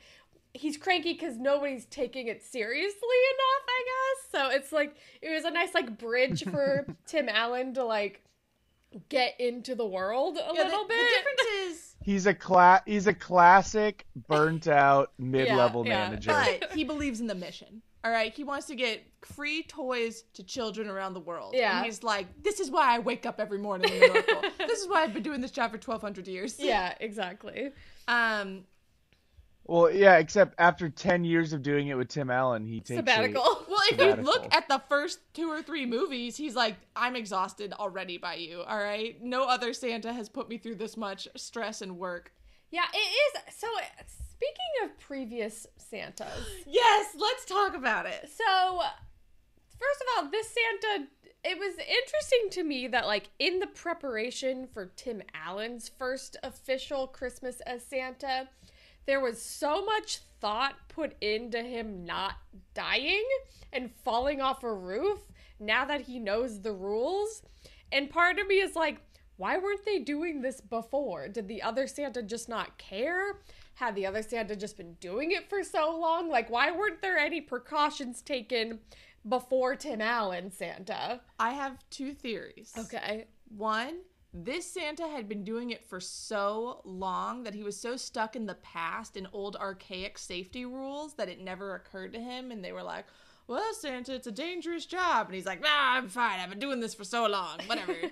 he's 0.54 0.76
cranky 0.76 1.12
because 1.12 1.36
nobody's 1.36 1.84
taking 1.86 2.26
it 2.28 2.42
seriously 2.42 2.92
enough, 2.92 3.68
I 3.68 3.84
guess. 3.84 4.30
So 4.50 4.56
it's 4.56 4.72
like, 4.72 4.96
it 5.22 5.30
was 5.30 5.44
a 5.44 5.50
nice, 5.50 5.74
like, 5.74 5.98
bridge 5.98 6.44
for 6.44 6.86
Tim 7.06 7.28
Allen 7.28 7.74
to, 7.74 7.84
like, 7.84 8.22
get 9.08 9.38
into 9.38 9.74
the 9.74 9.86
world 9.86 10.36
a 10.38 10.40
yeah, 10.54 10.62
little 10.62 10.82
the, 10.84 10.88
bit. 10.88 10.98
the 10.98 11.16
difference 11.16 11.70
is, 11.78 11.84
He's 12.02 12.26
a 12.26 12.32
cla- 12.32 12.82
he's 12.86 13.06
a 13.06 13.12
classic 13.12 14.06
burnt 14.28 14.66
out 14.66 15.12
mid-level 15.18 15.86
yeah. 15.86 16.08
manager. 16.08 16.30
but 16.32 16.72
he 16.72 16.82
believes 16.84 17.20
in 17.20 17.26
the 17.26 17.34
mission. 17.34 17.82
All 18.04 18.10
right, 18.12 18.32
he 18.32 18.44
wants 18.44 18.66
to 18.68 18.74
get 18.76 19.02
free 19.22 19.64
toys 19.64 20.22
to 20.34 20.42
children 20.42 20.88
around 20.88 21.12
the 21.14 21.20
world. 21.20 21.52
Yeah. 21.54 21.76
and 21.78 21.84
he's 21.84 22.02
like, 22.02 22.26
this 22.42 22.60
is 22.60 22.70
why 22.70 22.94
I 22.94 23.00
wake 23.00 23.26
up 23.26 23.40
every 23.40 23.58
morning 23.58 23.92
in 23.92 24.00
the 24.00 24.06
North 24.08 24.56
This 24.58 24.78
is 24.80 24.88
why 24.88 25.02
I've 25.02 25.12
been 25.12 25.24
doing 25.24 25.40
this 25.40 25.50
job 25.50 25.72
for 25.72 25.78
twelve 25.78 26.00
hundred 26.00 26.26
years. 26.28 26.58
Yeah, 26.58 26.94
exactly. 27.00 27.72
Um. 28.06 28.62
Well, 29.68 29.90
yeah, 29.90 30.16
except 30.16 30.54
after 30.58 30.88
10 30.88 31.24
years 31.24 31.52
of 31.52 31.62
doing 31.62 31.88
it 31.88 31.94
with 31.94 32.08
Tim 32.08 32.30
Allen, 32.30 32.64
he 32.66 32.80
takes 32.80 32.90
a- 32.90 32.96
Sabbatical. 32.96 33.42
Well, 33.68 33.80
if 33.90 34.00
you 34.00 34.24
look 34.24 34.52
at 34.52 34.66
the 34.68 34.82
first 34.88 35.20
two 35.34 35.48
or 35.50 35.62
three 35.62 35.84
movies, 35.86 36.36
he's 36.36 36.56
like, 36.56 36.74
I'm 36.96 37.14
exhausted 37.14 37.72
already 37.74 38.16
by 38.18 38.34
you. 38.36 38.62
All 38.62 38.78
right, 38.78 39.22
no 39.22 39.44
other 39.46 39.72
Santa 39.74 40.12
has 40.12 40.28
put 40.28 40.48
me 40.48 40.56
through 40.58 40.76
this 40.76 40.96
much 40.96 41.28
stress 41.36 41.80
and 41.82 41.98
work. 41.98 42.32
Yeah, 42.70 42.86
it 42.92 42.96
is. 42.96 43.54
So, 43.54 43.66
speaking 44.06 44.56
of 44.84 44.98
previous 44.98 45.66
Santas, 45.76 46.26
Yes, 46.66 47.14
let's 47.18 47.44
talk 47.44 47.74
about 47.76 48.06
it. 48.06 48.28
so 48.34 48.80
first 49.78 50.00
of 50.00 50.24
all, 50.24 50.30
this 50.30 50.48
Santa, 50.48 51.06
it 51.44 51.58
was 51.58 51.74
interesting 51.78 52.48
to 52.52 52.64
me 52.64 52.88
that, 52.88 53.06
like, 53.06 53.28
in 53.38 53.60
the 53.60 53.66
preparation 53.68 54.66
for 54.66 54.86
Tim 54.96 55.22
Allen's 55.34 55.88
first 55.98 56.36
official 56.42 57.06
Christmas 57.06 57.60
as 57.60 57.84
Santa, 57.84 58.48
there 59.08 59.20
was 59.20 59.40
so 59.40 59.82
much 59.86 60.18
thought 60.38 60.74
put 60.90 61.16
into 61.22 61.62
him 61.62 62.04
not 62.04 62.34
dying 62.74 63.26
and 63.72 63.90
falling 64.04 64.42
off 64.42 64.62
a 64.62 64.72
roof 64.72 65.20
now 65.58 65.86
that 65.86 66.02
he 66.02 66.18
knows 66.18 66.60
the 66.60 66.74
rules. 66.74 67.42
And 67.90 68.10
part 68.10 68.38
of 68.38 68.46
me 68.46 68.56
is 68.56 68.76
like, 68.76 69.00
why 69.38 69.56
weren't 69.56 69.86
they 69.86 70.00
doing 70.00 70.42
this 70.42 70.60
before? 70.60 71.26
Did 71.26 71.48
the 71.48 71.62
other 71.62 71.86
Santa 71.86 72.22
just 72.22 72.50
not 72.50 72.76
care? 72.76 73.38
Had 73.76 73.94
the 73.94 74.04
other 74.04 74.22
Santa 74.22 74.54
just 74.54 74.76
been 74.76 74.92
doing 75.00 75.30
it 75.30 75.48
for 75.48 75.64
so 75.64 75.98
long? 75.98 76.28
Like, 76.28 76.50
why 76.50 76.70
weren't 76.70 77.00
there 77.00 77.16
any 77.16 77.40
precautions 77.40 78.20
taken 78.20 78.78
before 79.26 79.74
Tim 79.74 80.02
Allen 80.02 80.50
Santa? 80.50 81.22
I 81.38 81.52
have 81.52 81.78
two 81.88 82.12
theories. 82.12 82.74
Okay. 82.76 83.24
One, 83.56 84.00
this 84.32 84.70
Santa 84.70 85.08
had 85.08 85.28
been 85.28 85.42
doing 85.44 85.70
it 85.70 85.84
for 85.88 86.00
so 86.00 86.80
long 86.84 87.44
that 87.44 87.54
he 87.54 87.62
was 87.62 87.78
so 87.80 87.96
stuck 87.96 88.36
in 88.36 88.46
the 88.46 88.54
past 88.56 89.16
in 89.16 89.26
old 89.32 89.56
archaic 89.56 90.18
safety 90.18 90.64
rules 90.64 91.14
that 91.14 91.28
it 91.28 91.40
never 91.40 91.74
occurred 91.74 92.12
to 92.12 92.20
him. 92.20 92.50
And 92.50 92.64
they 92.64 92.72
were 92.72 92.82
like, 92.82 93.06
well, 93.46 93.72
Santa, 93.72 94.14
it's 94.14 94.26
a 94.26 94.32
dangerous 94.32 94.84
job. 94.84 95.26
And 95.26 95.34
he's 95.34 95.46
like, 95.46 95.62
nah, 95.62 95.68
I'm 95.96 96.08
fine. 96.08 96.40
I've 96.40 96.50
been 96.50 96.58
doing 96.58 96.80
this 96.80 96.94
for 96.94 97.04
so 97.04 97.26
long. 97.26 97.58
Whatever. 97.66 97.94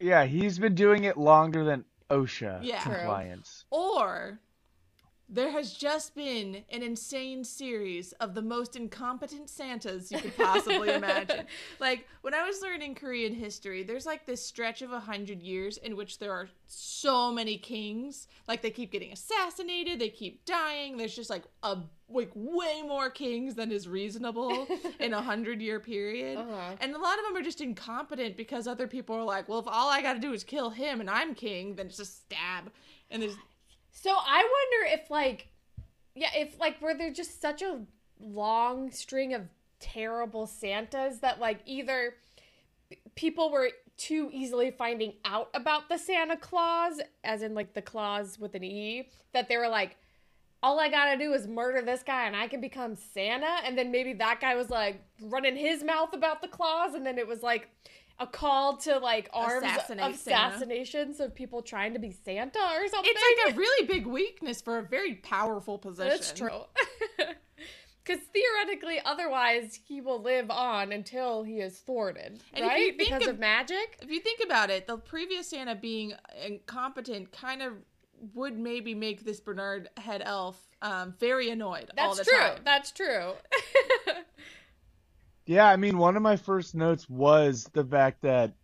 Yeah, 0.00 0.24
he's 0.24 0.58
been 0.58 0.74
doing 0.74 1.04
it 1.04 1.16
longer 1.16 1.62
than 1.64 1.84
OSHA 2.10 2.60
Yeah. 2.64 2.82
Compliance. 2.82 3.64
Or 3.70 4.40
there 5.32 5.50
has 5.50 5.72
just 5.72 6.14
been 6.14 6.62
an 6.70 6.82
insane 6.82 7.42
series 7.42 8.12
of 8.12 8.34
the 8.34 8.42
most 8.42 8.76
incompetent 8.76 9.48
Santas 9.48 10.12
you 10.12 10.18
could 10.18 10.36
possibly 10.36 10.90
imagine. 10.94 11.46
Like 11.80 12.06
when 12.20 12.34
I 12.34 12.46
was 12.46 12.60
learning 12.60 12.96
Korean 12.96 13.32
history, 13.32 13.82
there's 13.82 14.04
like 14.04 14.26
this 14.26 14.44
stretch 14.44 14.82
of 14.82 14.92
a 14.92 15.00
hundred 15.00 15.40
years 15.40 15.78
in 15.78 15.96
which 15.96 16.18
there 16.18 16.32
are 16.32 16.48
so 16.66 17.32
many 17.32 17.56
kings. 17.56 18.28
Like 18.46 18.60
they 18.60 18.70
keep 18.70 18.92
getting 18.92 19.10
assassinated, 19.10 19.98
they 19.98 20.10
keep 20.10 20.44
dying. 20.44 20.98
There's 20.98 21.16
just 21.16 21.30
like 21.30 21.44
a 21.62 21.78
like 22.10 22.30
way 22.34 22.82
more 22.82 23.08
kings 23.08 23.54
than 23.54 23.72
is 23.72 23.88
reasonable 23.88 24.68
in 25.00 25.14
a 25.14 25.22
hundred 25.22 25.62
year 25.62 25.80
period. 25.80 26.36
Uh-huh. 26.36 26.76
And 26.78 26.94
a 26.94 26.98
lot 26.98 27.18
of 27.18 27.24
them 27.24 27.36
are 27.38 27.42
just 27.42 27.62
incompetent 27.62 28.36
because 28.36 28.66
other 28.66 28.86
people 28.86 29.16
are 29.16 29.24
like, 29.24 29.48
well, 29.48 29.60
if 29.60 29.66
all 29.66 29.88
I 29.88 30.02
got 30.02 30.12
to 30.12 30.20
do 30.20 30.34
is 30.34 30.44
kill 30.44 30.68
him 30.68 31.00
and 31.00 31.08
I'm 31.08 31.34
king, 31.34 31.76
then 31.76 31.86
it's 31.86 31.96
just 31.96 32.24
stab. 32.24 32.70
And 33.10 33.22
there's 33.22 33.36
So 33.92 34.10
I 34.10 34.38
wonder 34.38 35.00
if 35.00 35.10
like 35.10 35.48
yeah, 36.14 36.30
if 36.34 36.58
like 36.58 36.80
were 36.82 36.94
there 36.94 37.12
just 37.12 37.40
such 37.40 37.62
a 37.62 37.80
long 38.20 38.90
string 38.90 39.32
of 39.32 39.42
terrible 39.80 40.46
Santas 40.46 41.18
that 41.18 41.40
like 41.40 41.60
either 41.66 42.14
people 43.14 43.50
were 43.50 43.70
too 43.96 44.30
easily 44.32 44.70
finding 44.70 45.14
out 45.24 45.48
about 45.54 45.88
the 45.88 45.98
Santa 45.98 46.36
Claus, 46.36 47.00
as 47.24 47.42
in 47.42 47.54
like 47.54 47.74
the 47.74 47.82
clause 47.82 48.38
with 48.38 48.54
an 48.54 48.64
E, 48.64 49.08
that 49.32 49.48
they 49.48 49.56
were 49.56 49.68
like, 49.68 49.96
all 50.62 50.78
I 50.78 50.88
gotta 50.88 51.18
do 51.18 51.32
is 51.32 51.46
murder 51.46 51.82
this 51.82 52.02
guy 52.02 52.26
and 52.26 52.36
I 52.36 52.48
can 52.48 52.60
become 52.60 52.94
Santa. 52.94 53.58
And 53.64 53.76
then 53.76 53.90
maybe 53.90 54.12
that 54.14 54.40
guy 54.40 54.54
was 54.54 54.70
like 54.70 55.02
running 55.20 55.56
his 55.56 55.82
mouth 55.82 56.12
about 56.14 56.42
the 56.42 56.48
clause, 56.48 56.94
and 56.94 57.04
then 57.06 57.18
it 57.18 57.26
was 57.26 57.42
like 57.42 57.68
a 58.18 58.26
call 58.26 58.76
to 58.78 58.98
like 58.98 59.28
arms 59.32 59.64
Assassinate 59.64 60.10
of 60.12 60.16
Santa. 60.16 60.48
assassinations 60.48 61.20
of 61.20 61.34
people 61.34 61.62
trying 61.62 61.92
to 61.94 61.98
be 61.98 62.12
Santa 62.12 62.58
or 62.58 62.86
something. 62.88 63.12
It's 63.14 63.46
like 63.46 63.54
a 63.54 63.58
really 63.58 63.86
big 63.86 64.06
weakness 64.06 64.60
for 64.62 64.78
a 64.78 64.82
very 64.82 65.14
powerful 65.16 65.78
position. 65.78 66.08
That's 66.10 66.32
true. 66.32 66.62
Because 68.04 68.20
theoretically, 68.34 68.98
otherwise, 69.04 69.78
he 69.86 70.00
will 70.00 70.20
live 70.20 70.50
on 70.50 70.90
until 70.90 71.44
he 71.44 71.60
is 71.60 71.78
thwarted, 71.78 72.42
And 72.52 72.66
right? 72.66 72.98
Because 72.98 73.22
of- 73.22 73.34
of 73.34 73.38
magic. 73.38 73.96
If 74.02 74.10
you 74.10 74.18
think 74.18 74.40
about 74.44 74.70
it, 74.70 74.88
the 74.88 74.96
previous 74.98 75.50
Santa 75.50 75.76
being 75.76 76.12
incompetent 76.44 77.30
kind 77.30 77.62
of 77.62 77.74
would 78.34 78.58
maybe 78.58 78.96
make 78.96 79.24
this 79.24 79.38
Bernard 79.38 79.88
head 79.98 80.20
elf 80.24 80.60
um, 80.82 81.14
very 81.20 81.50
annoyed 81.50 81.92
all 81.96 82.16
That's 82.16 82.18
the 82.18 82.24
true. 82.24 82.40
time. 82.40 82.58
That's 82.64 82.90
true. 82.90 83.32
Yeah, 85.46 85.66
I 85.68 85.76
mean, 85.76 85.98
one 85.98 86.16
of 86.16 86.22
my 86.22 86.36
first 86.36 86.74
notes 86.74 87.08
was 87.08 87.68
the 87.72 87.84
fact 87.84 88.22
that, 88.22 88.54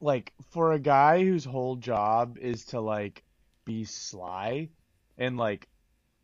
like, 0.00 0.32
for 0.50 0.72
a 0.72 0.78
guy 0.78 1.24
whose 1.24 1.44
whole 1.44 1.76
job 1.76 2.38
is 2.38 2.66
to, 2.66 2.80
like, 2.80 3.24
be 3.64 3.84
sly 3.84 4.70
and, 5.16 5.36
like, 5.36 5.68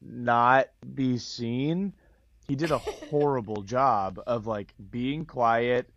not 0.01 0.69
be 0.95 1.19
seen, 1.19 1.95
he 2.47 2.57
did 2.57 2.73
a 2.73 2.79
horrible 3.11 3.62
job 3.62 4.21
of, 4.27 4.47
like, 4.47 4.75
being 4.91 5.25
quiet 5.27 5.91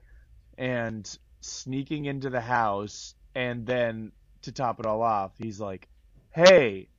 and 0.57 1.17
sneaking 1.41 2.05
into 2.05 2.29
the 2.29 2.41
house. 2.41 3.15
And 3.35 3.65
then, 3.65 4.11
to 4.43 4.51
top 4.51 4.79
it 4.79 4.85
all 4.85 5.01
off, 5.03 5.33
he's 5.37 5.59
like, 5.59 5.87
hey. 6.31 6.89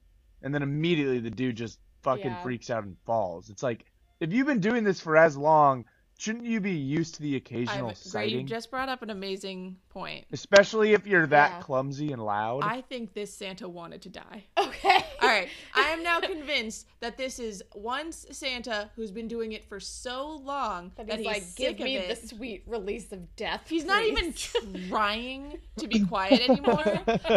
And 0.42 0.54
then 0.54 0.62
immediately 0.62 1.20
the 1.20 1.30
dude 1.30 1.56
just 1.56 1.78
fucking 2.02 2.36
Yeah. 2.36 2.42
freaks 2.42 2.70
out 2.70 2.84
and 2.84 2.96
falls. 3.06 3.50
It's 3.50 3.62
like, 3.62 3.84
if 4.20 4.32
you've 4.32 4.46
been 4.46 4.60
doing 4.60 4.84
this 4.84 5.00
for 5.00 5.16
as 5.16 5.36
long, 5.36 5.84
shouldn't 6.18 6.44
you 6.44 6.60
be 6.60 6.72
used 6.72 7.14
to 7.14 7.22
the 7.22 7.36
occasional 7.36 7.88
I've, 7.90 8.12
Gray, 8.12 8.28
you 8.28 8.42
just 8.42 8.70
brought 8.70 8.88
up 8.88 9.02
an 9.02 9.10
amazing 9.10 9.76
point. 9.88 10.26
especially 10.32 10.92
if 10.92 11.06
you're 11.06 11.26
that 11.28 11.50
Yeah. 11.52 11.60
clumsy 11.62 12.12
and 12.12 12.22
loud? 12.24 12.62
I 12.64 12.82
think 12.82 13.14
this 13.14 13.32
Santa 13.32 13.68
wanted 13.68 14.02
to 14.02 14.08
die. 14.10 14.44
Okay. 14.58 15.04
All 15.22 15.28
right, 15.28 15.48
I 15.74 15.88
am 15.90 16.02
now 16.02 16.20
convinced 16.34 16.86
that 17.00 17.16
this 17.16 17.38
is 17.38 17.62
one 17.72 18.12
Santa 18.12 18.90
who's 18.96 19.10
been 19.12 19.28
doing 19.28 19.52
it 19.52 19.64
for 19.68 19.80
so 19.80 20.36
long 20.44 20.92
But 20.96 21.06
that 21.06 21.18
he's 21.18 21.26
he's 21.26 21.34
like, 21.34 21.42
sick 21.44 21.76
give 21.78 21.84
me 21.84 21.96
of 21.96 22.04
it. 22.04 22.20
the 22.20 22.26
sweet 22.28 22.62
release 22.66 23.10
of 23.12 23.34
death. 23.36 23.62
He's 23.68 23.84
not 23.84 24.02
even 24.04 24.32
trying 24.88 25.58
to 25.78 25.86
be 25.88 26.04
quiet 26.04 26.40
anymore. 26.48 26.82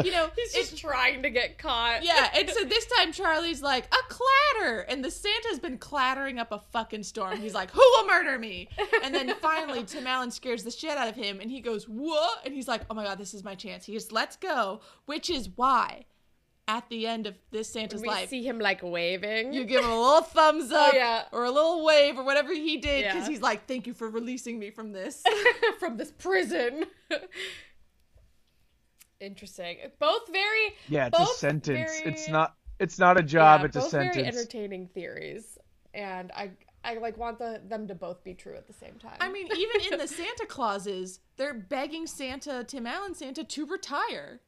You 0.03 0.11
know, 0.11 0.29
He's 0.35 0.53
just 0.53 0.77
trying 0.77 1.21
to 1.23 1.29
get 1.29 1.57
caught. 1.57 2.03
Yeah, 2.03 2.29
and 2.35 2.49
so 2.49 2.63
this 2.63 2.85
time 2.97 3.11
Charlie's 3.11 3.61
like, 3.61 3.85
a 3.85 3.97
clatter! 4.09 4.79
And 4.81 5.03
the 5.03 5.11
Santa's 5.11 5.59
been 5.59 5.77
clattering 5.77 6.39
up 6.39 6.51
a 6.51 6.59
fucking 6.71 7.03
storm. 7.03 7.39
He's 7.39 7.53
like, 7.53 7.71
who 7.71 7.79
will 7.97 8.07
murder 8.07 8.37
me? 8.39 8.69
And 9.03 9.13
then 9.13 9.33
finally, 9.41 9.83
Tim 9.83 10.07
Allen 10.07 10.31
scares 10.31 10.63
the 10.63 10.71
shit 10.71 10.97
out 10.97 11.07
of 11.07 11.15
him, 11.15 11.39
and 11.39 11.49
he 11.51 11.59
goes, 11.61 11.85
what? 11.89 12.45
And 12.45 12.53
he's 12.53 12.67
like, 12.67 12.81
oh 12.89 12.93
my 12.93 13.03
god, 13.03 13.17
this 13.17 13.33
is 13.33 13.43
my 13.43 13.55
chance. 13.55 13.85
He 13.85 13.93
just 13.93 14.11
lets 14.11 14.35
go, 14.37 14.81
which 15.05 15.29
is 15.29 15.49
why, 15.55 16.05
at 16.67 16.87
the 16.89 17.05
end 17.07 17.27
of 17.27 17.35
this 17.51 17.67
Santa's 17.71 18.01
we 18.01 18.07
life, 18.07 18.29
see 18.29 18.43
him 18.45 18.59
like 18.59 18.81
waving. 18.83 19.51
you 19.53 19.65
give 19.65 19.83
him 19.83 19.89
a 19.91 19.99
little 19.99 20.21
thumbs 20.21 20.71
oh, 20.71 20.75
up 20.75 20.93
Oh, 20.93 20.97
yeah. 20.97 21.23
or 21.31 21.43
a 21.45 21.51
little 21.51 21.83
wave 21.83 22.17
or 22.17 22.23
whatever 22.23 22.53
he 22.53 22.77
did, 22.77 23.05
because 23.05 23.23
Yeah. 23.23 23.29
he's 23.29 23.41
like, 23.41 23.67
thank 23.67 23.87
you 23.87 23.93
for 23.93 24.09
releasing 24.09 24.57
me 24.59 24.69
from 24.71 24.91
this. 24.93 25.23
from 25.79 25.97
this 25.97 26.11
prison. 26.11 26.85
Interesting. 29.19 29.77
Both 29.99 30.31
very 30.31 30.73
yeah, 30.87 31.07
it's 31.07 31.19
a 31.19 31.25
sentence. 31.37 31.99
very- 32.01 32.13
It's 32.13 32.27
not. 32.27 32.55
It's 32.79 32.97
not 32.97 33.19
a 33.19 33.23
job. 33.23 33.59
yeah, 33.61 33.65
it's 33.67 33.75
a 33.75 33.79
both 33.81 33.91
very 33.91 34.11
sentence. 34.13 34.35
entertaining 34.37 34.87
theories, 34.87 35.59
and 35.93 36.31
I 36.31 36.49
I 36.83 36.95
like 36.95 37.17
want 37.17 37.39
the, 37.39 37.61
them 37.67 37.87
to 37.87 37.95
both 37.95 38.23
be 38.23 38.33
true 38.33 38.55
at 38.55 38.67
the 38.67 38.73
same 38.73 38.95
time. 38.95 39.17
I 39.19 39.29
mean, 39.31 39.47
even 39.55 39.93
in 39.93 39.99
the 39.99 40.07
Santa 40.09 40.45
Clauses, 40.47 41.19
they're 41.37 41.53
begging 41.53 42.07
Santa, 42.07 42.63
Tim 42.63 42.87
Allen 42.87 43.13
Santa, 43.13 43.43
to 43.43 43.65
retire. 43.65 44.41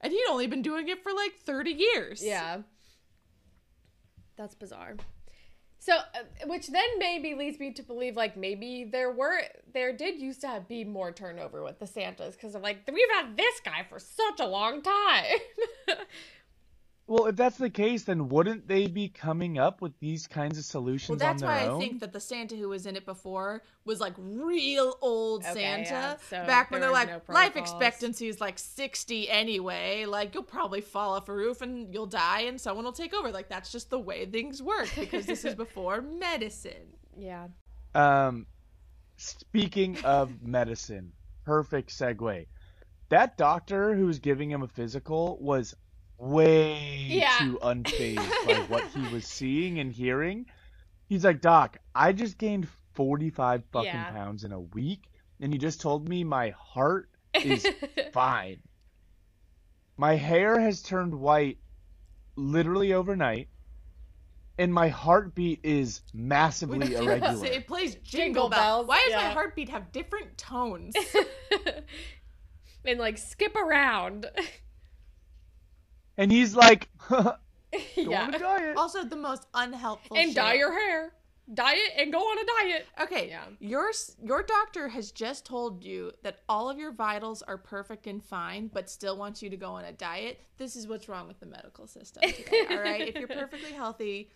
And 0.00 0.12
he'd 0.12 0.26
only 0.30 0.46
been 0.46 0.62
doing 0.62 0.88
it 0.88 1.02
for 1.02 1.12
like 1.12 1.38
30 1.44 1.70
years. 1.70 2.24
yeah, 2.24 2.58
that's 4.36 4.54
bizarre. 4.54 4.96
So, 5.78 5.94
uh, 5.94 6.46
which 6.46 6.66
then 6.66 6.98
maybe 6.98 7.34
leads 7.34 7.60
me 7.60 7.72
to 7.74 7.82
believe 7.82 8.16
like 8.16 8.36
maybe 8.36 8.88
there 8.90 9.12
were 9.12 9.40
there 9.72 9.92
did 9.92 10.20
used 10.20 10.40
to 10.40 10.48
have, 10.48 10.66
be 10.66 10.84
more 10.84 11.12
turnover 11.12 11.62
with 11.62 11.78
the 11.78 11.86
Santas 11.86 12.34
because 12.34 12.56
of 12.56 12.62
like 12.62 12.78
we've 12.92 13.10
had 13.14 13.36
this 13.36 13.60
guy 13.64 13.86
for 13.88 14.00
such 14.00 14.40
a 14.40 14.46
long 14.46 14.82
time. 14.82 15.24
Well, 17.08 17.26
if 17.26 17.36
that's 17.36 17.56
the 17.56 17.70
case, 17.70 18.02
then 18.02 18.28
wouldn't 18.28 18.66
they 18.66 18.88
be 18.88 19.08
coming 19.08 19.58
up 19.58 19.80
with 19.80 19.96
these 20.00 20.26
kinds 20.26 20.58
of 20.58 20.64
solutions 20.64 21.08
Well, 21.08 21.18
that's 21.18 21.40
on 21.42 21.48
their 21.48 21.56
why 21.60 21.66
own? 21.68 21.76
I 21.76 21.78
think 21.78 22.00
that 22.00 22.12
the 22.12 22.18
Santa 22.18 22.56
who 22.56 22.68
was 22.70 22.84
in 22.84 22.96
it 22.96 23.06
before 23.06 23.62
was 23.84 24.00
like 24.00 24.14
real 24.18 24.98
old 25.00 25.44
Okay, 25.44 25.54
Santa. 25.54 25.84
yeah, 25.90 26.16
so 26.28 26.44
back 26.46 26.72
when 26.72 26.80
they're 26.80 26.90
like, 26.90 27.08
no 27.08 27.20
life 27.32 27.56
expectancy 27.56 28.26
is 28.26 28.40
like 28.40 28.58
60 28.58 29.30
anyway. 29.30 30.04
Like, 30.04 30.34
you'll 30.34 30.42
probably 30.42 30.80
fall 30.80 31.14
off 31.14 31.28
a 31.28 31.32
roof 31.32 31.62
and 31.62 31.94
you'll 31.94 32.06
die 32.06 32.40
and 32.40 32.60
someone 32.60 32.84
will 32.84 32.92
take 32.92 33.14
over. 33.14 33.30
Like, 33.30 33.48
that's 33.48 33.70
just 33.70 33.88
the 33.90 34.00
way 34.00 34.26
things 34.26 34.60
work 34.60 34.88
because 34.96 35.26
this 35.26 35.44
is 35.44 35.54
before 35.66 36.00
medicine. 36.02 36.94
yeah. 37.16 37.46
Um, 37.94 38.46
speaking 39.16 39.96
of 40.04 40.42
medicine, 40.46 41.12
perfect 41.44 41.90
segue. 41.90 42.46
That 43.10 43.38
doctor 43.38 43.94
who 43.94 44.06
was 44.06 44.18
giving 44.18 44.50
him 44.50 44.62
a 44.62 44.68
physical 44.68 45.38
was 45.40 45.74
way 46.18 47.06
Yeah. 47.08 47.38
too 47.38 47.58
unfazed 47.62 48.46
by 48.46 48.54
what 48.68 48.84
he 48.84 49.00
was 49.12 49.26
seeing 49.26 49.78
and 49.78 49.92
hearing. 49.92 50.46
He's 51.08 51.24
like, 51.24 51.40
Doc, 51.40 51.78
I 51.94 52.12
just 52.12 52.38
gained 52.38 52.68
45 52.94 53.62
fucking 53.72 53.86
Yeah. 53.86 54.10
pounds 54.10 54.44
in 54.44 54.52
a 54.52 54.60
week, 54.60 55.08
and 55.40 55.52
you 55.52 55.58
just 55.58 55.80
told 55.80 56.08
me 56.08 56.24
my 56.24 56.50
heart 56.50 57.10
is 57.44 57.66
fine. 58.12 58.58
My 59.96 60.14
hair 60.14 60.58
has 60.58 60.82
turned 60.82 61.14
white 61.14 61.58
literally 62.36 62.92
overnight, 62.92 63.48
and 64.58 64.72
my 64.72 64.88
heartbeat 64.88 65.60
is 65.62 66.00
massively 66.12 66.94
irregular. 66.96 67.46
it 67.46 67.66
plays 67.66 67.94
jingle, 67.96 68.04
Jingle 68.04 68.48
bells. 68.50 68.86
bells, 68.86 68.86
Why 68.88 69.02
does 69.06 69.16
my 69.24 69.30
heartbeat 69.30 69.68
have 69.68 69.92
different 69.92 70.36
tones? 70.38 70.94
and 72.84 72.98
like 72.98 73.18
skip 73.18 73.54
around. 73.56 74.26
And 76.18 76.32
he's 76.32 76.54
like, 76.56 76.88
yeah. 77.10 78.22
on 78.24 78.34
a 78.34 78.38
diet. 78.38 78.76
also, 78.76 79.04
the 79.04 79.16
most 79.16 79.46
unhelpful 79.54 80.16
and 80.16 80.28
shit. 80.28 80.36
dye 80.36 80.54
your 80.54 80.72
hair. 80.72 81.12
Diet 81.54 81.92
and 81.96 82.10
go 82.12 82.18
on 82.18 82.38
a 82.38 82.44
diet. 82.64 82.86
Okay, 83.02 83.28
Yeah. 83.28 83.44
your 83.60 83.92
your 84.20 84.42
doctor 84.42 84.88
has 84.88 85.12
just 85.12 85.46
told 85.46 85.84
you 85.84 86.10
that 86.24 86.40
all 86.48 86.68
of 86.68 86.76
your 86.76 86.90
vitals 86.90 87.40
are 87.42 87.56
perfect 87.56 88.08
and 88.08 88.20
fine, 88.24 88.68
but 88.74 88.90
still 88.90 89.16
wants 89.16 89.42
you 89.42 89.50
to 89.50 89.56
go 89.56 89.68
on 89.70 89.84
a 89.84 89.92
diet. 89.92 90.40
This 90.58 90.74
is 90.74 90.88
what's 90.88 91.08
wrong 91.08 91.28
with 91.28 91.38
the 91.38 91.46
medical 91.46 91.86
system 91.86 92.22
today. 92.24 92.66
all 92.70 92.80
right, 92.80 93.06
if 93.06 93.14
you're 93.14 93.28
perfectly 93.28 93.70
healthy, 93.70 94.28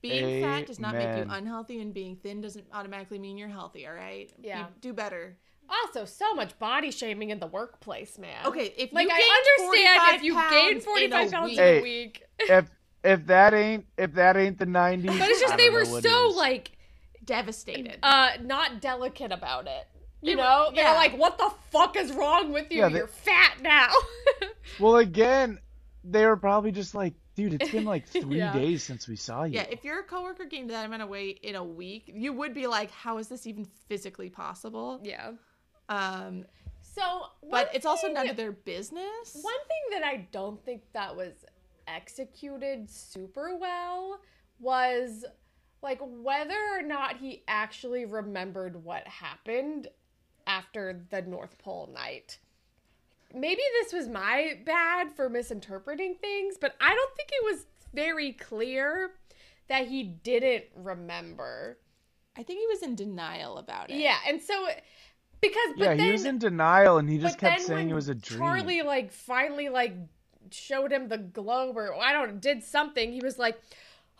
being 0.00 0.42
fat 0.44 0.66
does 0.66 0.78
not 0.78 0.94
make 0.94 1.16
you 1.16 1.26
unhealthy, 1.28 1.80
and 1.80 1.92
being 1.92 2.14
thin 2.14 2.40
doesn't 2.40 2.66
automatically 2.72 3.18
mean 3.18 3.36
you're 3.36 3.48
healthy. 3.48 3.86
All 3.88 3.94
right, 3.94 4.30
Yeah. 4.40 4.60
You 4.60 4.66
do 4.80 4.92
better. 4.92 5.36
Also, 5.68 6.04
so 6.04 6.34
much 6.34 6.58
body 6.58 6.90
shaming 6.90 7.30
in 7.30 7.38
the 7.40 7.46
workplace, 7.46 8.18
man. 8.18 8.46
Okay, 8.46 8.72
if 8.76 8.92
like 8.92 9.06
you 9.08 9.14
I 9.14 9.18
gained 9.18 9.68
understand 9.70 10.00
45 10.00 10.14
if 10.14 10.22
you 10.22 10.34
pounds 10.34 10.50
gain 10.52 10.70
in 10.72 10.76
a 10.76 10.80
45 10.80 11.30
pounds 11.32 11.48
week- 11.50 11.58
in 11.58 11.64
a 11.64 11.66
Hey. 11.66 11.82
week, 11.82 12.22
if 12.40 12.70
if 13.02 13.26
that 13.26 13.54
ain't 13.54 13.86
if 13.98 14.12
that 14.14 14.36
ain't 14.36 14.58
the 14.58 14.66
90s, 14.66 15.18
but 15.18 15.28
it's 15.30 15.40
just 15.40 15.54
I 15.54 15.56
they 15.56 15.70
were 15.70 15.84
so 15.84 16.28
like 16.36 16.72
devastated. 17.24 17.98
uh 18.02 18.30
not 18.42 18.80
delicate 18.80 19.32
about 19.32 19.66
it. 19.66 19.86
You 20.22 20.30
They 20.30 20.36
were- 20.36 20.42
know, 20.42 20.70
they're 20.74 20.84
yeah. 20.84 20.92
like, 20.94 21.16
"What 21.18 21.36
the 21.38 21.50
fuck 21.70 21.96
is 21.96 22.12
wrong 22.12 22.52
with 22.52 22.70
you? 22.70 22.78
Yeah, 22.78 22.88
they- 22.88 22.98
You're 22.98 23.06
fat 23.08 23.60
now." 23.60 23.90
Well, 24.80 24.96
again, 24.96 25.60
they 26.02 26.24
were 26.26 26.36
probably 26.38 26.72
just 26.72 26.94
like, 26.94 27.12
dude, 27.36 27.54
it's 27.54 27.70
been 27.70 27.84
like 27.84 28.06
three 28.08 28.38
Yeah. 28.38 28.52
days 28.52 28.82
since 28.82 29.06
we 29.06 29.16
saw 29.16 29.44
you. 29.44 29.54
yeah, 29.56 29.66
if 29.70 29.84
your 29.84 30.02
coworker 30.02 30.46
gained 30.46 30.70
that 30.70 30.86
amount 30.86 31.02
of 31.02 31.08
weight 31.10 31.40
in 31.42 31.54
a 31.54 31.62
week, 31.64 32.04
you 32.12 32.32
would 32.32 32.54
be 32.54 32.66
like, 32.66 32.90
"How 32.90 33.18
is 33.18 33.28
this 33.28 33.46
even 33.46 33.66
physically 33.88 34.30
possible?" 34.30 35.00
yeah. 35.02 35.32
Um, 35.88 36.44
So, 36.82 37.02
but 37.42 37.50
one 37.50 37.66
it's 37.74 37.86
also 37.86 38.08
none 38.08 38.28
of 38.28 38.36
their 38.36 38.52
business. 38.52 39.36
One 39.40 39.54
thing 39.68 40.00
that 40.00 40.04
I 40.04 40.28
don't 40.30 40.64
think 40.64 40.82
that 40.92 41.16
was 41.16 41.32
executed 41.88 42.88
super 42.88 43.56
well 43.56 44.20
was 44.60 45.24
like 45.82 45.98
whether 46.00 46.58
or 46.72 46.82
not 46.82 47.18
he 47.18 47.42
actually 47.46 48.04
remembered 48.04 48.82
what 48.84 49.06
happened 49.06 49.88
after 50.46 51.04
the 51.10 51.22
North 51.22 51.58
Pole 51.58 51.90
night. 51.92 52.38
Maybe 53.34 53.60
this 53.82 53.92
was 53.92 54.08
my 54.08 54.60
bad 54.64 55.10
for 55.10 55.28
misinterpreting 55.28 56.14
things, 56.20 56.56
but 56.60 56.76
I 56.80 56.94
don't 56.94 57.16
think 57.16 57.30
it 57.32 57.44
was 57.44 57.66
very 57.92 58.32
clear 58.32 59.10
that 59.68 59.88
he 59.88 60.04
didn't 60.04 60.64
remember. 60.76 61.78
I 62.36 62.42
think 62.42 62.60
he 62.60 62.66
was 62.66 62.82
in 62.82 62.94
denial 62.94 63.58
about 63.58 63.90
it. 63.90 63.96
Yeah, 63.96 64.18
and 64.26 64.40
so 64.40 64.68
because 65.48 65.74
but 65.76 65.84
yeah, 65.84 65.94
then, 65.94 66.06
he 66.06 66.12
was 66.12 66.24
in 66.24 66.38
denial 66.38 66.98
and 66.98 67.08
he 67.08 67.18
just 67.18 67.38
kept 67.38 67.62
saying 67.62 67.90
it 67.90 67.94
was 67.94 68.08
a 68.08 68.14
dream. 68.14 68.40
Charlie 68.40 68.82
like 68.82 69.12
finally 69.12 69.68
like 69.68 69.94
showed 70.50 70.92
him 70.92 71.08
the 71.08 71.18
globe 71.18 71.76
or 71.76 71.94
I 71.94 72.12
don't 72.12 72.40
did 72.40 72.62
something. 72.62 73.12
He 73.12 73.20
was 73.20 73.38
like, 73.38 73.60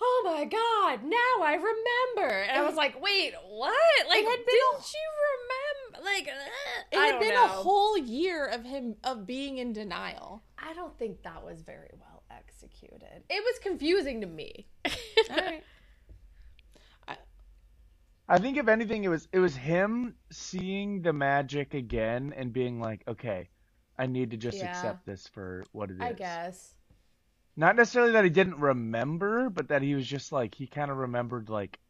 "Oh 0.00 0.22
my 0.24 0.44
god, 0.44 1.04
now 1.04 1.42
I 1.44 1.54
remember." 1.54 2.34
And 2.42 2.58
I 2.58 2.62
was 2.66 2.74
like, 2.76 3.00
"Wait, 3.00 3.32
what? 3.48 3.74
Like 4.08 4.24
had 4.24 4.36
been 4.36 4.44
didn't 4.46 4.80
a- 4.80 4.94
you 4.94 5.10
remember 5.32 6.04
like 6.04 6.28
uh, 6.28 6.92
It 6.92 6.98
I 6.98 7.06
had 7.06 7.20
been 7.20 7.34
know. 7.34 7.44
a 7.44 7.48
whole 7.48 7.96
year 7.96 8.46
of 8.46 8.64
him 8.64 8.96
of 9.04 9.26
being 9.26 9.58
in 9.58 9.72
denial. 9.72 10.42
I 10.58 10.74
don't 10.74 10.96
think 10.98 11.22
that 11.22 11.44
was 11.44 11.62
very 11.62 11.90
well 11.98 12.22
executed. 12.30 13.22
It 13.30 13.42
was 13.44 13.58
confusing 13.62 14.20
to 14.20 14.26
me. 14.26 14.66
All 14.84 15.36
right. 15.36 15.62
I 18.28 18.38
think 18.38 18.56
if 18.58 18.68
anything, 18.68 19.04
it 19.04 19.08
was 19.08 19.28
it 19.32 19.38
was 19.40 19.56
him 19.56 20.16
seeing 20.30 21.00
the 21.02 21.12
magic 21.14 21.72
again 21.74 22.32
and 22.36 22.52
being 22.52 22.78
like, 22.78 23.02
okay, 23.08 23.48
I 23.96 24.06
need 24.06 24.30
to 24.32 24.36
just 24.36 24.62
Yeah. 24.62 24.62
accept 24.62 25.04
this 25.06 25.26
for 25.28 25.64
what 25.72 25.90
it 25.90 26.00
is. 26.00 26.00
I 26.00 26.12
guess. 26.12 26.74
Not 27.56 27.76
necessarily 27.76 28.12
that 28.12 28.24
he 28.24 28.30
didn't 28.30 28.60
remember, 28.60 29.50
but 29.50 29.68
that 29.68 29.82
he 29.82 29.94
was 29.94 30.06
just 30.06 30.32
like 30.32 30.54
he 30.54 30.66
kind 30.68 30.90
of 30.90 30.98
remembered 30.98 31.48
like 31.50 31.80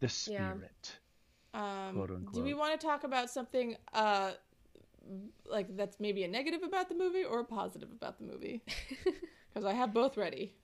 the 0.00 0.08
Yeah. 0.26 0.54
spirit. 0.58 1.00
Um, 1.54 2.06
do 2.32 2.42
we 2.42 2.54
want 2.54 2.78
to 2.78 2.86
talk 2.86 3.04
about 3.04 3.30
something 3.30 3.76
uh, 3.92 4.32
like 5.44 5.76
that's 5.76 6.00
maybe 6.00 6.24
a 6.24 6.28
negative 6.28 6.62
about 6.62 6.88
the 6.88 6.94
movie 6.94 7.24
or 7.24 7.40
a 7.40 7.44
positive 7.44 7.90
about 7.90 8.18
the 8.18 8.24
movie? 8.24 8.62
Because 9.52 9.64
I 9.64 9.72
have 9.72 9.94
both 9.94 10.18
ready. 10.18 10.54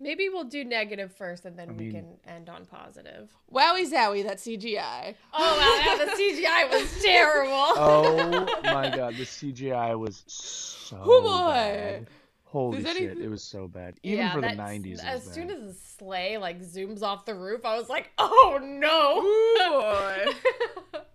Maybe 0.00 0.28
we'll 0.28 0.44
do 0.44 0.64
negative 0.64 1.12
first 1.14 1.44
and 1.44 1.56
then 1.58 1.76
we 1.76 1.84
mean- 1.84 1.92
can 1.92 2.06
end 2.26 2.48
on 2.48 2.66
positive. 2.66 3.30
Wowie 3.52 3.90
zowie, 3.90 4.24
that 4.24 4.38
CGI. 4.38 5.14
Oh 5.32 5.58
wow, 5.58 5.96
yeah, 5.98 6.04
the 6.04 6.10
CGI 6.12 6.70
was 6.70 7.02
terrible. 7.02 7.52
Oh 7.54 8.46
my 8.64 8.90
god, 8.94 9.14
the 9.16 9.24
CGI 9.24 9.98
was 9.98 10.24
so 10.26 10.98
Oh 11.02 11.22
boy. 11.22 11.52
bad. 11.52 12.06
Holy 12.44 12.82
Does 12.82 12.92
shit, 12.92 13.02
anything- 13.02 13.24
it 13.24 13.30
was 13.30 13.42
so 13.42 13.66
bad. 13.68 13.94
Even 14.02 14.18
yeah, 14.26 14.32
for 14.32 14.40
the 14.40 14.48
90s. 14.48 15.02
As 15.04 15.24
was 15.24 15.34
soon 15.34 15.48
bad. 15.48 15.56
as 15.58 15.62
the 15.62 15.74
sleigh 15.98 16.38
like 16.38 16.60
zooms 16.60 17.02
off 17.02 17.24
the 17.24 17.34
roof, 17.34 17.64
I 17.64 17.76
was 17.78 17.88
like, 17.88 18.10
"Oh 18.18 18.58
no!" 18.62 21.00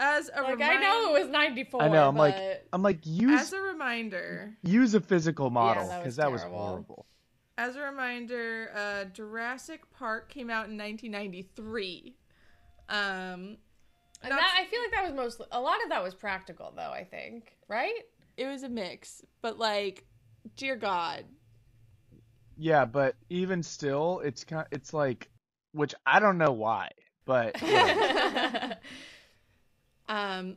As 0.00 0.30
a 0.32 0.42
like 0.42 0.52
reminder, 0.52 0.78
I 0.78 0.80
know 0.80 1.16
it 1.16 1.20
was 1.22 1.28
'94. 1.28 1.82
I 1.82 1.88
know. 1.88 2.08
I'm 2.08 2.14
like, 2.16 2.36
I'm 2.72 2.82
like, 2.82 3.00
use 3.04 3.40
as 3.40 3.52
a 3.52 3.60
reminder, 3.60 4.54
use 4.62 4.94
a 4.94 5.00
physical 5.00 5.50
model 5.50 5.88
that 5.88 5.96
was 5.96 5.98
because 5.98 6.16
that 6.16 6.30
was 6.30 6.42
horrible. 6.42 7.04
As 7.58 7.74
a 7.74 7.80
reminder, 7.80 8.70
uh, 8.74 9.04
Jurassic 9.06 9.82
Park 9.90 10.30
came 10.30 10.48
out 10.48 10.68
in 10.68 10.78
1993. 10.78 12.14
Um, 12.88 13.58
and 14.22 14.32
that 14.32 14.56
I 14.56 14.64
feel 14.66 14.80
like 14.80 14.92
that 14.92 15.04
was 15.04 15.12
mostly 15.12 15.46
a 15.52 15.60
lot 15.60 15.82
of 15.82 15.90
that 15.90 16.02
was 16.02 16.14
practical 16.14 16.72
though. 16.74 16.90
I 16.90 17.04
think 17.04 17.56
right. 17.68 18.04
it 18.36 18.46
was 18.46 18.62
a 18.62 18.68
mix, 18.68 19.22
but 19.42 19.58
like, 19.58 20.04
dear 20.56 20.76
God, 20.76 21.24
Yeah, 22.56 22.84
but 22.84 23.16
even 23.28 23.62
still, 23.62 24.20
it's 24.24 24.44
kind, 24.44 24.66
it's 24.70 24.94
like, 24.94 25.28
which 25.72 25.94
I 26.06 26.20
don't 26.20 26.38
know 26.38 26.52
why, 26.52 26.90
but 27.24 27.60
yeah. 27.66 28.74
um, 30.08 30.56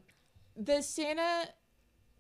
the 0.56 0.82
Santa 0.82 1.50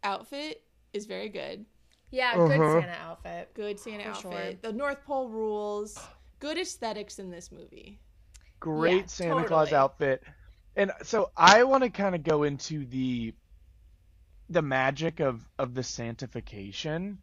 outfit 0.03 0.63
is 0.91 1.05
very 1.05 1.29
good. 1.29 1.65
Yeah, 2.11 2.35
good 2.35 2.49
Uh-huh. 2.59 2.81
Santa 2.81 2.91
outfit. 2.91 3.53
Good 3.53 3.79
Santa 3.79 4.03
For 4.21 4.27
outfit. 4.37 4.61
The 4.61 4.71
North 4.73 5.03
Pole 5.05 5.29
rules. 5.29 5.97
Good 6.39 6.57
aesthetics 6.57 7.19
in 7.19 7.29
this 7.31 7.51
movie. 7.51 7.99
great 8.59 9.03
Yeah, 9.03 9.05
Santa 9.07 9.43
Claus 9.45 9.73
outfit. 9.73 10.23
And 10.75 10.91
so 11.03 11.31
I 11.35 11.63
want 11.63 11.83
to 11.83 11.89
kind 11.89 12.15
of 12.15 12.23
go 12.23 12.43
into 12.43 12.85
the 12.85 13.33
the 14.49 14.61
magic 14.61 15.19
of 15.19 15.47
of 15.57 15.73
the 15.73 15.81
Santification 15.81 17.17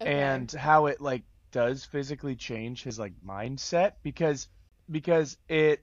Okay. 0.00 0.10
and 0.12 0.50
how 0.52 0.86
it 0.86 1.00
like 1.00 1.24
does 1.50 1.84
physically 1.84 2.36
change 2.36 2.82
his 2.82 2.98
like 2.98 3.14
mindset 3.26 3.94
because 4.02 4.48
because 4.90 5.38
it 5.48 5.82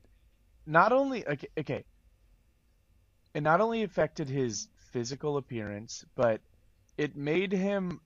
not 0.66 0.91
only 0.93 1.28
okay, 1.28 1.47
okay 1.58 1.86
it 3.34 3.41
not 3.41 3.62
only 3.62 3.84
affected 3.84 4.30
his 4.30 4.68
physical 4.78 5.38
appearance 5.38 6.06
but 6.16 6.41
it 6.97 7.16
made 7.16 7.51
him 7.51 7.99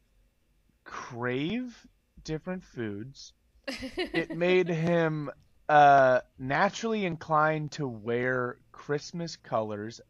crave 0.87 1.87
different 2.23 2.63
foods. 2.63 3.33
It 4.13 4.31
made 4.31 4.69
him 4.69 5.29
uh 5.69 6.21
naturally 6.39 7.05
inclined 7.05 7.71
to 7.73 7.87
wear 7.87 8.57
christmas 8.71 9.35
colors 9.35 10.01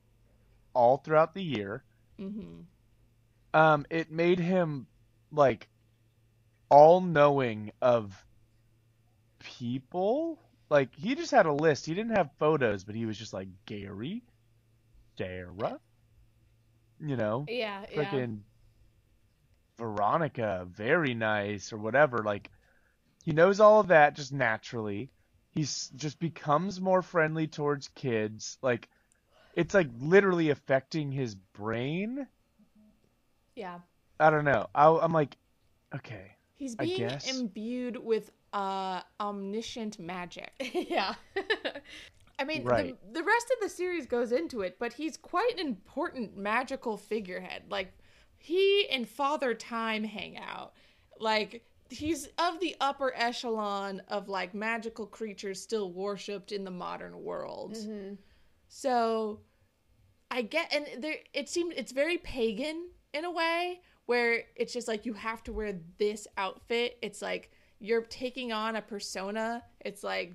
all 0.74 0.98
throughout 0.98 1.34
the 1.34 1.44
year. 1.44 1.84
Mm-hmm. 2.20 2.62
um 3.54 3.86
it 3.90 4.12
made 4.12 4.40
him 4.40 4.88
like 5.32 5.68
all 6.70 7.02
knowing 7.02 7.72
of 7.82 8.26
people. 9.40 10.40
Like 10.70 10.96
he 10.96 11.16
just 11.16 11.32
had 11.32 11.46
a 11.48 11.54
list. 11.54 11.86
He 11.86 11.94
didn't 11.96 12.16
have 12.18 12.32
photos 12.40 12.84
but 12.84 12.96
he 12.96 13.06
was 13.06 13.18
just 13.18 13.34
like 13.34 13.50
gary? 13.66 14.24
Sarah? 15.18 15.80
You 17.00 17.16
know? 17.18 17.46
Yeah, 17.48 17.86
yeah. 17.92 18.12
freaking 18.12 18.42
veronica 19.78 20.68
very 20.72 21.14
nice 21.14 21.72
or 21.74 21.78
whatever 21.78 22.24
like 22.24 22.50
he 23.24 23.32
knows 23.34 23.60
all 23.60 23.80
of 23.80 23.88
that 23.88 24.16
just 24.16 24.34
naturally 24.34 25.12
he's 25.52 25.90
just 25.96 26.20
becomes 26.20 26.82
more 26.82 27.02
friendly 27.02 27.48
towards 27.48 27.88
kids 27.90 28.58
like 28.62 28.90
it's 29.56 29.74
like 29.74 29.90
literally 30.00 30.50
affecting 30.52 31.12
his 31.12 31.36
brain 31.36 32.28
Yeah. 33.56 33.80
I 34.20 34.30
don't 34.30 34.46
know. 34.46 34.68
I, 34.74 34.88
I'm 34.90 35.14
like, 35.14 35.38
okay, 35.96 36.38
He's 36.56 36.76
being 36.76 37.20
imbued 37.30 37.98
with 37.98 38.32
uh 38.54 39.02
omniscient 39.20 40.00
magic. 40.00 40.52
yeah. 40.74 41.16
I 42.40 42.44
mean, 42.44 42.66
Right. 42.66 42.96
the, 43.14 43.20
the 43.20 43.24
rest 43.24 43.52
of 43.52 43.62
the 43.62 43.70
series 43.70 44.06
goes 44.06 44.32
into 44.32 44.62
it, 44.62 44.78
but 44.80 44.94
he's 44.94 45.18
quite 45.18 45.54
an 45.54 45.60
important 45.60 46.38
magical 46.38 46.96
figurehead. 46.98 47.64
Like, 47.70 47.97
he 48.38 48.88
and 48.90 49.08
Father 49.08 49.54
Time 49.54 50.04
hang 50.04 50.38
out. 50.38 50.74
Like, 51.20 51.66
he's 51.90 52.28
of 52.38 52.60
the 52.60 52.76
upper 52.80 53.14
echelon 53.16 54.02
of, 54.08 54.30
like, 54.30 54.54
magical 54.54 55.06
creatures 55.06 55.62
still 55.62 55.92
worshipped 55.92 56.52
in 56.52 56.64
the 56.64 56.72
modern 56.72 57.24
world. 57.24 57.78
hmm 57.78 58.14
So, 58.68 59.42
I 60.30 60.42
get, 60.42 60.74
and 60.74 61.04
there, 61.04 61.16
it 61.34 61.50
seemed, 61.50 61.74
it's 61.76 61.92
very 61.92 62.18
pagan 62.18 62.90
in 63.14 63.26
a 63.26 63.32
way, 63.32 63.82
where 64.06 64.44
it's 64.56 64.74
just 64.74 64.88
like 64.88 65.06
you 65.06 65.14
have 65.14 65.44
to 65.44 65.54
wear 65.54 65.80
this 65.98 66.28
outfit. 66.38 66.98
It's 67.02 67.22
like 67.22 67.52
you're 67.80 68.02
taking 68.02 68.52
on 68.52 68.76
a 68.76 68.82
persona. 68.82 69.64
It's 69.82 70.04
like 70.04 70.34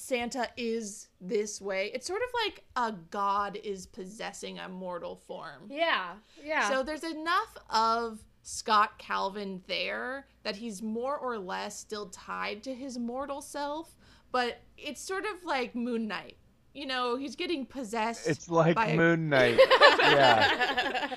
Santa 0.00 0.48
is 0.56 1.08
this 1.20 1.60
way. 1.60 1.90
It's 1.94 2.06
sort 2.06 2.22
of 2.22 2.28
like 2.44 2.64
a 2.76 2.92
god 3.10 3.58
is 3.62 3.86
possessing 3.86 4.58
a 4.58 4.68
mortal 4.68 5.16
form. 5.16 5.66
Yeah. 5.68 6.14
Yeah. 6.44 6.68
So 6.70 6.82
there's 6.82 7.04
enough 7.04 7.56
of 7.68 8.20
Scott 8.42 8.98
Calvin 8.98 9.62
there 9.66 10.26
that 10.42 10.56
he's 10.56 10.82
more 10.82 11.16
or 11.18 11.38
less 11.38 11.78
still 11.78 12.06
tied 12.06 12.62
to 12.64 12.74
his 12.74 12.98
mortal 12.98 13.40
self, 13.42 13.94
but 14.32 14.60
it's 14.78 15.00
sort 15.00 15.24
of 15.26 15.44
like 15.44 15.74
Moon 15.74 16.08
Knight. 16.08 16.36
You 16.72 16.86
know, 16.86 17.16
he's 17.16 17.36
getting 17.36 17.66
possessed. 17.66 18.26
it's 18.28 18.48
like 18.48 18.76
by 18.76 18.94
Moon 18.96 19.28
Knight. 19.28 19.58
yeah, 20.00 21.14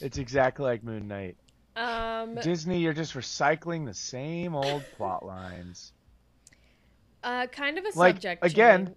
it's 0.00 0.16
exactly 0.18 0.64
like 0.64 0.82
Moon 0.82 1.06
Knight. 1.08 1.36
um. 1.76 2.36
Disney, 2.36 2.78
you're 2.78 2.92
just 2.92 3.14
recycling 3.14 3.84
the 3.84 3.94
same 3.94 4.54
old 4.54 4.84
plot 4.96 5.24
lines. 5.26 5.91
Uh. 7.22 7.46
Kind 7.48 7.78
of 7.78 7.84
a 7.84 7.92
Like, 7.94 8.20
subject. 8.22 8.44
again, 8.44 8.86
change. 8.86 8.96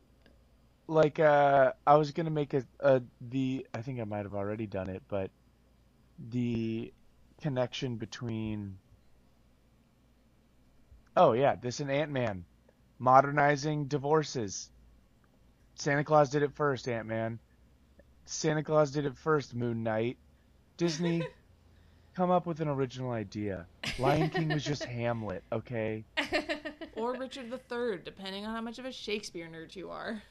Like, 0.88 1.20
uh, 1.20 1.74
I 1.86 1.96
was 1.96 2.12
gonna 2.12 2.30
make 2.32 2.54
a, 2.54 2.66
a 2.80 3.02
the 3.22 3.66
I 3.74 3.82
think 3.82 4.00
I 4.00 4.04
might 4.04 4.24
have 4.26 4.36
already 4.36 4.68
done 4.68 4.90
it, 4.90 5.04
but 5.08 5.32
the 6.18 6.94
connection 7.42 7.98
between. 7.98 8.78
Oh 11.16 11.34
yeah, 11.34 11.56
this 11.56 11.80
and 11.80 11.92
Ant 11.92 12.12
Man, 12.12 12.46
modernizing 13.00 13.86
divorces. 13.88 14.70
Santa 15.76 16.04
Claus 16.04 16.30
did 16.30 16.44
it 16.44 16.54
first, 16.54 16.88
Ant 16.88 17.08
Man. 17.08 17.40
Santa 18.26 18.64
Claus 18.64 18.92
did 18.92 19.06
it 19.06 19.18
first, 19.18 19.54
Moon 19.56 19.84
Knight. 19.84 20.18
Disney, 20.78 21.24
come 22.16 22.32
up 22.32 22.46
with 22.46 22.62
an 22.62 22.68
original 22.68 23.12
idea. 23.12 23.68
Lion 24.00 24.30
King 24.30 24.50
was 24.50 24.64
just 24.64 24.84
Hamlet, 24.86 25.44
okay? 25.52 26.06
or 26.96 27.14
Richard 27.14 27.52
III, 27.52 28.00
depending 28.04 28.46
on 28.46 28.56
how 28.56 28.62
much 28.62 28.80
of 28.80 28.86
a 28.86 28.92
Shakespeare 28.92 29.48
nerd 29.48 29.76
you 29.76 29.90
are. 29.90 30.24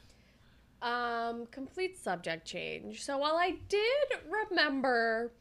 Um, 0.81 1.45
complete 1.51 1.97
subject 1.97 2.45
change. 2.45 3.03
So 3.03 3.17
while 3.17 3.37
I 3.37 3.57
did 3.69 4.19
remember 4.49 5.31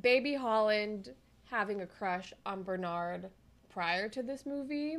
Baby 0.00 0.34
Holland 0.34 1.10
having 1.50 1.80
a 1.80 1.86
crush 1.86 2.32
on 2.46 2.62
Bernard 2.62 3.30
prior 3.70 4.08
to 4.10 4.22
this 4.22 4.46
movie, 4.46 4.98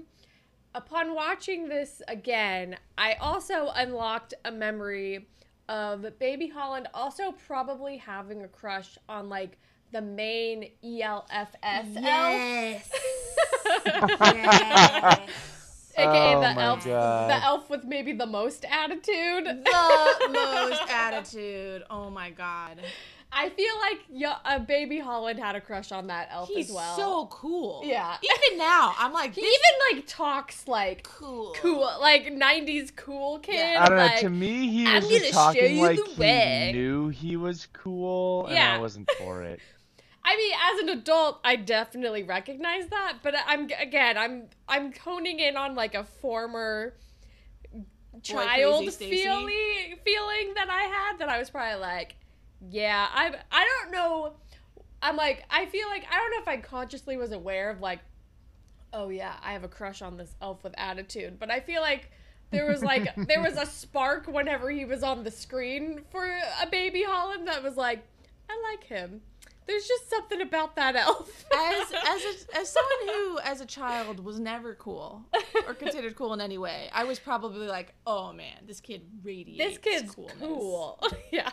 upon 0.73 1.13
watching 1.13 1.69
this 1.69 2.01
again, 2.07 2.75
I 2.97 3.13
also 3.13 3.71
unlocked 3.75 4.33
a 4.43 4.51
memory 4.51 5.27
of 5.69 6.05
Baby 6.19 6.47
Holland 6.47 6.87
also 6.93 7.31
probably 7.31 7.97
having 7.97 8.43
a 8.43 8.47
crush 8.47 8.97
on 9.09 9.29
like 9.29 9.57
the 9.91 10.01
main 10.01 10.69
E 10.83 11.01
ELFS 11.01 11.97
elf. 12.03 12.91
AKA 15.97 16.35
Oh 16.35 16.41
the 16.41 16.61
elf 16.61 16.83
God. 16.85 17.29
the 17.29 17.43
elf 17.45 17.69
with 17.69 17.85
maybe 17.85 18.11
the 18.13 18.25
most 18.25 18.65
attitude. 18.69 19.45
the 19.45 20.29
most 20.33 20.81
attitude. 20.91 21.83
Oh 21.89 22.09
my 22.09 22.31
god. 22.31 22.81
I 23.31 23.49
feel 23.49 23.73
like 23.81 23.99
yeah, 24.09 24.35
uh, 24.45 24.59
Baby 24.59 24.99
Holland 24.99 25.39
had 25.39 25.55
a 25.55 25.61
crush 25.61 25.91
on 25.91 26.07
that 26.07 26.29
elf 26.31 26.47
He's 26.49 26.69
as 26.69 26.75
well. 26.75 26.95
so 26.95 27.25
cool. 27.27 27.81
Yeah. 27.85 28.15
Even 28.21 28.57
now, 28.57 28.93
I'm 28.97 29.11
like, 29.13 29.33
he 29.35 29.41
even 29.41 29.95
like 29.97 30.05
talks 30.07 30.67
like 30.67 31.03
cool. 31.03 31.53
cool, 31.61 31.89
like 31.99 32.25
'90s 32.27 32.95
cool 32.95 33.39
kid. 33.39 33.75
I 33.77 33.87
don't 33.89 33.97
know. 33.97 34.17
To 34.19 34.29
me, 34.29 34.69
he 34.69 34.85
"I'm 34.87 35.01
was 35.03 35.09
just 35.09 35.33
talking 35.33 35.79
like 35.81 35.97
the 35.97 36.03
he 36.11 36.19
way." 36.19 36.71
knew 36.73 37.07
he 37.09 37.35
was 37.37 37.67
cool, 37.73 38.45
and 38.47 38.55
Yeah. 38.55 38.75
I 38.75 38.79
wasn't 38.79 39.09
for 39.17 39.43
it. 39.43 39.59
I 40.27 40.35
mean, 40.37 40.53
as 40.73 40.79
an 40.79 40.99
adult, 40.99 41.39
I 41.43 41.55
definitely 41.55 42.23
recognize 42.23 42.87
that, 42.87 43.19
but 43.21 43.35
I'm 43.45 43.69
again, 43.79 44.17
I'm 44.17 44.47
I'm 44.67 44.91
honing 44.91 45.39
in 45.39 45.55
on 45.55 45.75
like 45.75 45.93
a 45.93 46.03
former 46.03 46.95
child 48.23 48.91
Stacey. 48.91 49.11
feeling 49.11 49.97
feeling 50.03 50.53
that 50.55 50.67
I 50.69 50.83
had 50.83 51.19
that 51.19 51.29
I 51.29 51.37
was 51.37 51.51
probably 51.51 51.79
like, 51.79 52.15
yeah, 52.71 53.07
I 53.13 53.35
I 53.51 53.67
don't 53.83 53.91
know. 53.91 54.33
I'm 54.99 55.15
like, 55.15 55.45
I 55.51 55.67
feel 55.67 55.87
like 55.87 56.05
I 56.11 56.17
don't 56.17 56.31
know 56.31 56.41
if 56.41 56.47
I 56.47 56.57
consciously 56.57 57.17
was 57.17 57.31
aware 57.31 57.69
of 57.69 57.81
like, 57.81 57.99
oh 58.93 59.09
yeah, 59.09 59.35
I 59.43 59.53
have 59.53 59.63
a 59.63 59.67
crush 59.67 60.01
on 60.01 60.17
this 60.17 60.35
elf 60.41 60.63
with 60.63 60.73
attitude, 60.75 61.37
but 61.39 61.51
I 61.51 61.59
feel 61.59 61.81
like 61.81 62.09
there 62.49 62.65
was 62.65 62.81
like 62.81 63.13
there 63.27 63.43
was 63.43 63.57
a 63.57 63.65
spark 63.67 64.25
whenever 64.25 64.71
he 64.71 64.85
was 64.85 65.03
on 65.03 65.23
the 65.23 65.29
screen 65.29 66.01
for 66.09 66.25
a 66.25 66.65
baby 66.65 67.03
Holland 67.03 67.47
that 67.47 67.61
was 67.61 67.77
like, 67.77 68.03
I 68.49 68.59
like 68.71 68.85
him. 68.85 69.21
There's 69.67 69.87
just 69.87 70.09
something 70.09 70.41
about 70.41 70.75
that 70.75 70.95
elf. 70.95 71.45
as 71.53 71.91
as 72.07 72.21
a, 72.23 72.57
as 72.59 72.69
someone 72.71 73.15
who 73.15 73.39
as 73.39 73.61
a 73.61 73.65
child 73.65 74.19
was 74.23 74.39
never 74.39 74.75
cool 74.75 75.23
or 75.67 75.73
considered 75.73 76.15
cool 76.15 76.33
in 76.33 76.41
any 76.41 76.57
way, 76.57 76.89
I 76.93 77.03
was 77.03 77.19
probably 77.19 77.67
like, 77.67 77.93
"Oh 78.05 78.31
man, 78.33 78.65
this 78.67 78.79
kid 78.79 79.01
radiates 79.23 79.57
this 79.69 79.77
kid's 79.79 80.13
coolness. 80.13 80.35
cool. 80.39 80.99
yeah. 81.31 81.51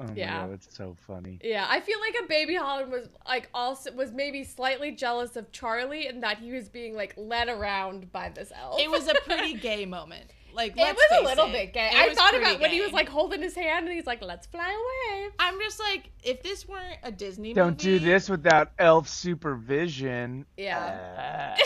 Oh 0.00 0.06
my 0.06 0.12
Yeah. 0.14 0.46
god, 0.46 0.54
it's 0.54 0.76
so 0.76 0.96
funny. 1.06 1.38
Yeah, 1.42 1.66
I 1.68 1.80
feel 1.80 1.98
like 2.00 2.16
a 2.24 2.26
baby 2.26 2.56
Holland 2.56 2.90
was 2.90 3.08
like 3.26 3.48
also 3.54 3.92
was 3.92 4.10
maybe 4.12 4.42
slightly 4.44 4.90
jealous 4.92 5.36
of 5.36 5.52
Charlie 5.52 6.08
and 6.08 6.22
that 6.24 6.38
he 6.38 6.50
was 6.52 6.68
being 6.68 6.94
like 6.96 7.14
led 7.16 7.48
around 7.48 8.10
by 8.12 8.28
this 8.28 8.50
elf. 8.60 8.80
It 8.80 8.90
was 8.90 9.06
a 9.08 9.14
pretty 9.24 9.54
gay 9.58 9.86
moment. 9.86 10.30
Like 10.54 10.72
It 10.72 10.80
let's 10.80 10.96
was 11.10 11.20
a 11.20 11.24
little 11.24 11.46
it, 11.46 11.52
bit 11.52 11.72
gay. 11.72 11.88
it 11.92 11.94
I 11.96 12.14
thought 12.14 12.30
pretty 12.30 12.46
about 12.46 12.60
when 12.60 12.70
he 12.70 12.80
was 12.80 12.92
like 12.92 13.08
holding 13.08 13.42
his 13.42 13.54
hand 13.54 13.86
and 13.86 13.94
he's 13.94 14.06
like, 14.06 14.22
"Let's 14.22 14.46
fly 14.46 14.68
away." 14.70 15.28
I'm 15.38 15.58
just 15.60 15.80
like, 15.80 16.10
if 16.22 16.42
this 16.42 16.68
weren't 16.68 16.98
a 17.02 17.10
Disney 17.10 17.48
movie. 17.48 17.54
Don't 17.54 17.78
do 17.78 17.98
this 17.98 18.28
without 18.28 18.70
elf 18.78 19.08
supervision. 19.08 20.46
Yeah. 20.56 21.56
Uh. 21.58 21.64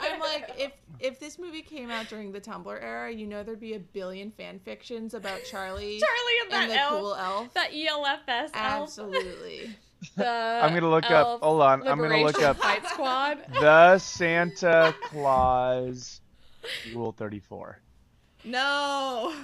I'm 0.00 0.20
like, 0.20 0.52
if 0.58 0.72
if 1.00 1.20
this 1.20 1.38
movie 1.38 1.62
came 1.62 1.90
out 1.90 2.08
during 2.08 2.32
the 2.32 2.40
Tumblr 2.40 2.82
era, 2.82 3.12
you 3.12 3.26
know 3.26 3.42
there'd 3.42 3.60
be 3.60 3.74
a 3.74 3.78
billion 3.80 4.30
fan 4.30 4.58
fictions 4.64 5.12
about 5.14 5.40
Charlie, 5.44 6.00
Charlie 6.00 6.38
and 6.42 6.50
that 6.52 6.62
and 6.62 6.70
the 6.70 6.80
elf, 6.80 7.00
cool 7.00 7.14
elf. 7.14 7.54
that 7.54 7.72
ELFS 7.72 8.50
elf. 8.54 8.82
Absolutely. 8.82 9.70
The 10.16 10.60
I'm 10.62 10.74
gonna 10.74 10.90
look 10.90 11.10
up. 11.10 11.40
Hold 11.40 11.62
on, 11.62 11.88
I'm 11.88 11.96
gonna 11.98 12.18
look 12.22 12.42
up 12.42 12.58
Fight 12.58 12.86
Squad. 12.88 13.38
the 13.58 13.98
Santa 13.98 14.94
Claus 15.04 16.20
Rule 16.94 17.12
34. 17.12 17.78
No. 18.44 19.34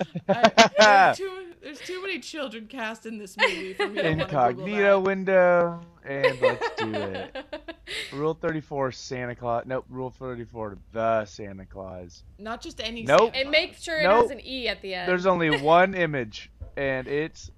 I, 0.28 0.70
there's, 0.78 1.18
too, 1.18 1.30
there's 1.62 1.80
too 1.80 2.00
many 2.00 2.20
children 2.20 2.66
cast 2.66 3.04
in 3.04 3.18
this 3.18 3.36
movie 3.36 3.74
for 3.74 3.86
me 3.88 3.96
to 3.96 4.08
wanna 4.08 4.22
Incognito 4.22 4.98
window, 5.00 5.80
and 6.04 6.40
let's 6.40 6.68
do 6.78 6.94
it. 6.94 7.36
Rule 8.12 8.32
34, 8.32 8.92
Santa 8.92 9.34
Claus. 9.34 9.64
Nope, 9.66 9.84
Rule 9.90 10.08
34, 10.10 10.78
the 10.92 11.24
Santa 11.26 11.66
Claus. 11.66 12.22
Not 12.38 12.62
just 12.62 12.80
any. 12.80 13.02
Nope. 13.02 13.34
Santa 13.34 13.38
and 13.40 13.50
make 13.50 13.74
sure 13.74 13.98
it 13.98 14.04
Nope. 14.04 14.22
has 14.22 14.30
an 14.30 14.40
E 14.42 14.68
at 14.68 14.80
the 14.80 14.94
end. 14.94 15.06
There's 15.06 15.26
only 15.26 15.50
one 15.60 15.92
image, 15.94 16.50
and 16.78 17.06
it's 17.06 17.50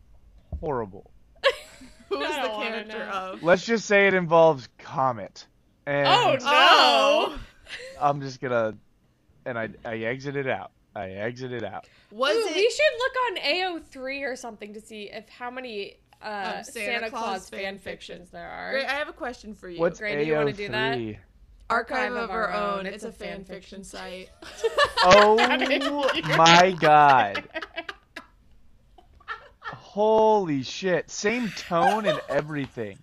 horrible. 0.58 1.12
Who 2.08 2.20
is 2.20 2.34
the 2.34 2.48
character 2.48 3.02
of? 3.04 3.42
Let's 3.42 3.64
just 3.64 3.86
say 3.86 4.08
it 4.08 4.14
involves 4.14 4.68
Comet. 4.78 5.46
And 5.86 6.08
Oh, 6.08 6.32
no. 6.40 6.44
Oh. 6.44 7.38
I'm 8.00 8.20
just 8.20 8.40
gonna, 8.40 8.74
and 9.46 9.58
I 9.58 9.68
I 9.84 9.96
exited 9.98 10.48
out. 10.48 10.70
I 10.94 11.10
exited 11.10 11.64
out. 11.64 11.88
Was 12.10 12.36
Ooh, 12.36 12.48
it? 12.48 12.54
we 12.54 12.70
should 12.70 12.98
look 12.98 13.12
on 13.26 13.80
AO3 13.96 14.30
or 14.30 14.36
something 14.36 14.74
to 14.74 14.80
see 14.80 15.04
if 15.10 15.28
how 15.28 15.50
many 15.50 15.96
uh, 16.22 16.56
Of 16.58 16.66
Santa, 16.66 16.86
Santa 16.86 17.10
Claus, 17.10 17.22
Claus 17.22 17.48
fan 17.48 17.60
fan 17.60 17.78
fictions 17.78 18.30
there 18.30 18.48
are. 18.48 18.72
Great, 18.72 18.86
I 18.86 18.92
have 18.92 19.08
a 19.08 19.12
question 19.12 19.54
for 19.54 19.68
you. 19.68 19.80
What's 19.80 19.98
Gray, 19.98 20.16
do 20.16 20.24
you 20.24 20.34
wanna 20.34 20.52
do 20.52 20.68
that? 20.68 20.98
Archive 21.70 22.12
of 22.12 22.30
Our 22.30 22.52
Own. 22.52 22.84
It's 22.84 23.04
a 23.04 23.12
fan 23.12 23.44
fiction 23.44 23.84
site. 23.84 24.30
Oh 25.04 25.34
my 26.36 26.76
god. 26.78 27.42
Holy 29.58 30.62
shit. 30.62 31.10
Same 31.10 31.48
tone 31.48 32.06
and 32.06 32.20
everything. 32.28 32.98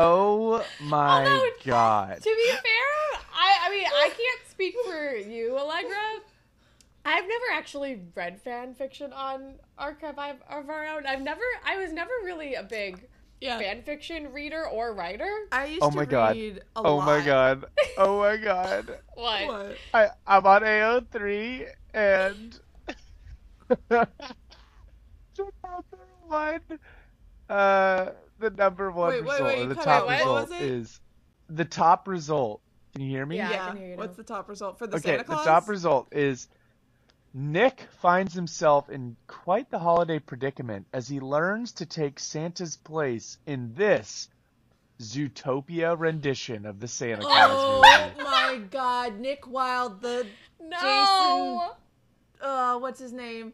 Oh 0.00 0.64
my 0.78 1.08
Although, 1.08 1.56
god. 1.64 2.18
To 2.22 2.30
be 2.30 2.50
fair, 2.62 3.20
I, 3.34 3.58
I 3.66 3.70
mean, 3.70 3.86
I 3.86 4.08
can't 4.10 4.48
speak 4.50 4.74
for 4.84 5.16
you, 5.16 5.58
Allegra. 5.58 5.88
I've 7.04 7.24
never 7.26 7.44
actually 7.54 8.00
read 8.14 8.40
fan 8.40 8.74
fiction 8.74 9.12
on 9.12 9.54
Archive 9.78 10.18
of 10.18 10.36
of 10.50 10.68
Our 10.68 10.86
Own. 10.86 11.06
I've 11.06 11.22
never, 11.22 11.42
I 11.66 11.76
was 11.78 11.92
never 11.92 12.10
really 12.24 12.54
a 12.54 12.62
big 12.62 13.08
Yeah. 13.40 13.58
fan 13.58 13.82
fiction 13.82 14.32
reader 14.32 14.66
or 14.66 14.92
writer. 14.94 15.30
I 15.52 15.66
used 15.66 15.86
Oh 15.86 15.90
to 15.92 15.98
my 15.98 16.04
God. 16.04 16.36
read 16.36 16.60
a 16.76 16.82
Oh 16.82 16.96
lot. 16.96 17.06
my 17.06 17.20
god. 17.20 17.64
Oh 17.96 18.18
my 18.20 18.36
god. 18.36 18.98
What? 19.14 19.46
What? 19.46 19.78
I, 19.92 20.10
I'm 20.26 20.46
on 20.46 20.62
AO3 20.64 21.66
and 21.92 22.58
the 23.90 24.06
one 26.28 26.60
uh 27.48 28.10
the 28.38 28.50
number 28.50 28.90
one 28.90 29.08
Wait, 29.10 29.24
wait, 29.24 29.32
result 29.32 29.48
wait, 29.56 29.62
or 29.62 29.66
the 29.66 29.74
top 29.74 30.02
out. 30.04 30.08
Result 30.08 30.50
was 30.50 30.60
it? 30.60 30.62
is 30.62 31.00
the 31.48 31.64
top 31.64 32.08
result. 32.08 32.60
Can 32.92 33.02
you 33.02 33.10
hear 33.10 33.26
me? 33.26 33.36
Yeah, 33.36 33.48
I 33.48 33.52
Yeah. 33.52 33.66
can 33.68 33.76
hear 33.76 33.88
you 33.90 33.96
What's 33.96 34.16
the 34.16 34.22
top 34.22 34.48
result 34.48 34.78
for 34.78 34.86
the 34.86 34.96
okay, 34.96 35.10
Santa 35.10 35.24
Claus? 35.24 35.44
the 35.44 35.50
top 35.50 35.68
result 35.68 36.08
is 36.12 36.48
Nick 37.34 37.86
finds 38.00 38.32
himself 38.34 38.88
in 38.90 39.16
quite 39.26 39.70
the 39.70 39.78
holiday 39.78 40.18
predicament 40.18 40.86
as 40.92 41.06
he 41.08 41.20
learns 41.20 41.72
to 41.74 41.86
take 41.86 42.18
Santa's 42.18 42.76
place 42.76 43.38
in 43.46 43.74
this 43.74 44.28
Zootopia 45.00 45.96
rendition 45.98 46.66
of 46.66 46.80
the 46.80 46.88
Santa 46.88 47.22
Claus 47.22 47.50
Oh 47.52 48.12
movie. 48.16 48.24
my 48.24 48.58
God, 48.70 49.20
Nick 49.20 49.46
Wilde, 49.46 50.00
the 50.00 50.26
No. 50.60 51.72
uh, 52.40 52.78
what's 52.78 52.98
his 52.98 53.12
name? 53.12 53.52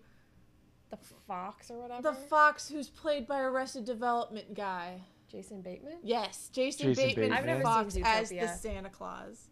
The 0.91 0.99
fox 1.27 1.71
or 1.71 1.81
whatever. 1.81 2.03
The 2.03 2.13
fox 2.15 2.69
who's 2.69 2.89
played 2.89 3.27
by 3.27 3.41
Arrested 3.41 3.85
Development 3.85 4.55
guy. 4.55 5.01
Jason 5.29 5.63
Bateman. 5.63 5.99
Yes, 6.03 6.49
Jason, 6.53 6.89
Jason 6.89 7.07
Bateman, 7.07 7.31
Bateman. 7.31 7.39
I've 7.39 7.47
never 7.47 7.63
Fox 7.63 7.95
seen 7.95 8.05
as 8.07 8.29
the 8.29 8.37
Zootopia. 8.37 8.57
Santa 8.59 8.89
Claus. 8.91 9.49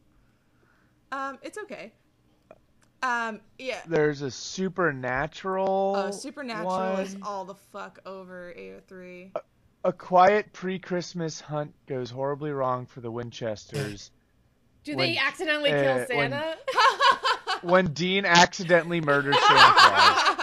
Um, 1.11 1.39
it's 1.43 1.59
okay. 1.59 1.93
Um, 3.03 3.41
yeah. 3.59 3.81
There's 3.89 4.23
a 4.23 4.31
supernatural. 4.31 5.95
Uh, 5.97 6.13
Supernatural 6.13 6.99
is 6.99 7.17
all 7.23 7.45
the 7.45 7.57
fuck 7.57 7.99
over 8.07 8.55
AO3. 8.57 9.33
A 9.85 9.93
quiet 9.93 10.53
pre-Christmas 10.53 11.41
hunt 11.41 11.75
goes 11.87 12.11
horribly 12.11 12.53
wrong 12.53 12.87
for 12.87 13.01
the 13.01 13.11
Winchesters 13.11 14.13
Do 14.85 14.97
When- 14.97 15.13
they 15.13 15.19
accidentally 15.19 15.73
uh, 15.73 15.83
kill 16.07 16.17
when- 16.17 16.31
Santa? 16.31 16.57
when 17.63 17.87
Dean 17.93 18.25
accidentally 18.25 19.01
murders 19.01 19.37
Santa 19.47 19.73
Claus. 19.77 20.37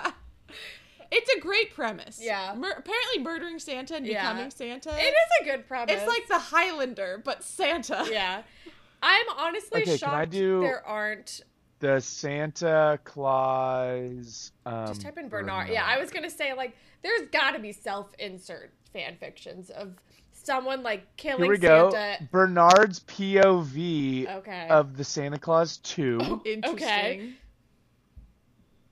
it's 1.40 1.46
a 1.46 1.48
great 1.48 1.74
premise. 1.74 2.20
Yeah. 2.22 2.54
Mur- 2.58 2.76
apparently, 2.78 3.20
murdering 3.24 3.60
Santa 3.60 3.96
and 3.96 4.06
Yeah. 4.06 4.22
becoming 4.32 4.52
Santa. 4.52 4.90
it 4.98 5.02
is 5.14 5.16
a 5.42 5.46
good 5.46 5.68
premise. 5.68 5.96
It's 5.96 6.08
like 6.08 6.28
the 6.28 6.40
Highlander, 6.40 7.22
but 7.24 7.44
Santa. 7.44 8.06
yeah. 8.12 8.44
I'm 9.02 9.26
honestly 9.38 9.82
Okay, 9.84 9.98
can 9.98 10.10
I 10.10 10.20
shocked 10.24 10.32
do- 10.32 10.62
there 10.62 10.86
aren't. 10.86 11.42
The 11.80 12.02
Santa 12.02 13.00
Claus. 13.06 14.52
Um, 14.66 14.88
Just 14.88 15.02
type 15.02 15.18
in 15.18 15.30
Bernard. 15.30 15.70
Yeah, 15.70 15.86
I 15.86 15.98
was 15.98 16.12
gonna 16.12 16.30
say 16.30 16.54
like 16.54 16.76
there's 17.04 17.30
got 17.30 17.52
to 17.52 17.60
be 17.60 17.72
self-insert 17.72 18.74
fan 18.92 19.16
fictions 19.18 19.70
of 19.70 19.94
someone 20.34 20.84
like 20.84 21.16
killing 21.16 21.44
Here 21.44 21.52
we 21.52 21.58
go. 21.58 21.90
Santa. 21.92 22.28
Bernard's 22.32 23.00
POV 23.02 24.28
Okay. 24.40 24.68
of 24.70 24.98
the 24.98 25.06
Santa 25.06 25.40
Claus 25.40 25.78
2. 25.78 26.42
Interesting. 26.46 27.36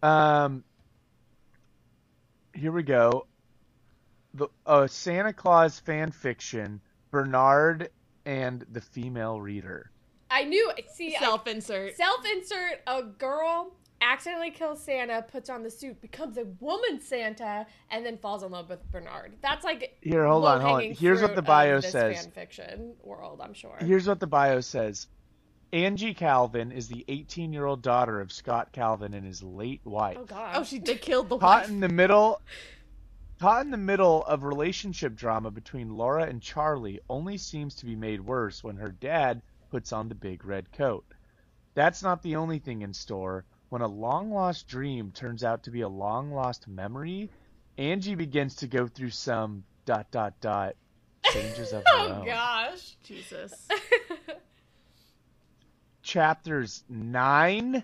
Um, 0.02 0.64
here 2.58 2.72
we 2.72 2.84
go. 2.84 3.28
The 4.34 4.48
uh, 4.66 4.88
Santa 4.88 5.34
Claus 5.34 5.80
fan 5.80 6.12
fiction, 6.12 6.82
Bernard 7.12 7.90
and 8.26 8.66
the 8.72 8.82
female 8.82 9.40
reader. 9.40 9.92
I 10.30 10.44
knew. 10.44 10.72
See, 10.94 11.16
Self-insert. 11.18 11.96
self-insert. 11.96 12.82
A 12.88 13.04
girl 13.04 13.72
accidentally 14.02 14.52
kills 14.52 14.84
Santa, 14.84 15.22
puts 15.22 15.50
on 15.50 15.64
the 15.64 15.72
suit, 15.72 16.02
becomes 16.02 16.38
a 16.38 16.46
woman 16.60 17.00
Santa, 17.00 17.66
and 17.90 18.06
then 18.06 18.18
falls 18.18 18.44
in 18.44 18.52
love 18.52 18.70
with 18.70 18.80
Bernard. 18.92 19.34
That's 19.42 19.64
like 19.64 19.98
Here, 20.02 20.26
hold 20.28 20.46
on, 20.46 20.62
hold 20.62 20.82
on. 20.82 20.92
Here's 20.92 21.22
what 21.22 21.36
the 21.36 21.42
bio 21.42 21.80
says. 21.80 22.22
Fan 22.24 22.32
fiction 22.32 22.94
world, 23.04 23.40
I'm 23.42 23.54
sure. 23.54 23.78
Here's 23.80 24.08
what 24.08 24.20
the 24.20 24.28
bio 24.28 24.60
says. 24.60 25.08
Angie 25.74 26.14
Calvin 26.14 26.72
is 26.72 26.88
the 26.88 27.04
18-year-old 27.10 27.82
daughter 27.82 28.22
of 28.22 28.32
Scott 28.32 28.72
Calvin 28.72 29.14
and 29.14 29.26
his 29.26 29.44
late 29.44 29.82
wife. 29.84 30.18
oh 30.20 30.26
God. 30.26 30.56
Oh, 30.56 30.64
she 30.64 30.80
they 30.80 30.96
killed 30.96 31.30
the 31.30 31.38
Caught 31.38 31.64
wife. 31.64 31.70
in 31.70 31.80
the 31.82 31.90
middle 31.90 32.42
Caught 33.40 33.66
in 33.66 33.72
the 33.72 33.78
middle 33.78 34.24
of 34.26 34.44
relationship 34.44 35.16
drama 35.16 35.52
between 35.52 35.96
Laura 35.96 36.24
and 36.26 36.42
Charlie 36.42 37.02
only 37.10 37.38
seems 37.38 37.76
to 37.76 37.86
be 37.86 37.96
made 37.96 38.22
worse 38.22 38.64
when 38.64 38.78
her 38.78 38.90
dad 38.92 39.42
puts 39.70 39.92
on 39.94 40.10
the 40.10 40.16
big 40.16 40.44
red 40.46 40.72
coat. 40.72 41.06
That's 41.76 42.02
not 42.02 42.24
the 42.24 42.38
only 42.38 42.58
thing 42.60 42.82
in 42.82 42.94
store. 42.94 43.46
When 43.70 43.82
a 43.84 43.88
long 43.88 44.32
lost 44.32 44.68
dream 44.68 45.12
turns 45.12 45.44
out 45.44 45.64
to 45.64 45.72
be 45.72 45.82
a 45.82 45.90
long 45.90 46.32
lost 46.32 46.68
memory, 46.68 47.30
Angie 47.78 48.16
begins 48.16 48.56
to 48.56 48.68
go 48.68 48.88
through 48.88 49.12
some 49.12 49.64
dot 49.86 50.10
dot 50.10 50.34
dot 50.42 50.76
changes 51.26 51.74
of 51.74 51.84
her 51.86 51.92
Oh 51.94 52.14
own. 52.22 52.26
gosh. 52.26 52.96
Jesus. 53.04 53.68
Chapters 56.08 56.86
9 56.88 57.84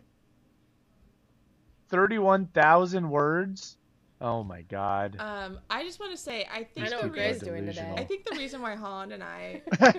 31,000 1.90 3.10
words. 3.10 3.78
Oh 4.22 4.42
my 4.46 4.62
god. 4.62 5.18
Um, 5.20 5.60
I 5.70 5.84
just 5.84 6.00
want 6.00 6.14
to 6.14 6.18
say, 6.18 6.48
I 6.50 6.64
think 6.64 6.88
I 6.88 6.90
know 6.90 7.02
the 7.02 7.08
what 7.08 7.14
Gray's 7.14 7.34
reason, 7.42 7.48
doing 7.50 7.66
today. 7.66 7.94
I 7.98 8.06
think 8.06 8.24
the 8.26 8.38
reason 8.38 8.62
why 8.62 8.76
Holland 8.76 9.12
and 9.12 9.22
I 9.22 9.62
said 9.78 9.92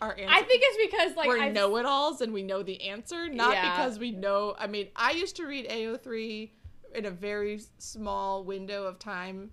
are 0.00 0.14
answering 0.16 0.28
I 0.30 0.42
think 0.42 0.62
it's 0.64 0.90
because 0.90 1.16
like 1.16 1.28
we're 1.28 1.38
I've- 1.42 1.52
know-it-alls 1.52 2.22
and 2.22 2.32
we 2.32 2.42
know 2.42 2.62
the 2.62 2.82
answer, 2.88 3.28
not 3.28 3.52
Yeah. 3.52 3.76
because 3.76 3.98
we 3.98 4.10
know. 4.12 4.54
I 4.58 4.66
mean, 4.66 4.88
I 4.96 5.10
used 5.12 5.36
to 5.36 5.44
read 5.46 5.68
AO3 5.68 6.50
in 6.94 7.04
a 7.04 7.10
very 7.10 7.60
small 7.76 8.42
window 8.44 8.84
of 8.84 8.98
time. 8.98 9.50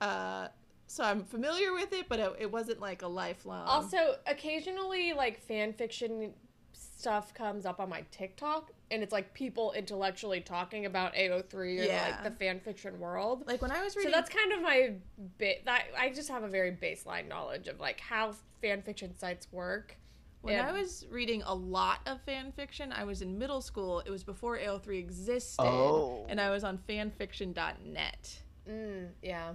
Uh, 0.00 0.48
so 0.86 1.04
I'm 1.04 1.24
familiar 1.24 1.72
with 1.72 1.92
it, 1.92 2.08
but 2.08 2.18
it, 2.20 2.32
it 2.40 2.52
wasn't 2.52 2.80
like 2.80 3.02
a 3.02 3.08
lifelong. 3.08 3.66
Also, 3.66 4.16
occasionally, 4.26 5.12
like 5.12 5.40
fan 5.40 5.72
fiction 5.72 6.32
stuff 6.72 7.32
comes 7.34 7.66
up 7.66 7.78
on 7.80 7.88
my 7.88 8.02
TikTok, 8.10 8.70
and 8.90 9.02
it's 9.02 9.12
like 9.12 9.32
people 9.34 9.72
intellectually 9.72 10.40
talking 10.40 10.86
about 10.86 11.14
AO3 11.14 11.54
or 11.54 11.64
Yeah. 11.84 12.08
like 12.10 12.22
the 12.24 12.30
fan 12.44 12.60
fiction 12.60 12.98
world. 13.00 13.44
like 13.46 13.60
when 13.62 13.70
I 13.70 13.82
was 13.82 13.96
reading, 13.96 14.12
So 14.12 14.16
that's 14.16 14.30
kind 14.30 14.52
of 14.52 14.62
my 14.62 14.92
bit. 15.38 15.64
That 15.66 15.84
I 15.98 16.10
just 16.10 16.28
have 16.30 16.42
a 16.42 16.48
very 16.48 16.72
baseline 16.72 17.28
knowledge 17.28 17.68
of 17.68 17.80
like 17.80 18.00
how 18.00 18.34
fan 18.62 18.82
fiction 18.82 19.16
sites 19.18 19.46
work. 19.52 19.96
when 20.42 20.58
and- 20.58 20.68
I 20.68 20.72
was 20.72 21.06
reading 21.10 21.42
a 21.44 21.54
lot 21.54 22.00
of 22.06 22.20
fan 22.22 22.52
fiction, 22.52 22.92
I 22.92 23.04
was 23.04 23.20
in 23.20 23.36
middle 23.38 23.60
school. 23.60 24.00
It 24.00 24.10
was 24.10 24.22
before 24.22 24.56
AO3 24.58 24.98
existed, 24.98 25.62
Oh. 25.62 26.24
and 26.28 26.40
I 26.40 26.50
was 26.50 26.62
on 26.64 26.78
fanfiction.net. 26.88 28.38
Mm, 28.68 29.08
yeah, 29.22 29.54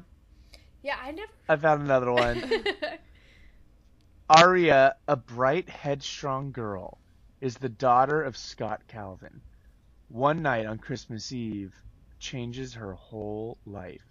yeah. 0.84 0.98
I 1.02 1.12
never. 1.12 1.32
I 1.50 1.56
found 1.56 1.82
another 1.82 2.12
one. 2.12 2.44
Arya, 4.30 4.96
a 5.08 5.16
bright, 5.16 5.70
headstrong 5.70 6.52
girl, 6.52 7.00
is 7.42 7.56
the 7.56 7.70
daughter 7.70 8.22
of 8.22 8.38
Scott 8.38 8.82
Calvin. 8.88 9.42
One 10.08 10.42
night 10.42 10.66
on 10.66 10.78
Christmas 10.78 11.32
Eve 11.32 11.74
changes 12.20 12.74
her 12.74 12.94
whole 12.94 13.58
life. 13.66 14.06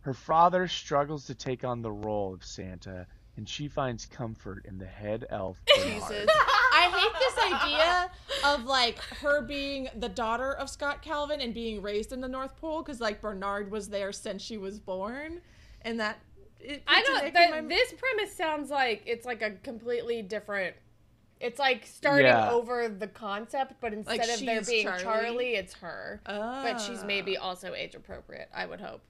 Her 0.00 0.14
father 0.14 0.66
struggles 0.66 1.26
to 1.26 1.34
take 1.34 1.64
on 1.64 1.80
the 1.80 1.92
role 1.92 2.34
of 2.34 2.44
Santa, 2.44 3.06
and 3.36 3.48
she 3.48 3.68
finds 3.68 4.04
comfort 4.04 4.66
in 4.66 4.76
the 4.78 4.86
head 4.86 5.26
elf 5.30 5.56
Jesus. 5.74 6.28
I 6.74 6.90
hate 6.90 7.12
this 7.18 7.52
idea 7.52 8.10
of 8.44 8.64
like 8.64 8.98
her 8.98 9.42
being 9.42 9.88
the 9.96 10.08
daughter 10.08 10.52
of 10.52 10.68
Scott 10.68 11.02
Calvin 11.02 11.40
and 11.40 11.54
being 11.54 11.80
raised 11.80 12.12
in 12.12 12.20
the 12.20 12.28
North 12.28 12.56
Pole 12.56 12.82
because 12.82 13.00
like 13.00 13.20
Bernard 13.20 13.70
was 13.70 13.88
there 13.88 14.12
since 14.12 14.42
she 14.42 14.56
was 14.56 14.80
born, 14.80 15.40
and 15.84 16.00
that 16.00 16.18
it 16.60 16.82
I 16.86 17.02
don't. 17.02 17.24
nick 17.24 17.34
That, 17.34 17.50
my- 17.50 17.60
this 17.62 17.92
premise 17.92 18.34
sounds 18.34 18.70
like 18.70 19.02
it's 19.06 19.26
like 19.26 19.42
a 19.42 19.50
completely 19.62 20.22
different. 20.22 20.76
It's 21.40 21.58
like 21.58 21.86
starting 21.86 22.26
Yeah. 22.26 22.50
over 22.52 22.88
the 22.88 23.08
concept, 23.08 23.74
but 23.80 23.92
instead 23.92 24.18
Like 24.18 24.28
of 24.28 24.46
there 24.46 24.62
being 24.62 24.84
Charlie? 24.86 25.02
Charlie? 25.02 25.54
it's 25.56 25.74
her. 25.74 26.20
But 26.24 26.80
she's 26.80 27.02
Ah. 27.02 27.06
maybe 27.06 27.36
also 27.36 27.74
age 27.74 27.96
appropriate. 27.96 28.48
I 28.54 28.64
would 28.66 28.80
hope 28.80 29.00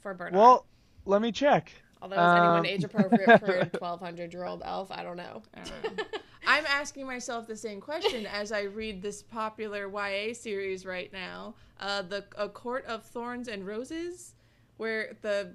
for 0.00 0.12
Bernard. 0.14 0.34
Well, 0.34 0.66
let 1.04 1.22
me 1.22 1.30
check. 1.30 1.70
Although 2.02 2.16
is 2.16 2.20
anyone 2.36 2.58
um, 2.58 2.66
age 2.66 2.82
appropriate 2.90 3.38
for 3.40 3.52
a 3.58 3.66
twelve 3.66 4.00
hundred 4.00 4.32
year 4.32 4.44
old 4.44 4.62
elf? 4.64 4.90
I 4.90 5.02
don't 5.04 5.16
know. 5.16 5.42
I 5.54 5.60
don't 5.60 5.96
know. 5.96 6.04
I'm 6.48 6.66
asking 6.66 7.06
myself 7.06 7.46
the 7.46 7.56
same 7.56 7.80
question 7.80 8.26
as 8.26 8.50
I 8.52 8.62
read 8.62 9.00
this 9.02 9.22
popular 9.22 9.88
YA 9.88 10.32
series 10.34 10.84
right 10.86 11.12
now, 11.12 11.54
uh, 11.80 12.02
the 12.02 12.24
A 12.36 12.48
Court 12.48 12.84
of 12.86 13.04
Thorns 13.04 13.48
and 13.48 13.66
Roses, 13.66 14.34
where 14.76 15.16
the 15.22 15.54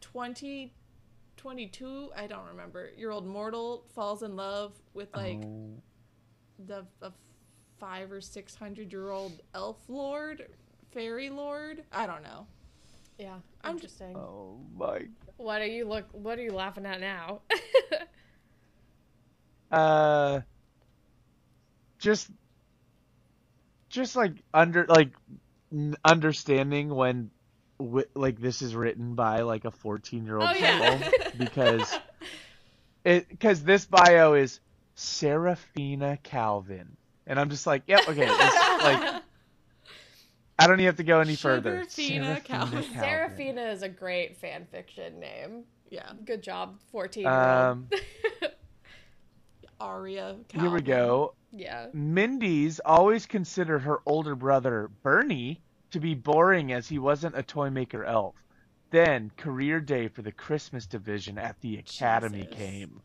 20, 0.00 0.72
22, 1.36 2.10
I 2.16 2.26
don't 2.26 2.46
remember, 2.46 2.90
year 2.96 3.10
old 3.10 3.26
mortal 3.26 3.84
falls 3.94 4.22
in 4.22 4.36
love 4.36 4.72
with 4.94 5.14
like 5.14 5.40
Oh, 5.44 5.82
the 6.66 6.86
a 7.02 7.12
five 7.78 8.10
or 8.10 8.20
six 8.20 8.54
hundred 8.54 8.90
year 8.92 9.10
old 9.10 9.40
elf 9.54 9.78
lord, 9.88 10.48
fairy 10.92 11.30
lord. 11.30 11.84
I 11.92 12.06
don't 12.06 12.22
know. 12.22 12.46
Yeah, 13.18 13.38
I'm- 13.62 13.74
interesting. 13.74 14.16
oh 14.16 14.58
my. 14.76 15.02
What 15.36 15.62
are 15.62 15.66
you 15.66 15.86
look? 15.86 16.06
What 16.12 16.38
are 16.38 16.42
you 16.42 16.52
laughing 16.52 16.86
at 16.86 17.00
now? 17.00 17.42
Uh, 19.70 20.40
just, 21.98 22.30
just 23.90 24.16
like 24.16 24.32
under 24.54 24.86
like 24.88 25.10
n- 25.72 25.94
understanding 26.04 26.88
when, 26.94 27.30
wi- 27.78 28.06
like 28.14 28.40
this 28.40 28.62
is 28.62 28.74
written 28.74 29.14
by 29.14 29.40
like 29.42 29.64
a 29.64 29.70
fourteen 29.70 30.24
year 30.24 30.38
old 30.38 30.56
girl 30.58 31.00
because 31.38 31.98
it 33.04 33.28
because 33.28 33.62
this 33.62 33.84
bio 33.86 34.34
is 34.34 34.60
Serafina 34.94 36.18
Calvin, 36.22 36.96
and 37.26 37.38
I'm 37.38 37.50
just 37.50 37.66
like, 37.66 37.82
yep, 37.86 38.08
okay, 38.08 38.26
this, 38.26 38.54
like. 38.82 39.22
I 40.60 40.66
don't 40.66 40.80
even 40.80 40.86
have 40.86 40.96
to 40.96 41.04
go 41.04 41.20
any 41.20 41.36
further. 41.36 41.82
Sugarfina 41.84 42.42
Calvin. 42.42 42.82
Seraphina 42.92 43.62
is 43.70 43.82
a 43.82 43.88
great 43.88 44.36
fan 44.38 44.66
fiction 44.72 45.20
name. 45.20 45.62
Yeah, 45.88 46.10
Good 46.24 46.42
job, 46.42 46.80
fourteen 46.90 47.22
year 47.22 47.32
Um, 47.32 47.86
old. 48.42 48.50
Aria. 49.80 50.36
here 50.52 50.70
we 50.70 50.80
go. 50.82 51.34
yeah. 51.52 51.86
Mindy's 51.92 52.80
always 52.84 53.26
considered 53.26 53.80
her 53.80 54.00
older 54.04 54.34
brother, 54.34 54.90
Bernie, 55.04 55.62
to 55.90 56.00
be 56.00 56.14
boring 56.14 56.72
as 56.72 56.88
he 56.88 56.98
wasn't 56.98 57.36
a 57.36 57.42
toy 57.42 57.70
maker 57.70 58.04
elf. 58.04 58.34
Then, 58.90 59.30
career 59.36 59.80
day 59.80 60.08
for 60.08 60.22
the 60.22 60.32
Christmas 60.32 60.86
division 60.86 61.38
at 61.38 61.60
the 61.60 61.76
Academy 61.76 62.42
Jesus. 62.42 62.56
came. 62.56 63.02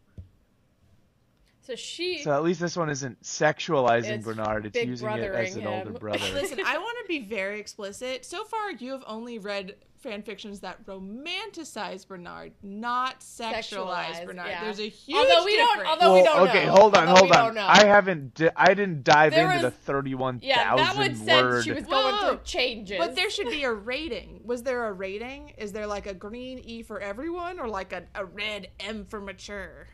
So 1.61 1.75
she. 1.75 2.21
So 2.23 2.31
at 2.31 2.43
least 2.43 2.59
this 2.59 2.75
one 2.75 2.89
isn't 2.89 3.21
sexualizing 3.23 4.17
It's 4.17 4.25
Bernard, 4.25 4.65
it's 4.65 4.73
big 4.73 4.89
using 4.89 5.09
it 5.09 5.19
as 5.19 5.55
brothering 5.55 5.57
an 5.59 5.67
older 5.67 5.99
brother. 5.99 6.25
Listen, 6.33 6.59
I 6.65 6.77
want 6.77 6.97
to 7.01 7.07
be 7.07 7.19
very 7.19 7.59
explicit. 7.59 8.25
So 8.25 8.43
far, 8.43 8.71
you 8.71 8.91
have 8.91 9.03
only 9.07 9.39
read 9.39 9.75
fan 10.03 10.21
fictions 10.21 10.59
that 10.59 10.85
romanticize 10.85 12.07
Bernard, 12.07 12.51
not 12.61 13.21
sexualize 13.21 13.63
Sexualize, 13.71 14.25
Bernard. 14.25 14.47
yeah. 14.49 14.63
There's 14.65 14.79
a 14.79 14.89
huge 14.89 15.17
Although 15.17 15.45
we 15.45 15.55
don't- 15.55 15.69
difference. 15.77 15.89
although 15.89 16.13
we 16.13 16.23
don't 16.23 16.49
okay, 16.49 16.65
know. 16.65 16.71
hold 16.73 16.95
on, 16.95 17.07
Although 17.07 17.19
hold 17.35 17.57
on. 17.57 17.57
I 17.57 17.85
haven't, 17.85 18.33
di- 18.35 18.51
I 18.55 18.73
didn't 18.73 19.03
dive 19.03 19.31
There 19.33 19.49
into 19.51 19.65
was- 19.65 19.73
the 19.73 19.79
thirty-one 19.79 20.39
yeah, 20.43 20.75
that 20.75 20.95
one 20.95 21.07
thousand 21.07 21.25
said 21.25 21.43
word. 21.43 21.63
she 21.63 21.71
was 21.71 21.85
going 21.85 22.15
Whoa. 22.15 22.27
through 22.29 22.39
changes. 22.43 22.97
But 22.99 23.15
there 23.15 23.29
should 23.29 23.49
be 23.49 23.63
a 23.63 23.71
rating. 23.73 24.41
Was 24.43 24.61
there 24.63 24.85
a 24.87 24.91
rating? 24.93 25.53
Is 25.57 25.71
there 25.71 25.87
like 25.87 26.05
a 26.05 26.13
green 26.13 26.59
E 26.59 26.83
for 26.83 26.99
everyone 26.99 27.59
or 27.59 27.67
like 27.67 27.93
a, 27.93 28.03
a 28.13 28.25
red 28.25 28.67
M 28.81 29.05
for 29.05 29.21
mature? 29.21 29.87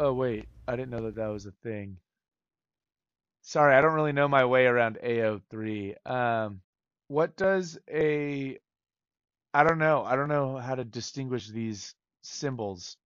Oh 0.00 0.12
wait, 0.14 0.46
I 0.66 0.74
didn't 0.76 0.90
know 0.90 1.02
that 1.02 1.16
that 1.16 1.26
was 1.28 1.44
a 1.46 1.52
thing. 1.62 1.98
Sorry, 3.42 3.74
I 3.74 3.80
don't 3.80 3.94
really 3.94 4.12
know 4.12 4.28
my 4.28 4.44
way 4.44 4.66
around 4.66 4.98
AO3. 5.02 5.94
Um, 6.10 6.60
what 7.08 7.36
does 7.36 7.78
a 7.90 8.58
I 9.52 9.64
don't 9.64 9.78
know. 9.78 10.04
I 10.04 10.14
don't 10.16 10.28
know 10.28 10.58
how 10.58 10.74
to 10.74 10.84
distinguish 10.84 11.48
these 11.48 11.94
symbols. 12.22 12.96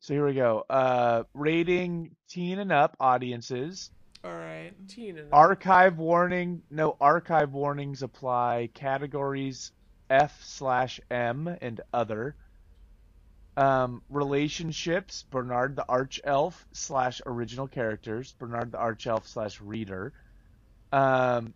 So 0.00 0.14
here 0.14 0.26
we 0.26 0.34
go. 0.34 0.64
Uh, 0.68 1.22
rating 1.32 2.16
teen 2.28 2.58
and 2.58 2.72
up 2.72 2.96
audiences. 2.98 3.90
All 4.24 4.32
right. 4.32 4.72
teen 4.88 5.14
Tina. 5.16 5.28
Archive 5.32 5.98
warning. 5.98 6.62
No 6.70 6.96
archive 7.00 7.52
warnings 7.52 8.02
apply. 8.02 8.70
Categories 8.74 9.72
F 10.10 10.42
slash 10.44 11.00
M 11.10 11.48
and 11.60 11.80
other. 11.92 12.34
Um, 13.56 14.02
relationships. 14.08 15.24
Bernard 15.30 15.76
the 15.76 15.86
Arch 15.88 16.20
Elf 16.24 16.66
slash 16.72 17.20
original 17.24 17.68
characters. 17.68 18.32
Bernard 18.32 18.72
the 18.72 18.78
Arch 18.78 19.06
Elf 19.06 19.26
slash 19.28 19.60
reader. 19.60 20.12
Um, 20.92 21.54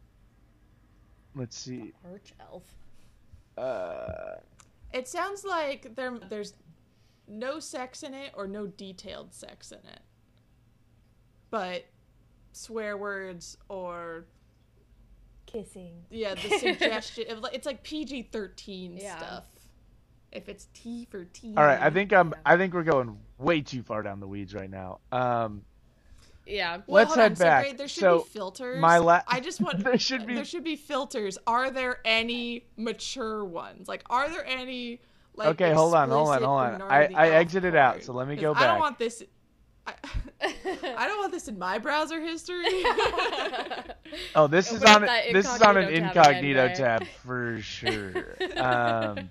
let's 1.37 1.57
see. 1.57 1.93
Arch 2.11 2.33
elf. 2.41 2.65
Uh, 3.57 4.37
It 4.93 5.07
sounds 5.09 5.45
like 5.45 5.95
there 5.95 6.19
there's 6.29 6.55
no 7.29 7.59
sex 7.61 8.03
in 8.03 8.15
it 8.15 8.33
or 8.35 8.47
no 8.47 8.67
detailed 8.67 9.33
sex 9.33 9.71
in 9.73 9.79
it. 9.79 10.01
But 11.51 11.87
swear 12.53 12.97
words 12.97 13.57
or 13.69 14.25
Kissing. 15.47 16.05
yeah, 16.11 16.35
the 16.35 16.49
suggestion 16.59 17.31
of 17.31 17.39
like- 17.41 17.55
it's 17.55 17.67
like 17.67 17.83
PG-13 17.85 19.01
Yeah. 19.01 19.17
stuff. 19.19 19.45
If 20.33 20.49
it's 20.49 20.67
T 20.75 21.07
for 21.09 21.25
teen. 21.25 21.57
all 21.57 21.65
right. 21.65 21.81
I 21.81 21.89
think 21.89 22.13
I'm. 22.13 22.35
I 22.45 22.57
think 22.59 22.75
we're 22.75 22.83
going 22.83 23.17
way 23.39 23.63
too 23.63 23.83
far 23.83 24.03
down 24.03 24.21
the 24.21 24.27
weeds 24.29 24.55
right 24.55 24.69
now. 24.69 24.99
Um, 25.11 25.63
Yeah. 26.47 26.77
Well, 26.87 27.03
Let's 27.03 27.09
hold 27.09 27.19
head 27.19 27.31
on. 27.33 27.37
So, 27.37 27.45
back. 27.45 27.65
Gray, 27.65 27.73
there 27.75 27.89
should 27.89 28.01
So, 28.01 28.19
be 28.19 28.25
filters. 28.31 28.81
my 28.81 28.99
la- 28.99 29.23
I 29.27 29.41
just 29.41 29.61
want 29.61 29.79
There 29.85 29.99
should 29.99 30.27
be- 30.27 30.35
there 30.35 30.45
should 30.45 30.65
be 30.65 30.77
filters. 30.77 31.39
Are 31.47 31.71
there 31.71 31.99
any 32.05 32.67
mature 32.77 33.45
ones? 33.45 33.89
Like, 33.89 34.05
are 34.11 34.29
there 34.29 34.47
any? 34.47 35.01
Like, 35.35 35.49
Okay, 35.49 35.73
hold 35.73 35.95
on, 35.95 36.09
hold 36.09 36.29
on, 36.29 36.43
hold 36.43 36.61
on. 36.61 36.83
I- 36.83 37.11
I 37.15 37.31
exited 37.31 37.75
out, 37.77 38.03
so 38.03 38.13
let 38.13 38.27
me 38.29 38.37
go 38.37 38.55
back. 38.55 38.63
I 38.63 38.67
don't 38.69 38.79
want 38.81 38.99
this. 38.99 39.23
I, 39.87 39.93
I 40.43 41.07
don't 41.07 41.19
want 41.19 41.33
this 41.33 41.47
in 41.49 41.59
my 41.59 41.79
browser 41.79 42.21
history. 42.21 42.65
Oh, 44.37 44.47
this 44.47 44.71
is 44.73 44.83
on 44.85 45.03
this 45.33 45.47
is 45.53 45.61
on 45.63 45.77
an 45.77 45.89
incognito 45.89 45.93
tab 45.93 45.93
again, 45.93 46.05
incognito 46.05 46.67
Gray. 46.67 46.75
tab 46.77 47.07
for 47.25 47.59
sure. 47.61 48.37
Um, 48.57 49.31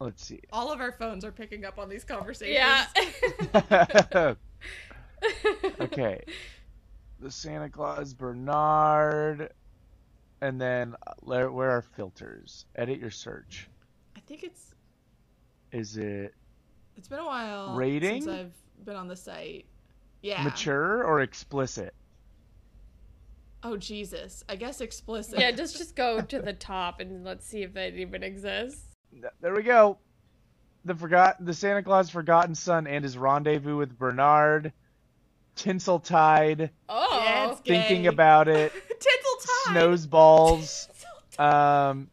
let's 0.00 0.24
see. 0.24 0.40
All 0.52 0.72
of 0.72 0.80
our 0.80 0.92
phones 0.92 1.24
are 1.24 1.32
picking 1.32 1.64
up 1.64 1.78
on 1.78 1.88
these 1.88 2.04
conversations. 2.04 2.56
yeah. 2.56 4.34
okay. 5.80 6.20
The 7.20 7.30
Santa 7.30 7.68
Claus 7.68 8.14
Bernard 8.14 9.50
and 10.40 10.60
then 10.60 10.94
uh, 11.06 11.12
where, 11.20 11.50
where 11.50 11.70
are 11.70 11.82
filters? 11.82 12.66
Edit 12.76 13.00
your 13.00 13.10
search. 13.10 13.68
I 14.16 14.20
think 14.20 14.42
it's 14.42 14.74
Is 15.72 15.96
it 15.96 16.34
it's 16.96 17.08
been 17.08 17.18
a 17.18 17.24
while 17.24 17.76
Rating? 17.76 18.22
since 18.22 18.34
I've 18.34 18.84
been 18.84 18.96
on 18.96 19.08
the 19.08 19.16
site. 19.16 19.66
Yeah. 20.22 20.42
mature 20.42 21.04
or 21.04 21.20
explicit? 21.20 21.94
Oh 23.62 23.76
Jesus! 23.76 24.44
I 24.48 24.56
guess 24.56 24.80
explicit. 24.80 25.38
Yeah, 25.38 25.50
just 25.50 25.76
just 25.76 25.96
go 25.96 26.20
to 26.20 26.40
the 26.40 26.52
top 26.52 27.00
and 27.00 27.24
let's 27.24 27.46
see 27.46 27.62
if 27.62 27.76
it 27.76 27.94
even 27.94 28.22
exists. 28.22 28.85
Th- 29.20 29.32
There 29.40 29.54
we 29.54 29.62
go. 29.62 29.98
The 30.84 30.94
forgot 30.94 31.44
the 31.44 31.52
Santa 31.54 31.82
Claus 31.82 32.10
Forgotten 32.10 32.54
Son 32.54 32.86
and 32.86 33.02
his 33.04 33.18
rendezvous 33.18 33.76
with 33.76 33.98
Bernard. 33.98 34.72
Tinsel 35.56 35.98
Tinseltide, 36.00 36.68
Oh, 36.88 37.20
Yeah, 37.24 37.50
it's 37.52 37.60
thinking 37.62 38.02
gay. 38.02 38.08
about 38.08 38.46
it. 38.48 38.72
Tinseltide. 38.90 39.72
Snows 39.72 40.06
balls. 40.06 40.88
Um, 41.38 42.08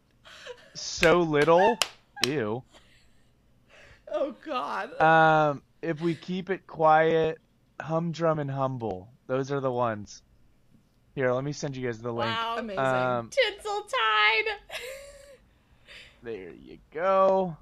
so 0.74 1.20
little. 1.20 1.78
Ew. 2.26 2.62
Oh 4.12 4.34
God. 4.44 5.00
Um, 5.00 5.62
if 5.80 6.02
we 6.02 6.14
keep 6.14 6.50
it 6.50 6.66
quiet, 6.66 7.38
humdrum 7.80 8.38
and 8.38 8.50
humble. 8.50 9.08
Those 9.26 9.50
are 9.50 9.60
the 9.60 9.72
ones. 9.72 10.20
Here, 11.14 11.32
let 11.32 11.42
me 11.42 11.52
send 11.52 11.74
you 11.74 11.86
guys 11.86 12.00
the 12.02 12.12
link. 12.12 12.30
wow, 12.36 12.56
Amazing. 12.58 12.84
Um, 12.84 13.30
Tinseltide. 13.30 14.50
there 16.24 16.50
you 16.52 16.78
go. 16.92 17.56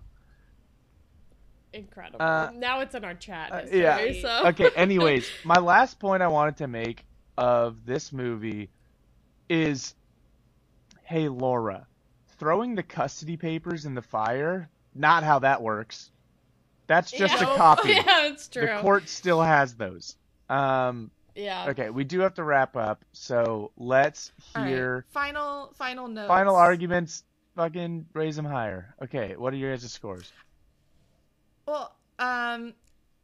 Incredible. 1.73 2.23
Uh, 2.25 2.51
now 2.55 2.81
it's 2.81 2.95
in 2.95 3.05
our 3.05 3.15
chat. 3.15 3.51
uh, 3.51 3.61
history, 3.63 3.81
yeah. 3.81 4.13
So. 4.43 4.49
Okay, 4.49 4.71
anyways, 4.77 5.29
my 5.45 5.59
last 5.59 5.99
point 5.99 6.23
I 6.23 6.29
wanted 6.29 6.59
to 6.59 6.69
make 6.69 7.05
of 7.39 7.85
this 7.87 8.13
movie 8.13 8.71
is 9.49 9.95
hey, 11.05 11.29
Laura, 11.29 11.87
throwing 12.39 12.75
the 12.75 12.83
custody 12.83 13.37
papers 13.37 13.85
in 13.85 13.95
the 13.95 14.03
fire, 14.03 14.71
not 14.95 15.25
how 15.25 15.39
that 15.41 15.63
works. 15.63 16.11
That's 16.87 17.11
just 17.11 17.41
Yeah. 17.41 17.55
a 17.55 17.57
copy. 17.59 17.91
yeah, 17.91 18.27
it's 18.27 18.49
true. 18.49 18.67
The 18.67 18.79
court 18.81 19.09
still 19.09 19.41
has 19.43 19.75
those. 19.75 20.17
Um, 20.49 21.11
Yeah. 21.35 21.67
okay, 21.71 21.91
we 21.91 22.05
do 22.05 22.21
have 22.21 22.35
to 22.35 22.45
wrap 22.45 22.77
up, 22.77 23.05
so 23.13 23.73
let's 23.77 24.33
All 24.55 24.63
right, 24.63 24.69
hear 24.69 25.07
Final 25.11 25.73
final 25.77 26.09
notes. 26.09 26.29
final 26.29 26.57
arguments. 26.57 27.25
Fucking 27.57 28.07
raise 28.15 28.37
them 28.37 28.45
higher. 28.45 28.95
Okay, 29.03 29.35
what 29.37 29.53
are 29.53 29.57
your 29.57 29.71
guys' 29.71 29.93
scores? 29.93 30.33
Well, 31.67 31.95
um, 32.19 32.73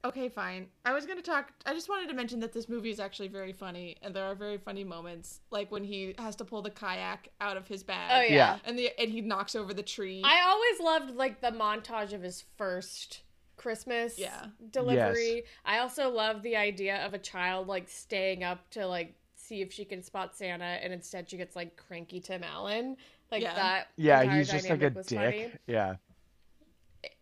okay, 0.05 0.29
fine. 0.29 0.67
I 0.85 0.93
was 0.93 1.07
gonna 1.07 1.23
talk. 1.23 1.51
I 1.65 1.73
just 1.73 1.89
wanted 1.89 2.09
to 2.09 2.15
mention 2.15 2.41
that 2.41 2.53
this 2.53 2.69
movie 2.69 2.91
is 2.91 3.01
actually 3.01 3.29
very 3.29 3.53
funny, 3.53 3.97
and 4.03 4.15
there 4.15 4.25
are 4.25 4.35
very 4.35 4.59
funny 4.59 4.85
moments, 4.85 5.41
like 5.51 5.71
when 5.73 5.83
he 5.83 6.15
has 6.19 6.37
to 6.37 6.45
pull 6.45 6.61
the 6.63 6.71
kayak 6.71 7.29
out 7.41 7.57
of 7.57 7.67
his 7.67 7.83
bag. 7.83 8.11
Oh 8.13 8.21
yeah. 8.21 8.35
Yeah. 8.35 8.59
And 8.65 8.79
the 8.79 8.91
and 9.01 9.11
he 9.11 9.23
knocks 9.23 9.55
over 9.55 9.73
the 9.73 9.83
tree. 9.83 10.23
I 10.25 10.43
always 10.47 10.81
loved 10.81 11.17
like 11.17 11.41
the 11.41 11.51
montage 11.51 12.13
of 12.13 12.23
his 12.23 12.45
first 12.57 13.23
Christmas 13.57 14.19
Yeah. 14.19 14.47
delivery. 14.71 15.45
I 15.65 15.79
also 15.79 16.11
love 16.11 16.43
the 16.43 16.57
idea 16.57 17.05
of 17.05 17.15
a 17.15 17.19
child 17.19 17.67
like 17.67 17.89
staying 17.89 18.45
up 18.45 18.69
to 18.71 18.87
like 18.87 19.15
see 19.35 19.63
if 19.63 19.73
she 19.73 19.85
can 19.87 20.03
spot 20.03 20.37
Santa, 20.37 20.65
and 20.65 20.93
instead 20.93 21.31
she 21.31 21.39
gets 21.39 21.57
like 21.57 21.77
cranky 21.77 22.21
Tim 22.21 22.45
Allen. 22.45 22.97
Like 23.31 23.43
Yeah. 23.43 23.55
that. 23.55 23.89
Yeah, 23.97 24.23
he's 24.37 24.51
just 24.51 24.69
like 24.69 24.83
a 24.83 24.91
dick. 24.91 25.07
funny. 25.09 25.51
Yeah. 25.67 25.97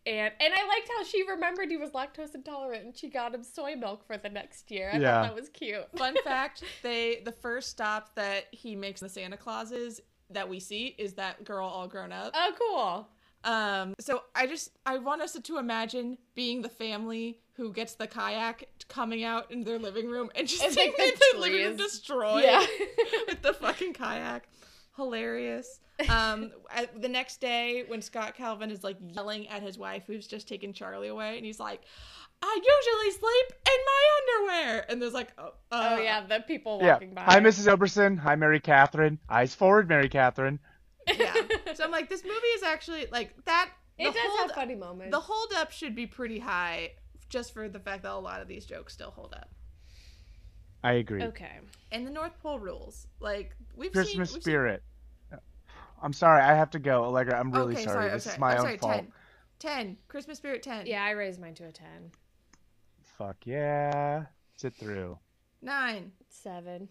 And 0.05 0.31
and 0.39 0.53
I 0.53 0.65
liked 0.67 0.89
how 0.97 1.03
she 1.03 1.27
remembered 1.29 1.69
he 1.69 1.77
was 1.77 1.91
lactose 1.91 2.33
intolerant, 2.33 2.85
and 2.85 2.95
she 2.97 3.09
got 3.09 3.35
him 3.35 3.43
soy 3.43 3.75
milk 3.75 4.05
for 4.07 4.17
the 4.17 4.29
next 4.29 4.71
year. 4.71 4.89
I 4.93 4.97
Yeah. 4.97 5.21
thought 5.21 5.23
that 5.23 5.35
was 5.35 5.49
cute. 5.49 5.85
Fun 5.97 6.15
fact: 6.23 6.63
they 6.81 7.21
the 7.25 7.31
first 7.33 7.69
stop 7.69 8.15
that 8.15 8.45
he 8.51 8.75
makes 8.75 9.01
the 9.01 9.09
Santa 9.09 9.37
Clauses 9.37 10.01
that 10.29 10.47
we 10.49 10.59
see 10.59 10.95
is 10.97 11.13
that 11.13 11.43
girl 11.43 11.67
all 11.67 11.87
grown 11.87 12.11
up. 12.11 12.31
Oh, 12.33 12.53
cool. 12.57 13.09
Um, 13.51 13.93
so 13.99 14.23
I 14.33 14.47
just 14.47 14.71
I 14.85 14.97
want 14.97 15.21
us 15.21 15.33
to 15.33 15.57
imagine 15.57 16.17
being 16.35 16.61
the 16.61 16.69
family 16.69 17.39
who 17.53 17.71
gets 17.71 17.93
the 17.95 18.07
kayak 18.07 18.67
coming 18.87 19.23
out 19.23 19.51
in 19.51 19.63
their 19.63 19.77
living 19.79 20.09
room 20.09 20.29
and 20.35 20.47
just 20.47 20.63
It's 20.63 20.75
seeing 20.75 20.93
like 20.97 21.17
the 21.19 21.25
the 21.33 21.39
living 21.39 21.63
room 21.65 21.77
trees. 21.77 21.91
destroyed 21.91 22.43
Yeah. 22.45 22.65
with 23.27 23.41
the 23.41 23.53
fucking 23.53 23.93
kayak. 23.93 24.47
Hilarious. 24.97 25.79
Um, 26.09 26.51
the 26.99 27.07
next 27.07 27.39
day 27.39 27.85
when 27.87 28.01
Scott 28.01 28.35
Calvin 28.35 28.69
is 28.71 28.83
like 28.83 28.97
yelling 28.99 29.47
at 29.47 29.61
his 29.61 29.77
wife 29.77 30.03
who's 30.07 30.27
just 30.27 30.47
taken 30.47 30.73
Charlie 30.73 31.07
away, 31.07 31.37
and 31.37 31.45
he's 31.45 31.59
like, 31.59 31.81
"I 32.41 32.59
usually 32.61 33.11
sleep 33.19 33.59
in 33.65 33.79
my 33.85 34.07
underwear," 34.65 34.85
and 34.89 35.01
there's 35.01 35.13
like, 35.13 35.29
"Oh, 35.37 35.53
uh, 35.71 35.95
oh 35.97 36.01
yeah, 36.01 36.25
the 36.25 36.39
people 36.47 36.79
Yeah. 36.81 36.93
walking 36.93 37.13
by. 37.13 37.21
Hi, 37.21 37.39
Mrs. 37.39 37.71
Oberson. 37.73 38.17
Hi, 38.19 38.35
Mary 38.35 38.59
Catherine. 38.59 39.19
Eyes 39.29 39.55
forward, 39.55 39.87
Mary 39.87 40.09
Catherine. 40.09 40.59
yeah." 41.07 41.33
So 41.75 41.83
I'm 41.83 41.91
like, 41.91 42.09
this 42.09 42.23
movie 42.23 42.35
is 42.55 42.63
actually 42.63 43.05
like 43.11 43.35
that. 43.45 43.69
It 43.99 44.05
the 44.07 44.11
does 44.13 44.21
hold- 44.25 44.49
have 44.49 44.55
funny 44.55 44.73
moments. 44.75 45.11
The 45.11 45.19
hold 45.19 45.53
up 45.55 45.71
should 45.71 45.95
be 45.95 46.07
pretty 46.07 46.39
high, 46.39 46.93
just 47.29 47.53
for 47.53 47.69
the 47.69 47.79
fact 47.79 48.01
that 48.03 48.11
a 48.13 48.15
lot 48.17 48.41
of 48.41 48.47
these 48.47 48.65
jokes 48.65 48.93
still 48.93 49.11
hold 49.11 49.33
up. 49.35 49.49
I 50.83 50.93
agree. 50.93 51.21
okay. 51.23 51.59
And 51.91 52.05
the 52.05 52.11
North 52.11 52.39
Pole 52.41 52.59
rules, 52.59 53.07
like 53.19 53.55
we've 53.75 53.91
Christmas 53.91 54.11
seen. 54.11 54.19
we've 54.19 54.29
seen- 54.29 54.41
spirit. 54.41 54.83
I'm 56.01 56.13
sorry, 56.13 56.41
I 56.41 56.53
have 56.53 56.69
to 56.71 56.79
go, 56.79 57.03
Allegra. 57.03 57.39
I'm 57.39 57.51
really 57.51 57.73
okay, 57.73 57.83
sorry. 57.83 57.95
sorry. 57.95 58.11
This 58.11 58.27
okay. 58.27 58.33
is 58.35 58.39
my 58.39 58.51
I'm 58.51 58.57
own 58.57 58.63
sorry. 58.63 58.77
fault. 58.77 59.05
10. 59.59 59.85
10. 59.85 59.97
Christmas 60.07 60.37
spirit 60.37 60.63
10. 60.63 60.85
Yeah, 60.85 61.03
I 61.03 61.11
raised 61.11 61.39
mine 61.39 61.55
to 61.55 61.65
a 61.65 61.71
ten. 61.71 62.11
Fuck 63.17 63.37
yeah. 63.45 64.25
Sit 64.55 64.75
through. 64.75 65.17
9. 65.61 66.11
Seven. 66.29 66.89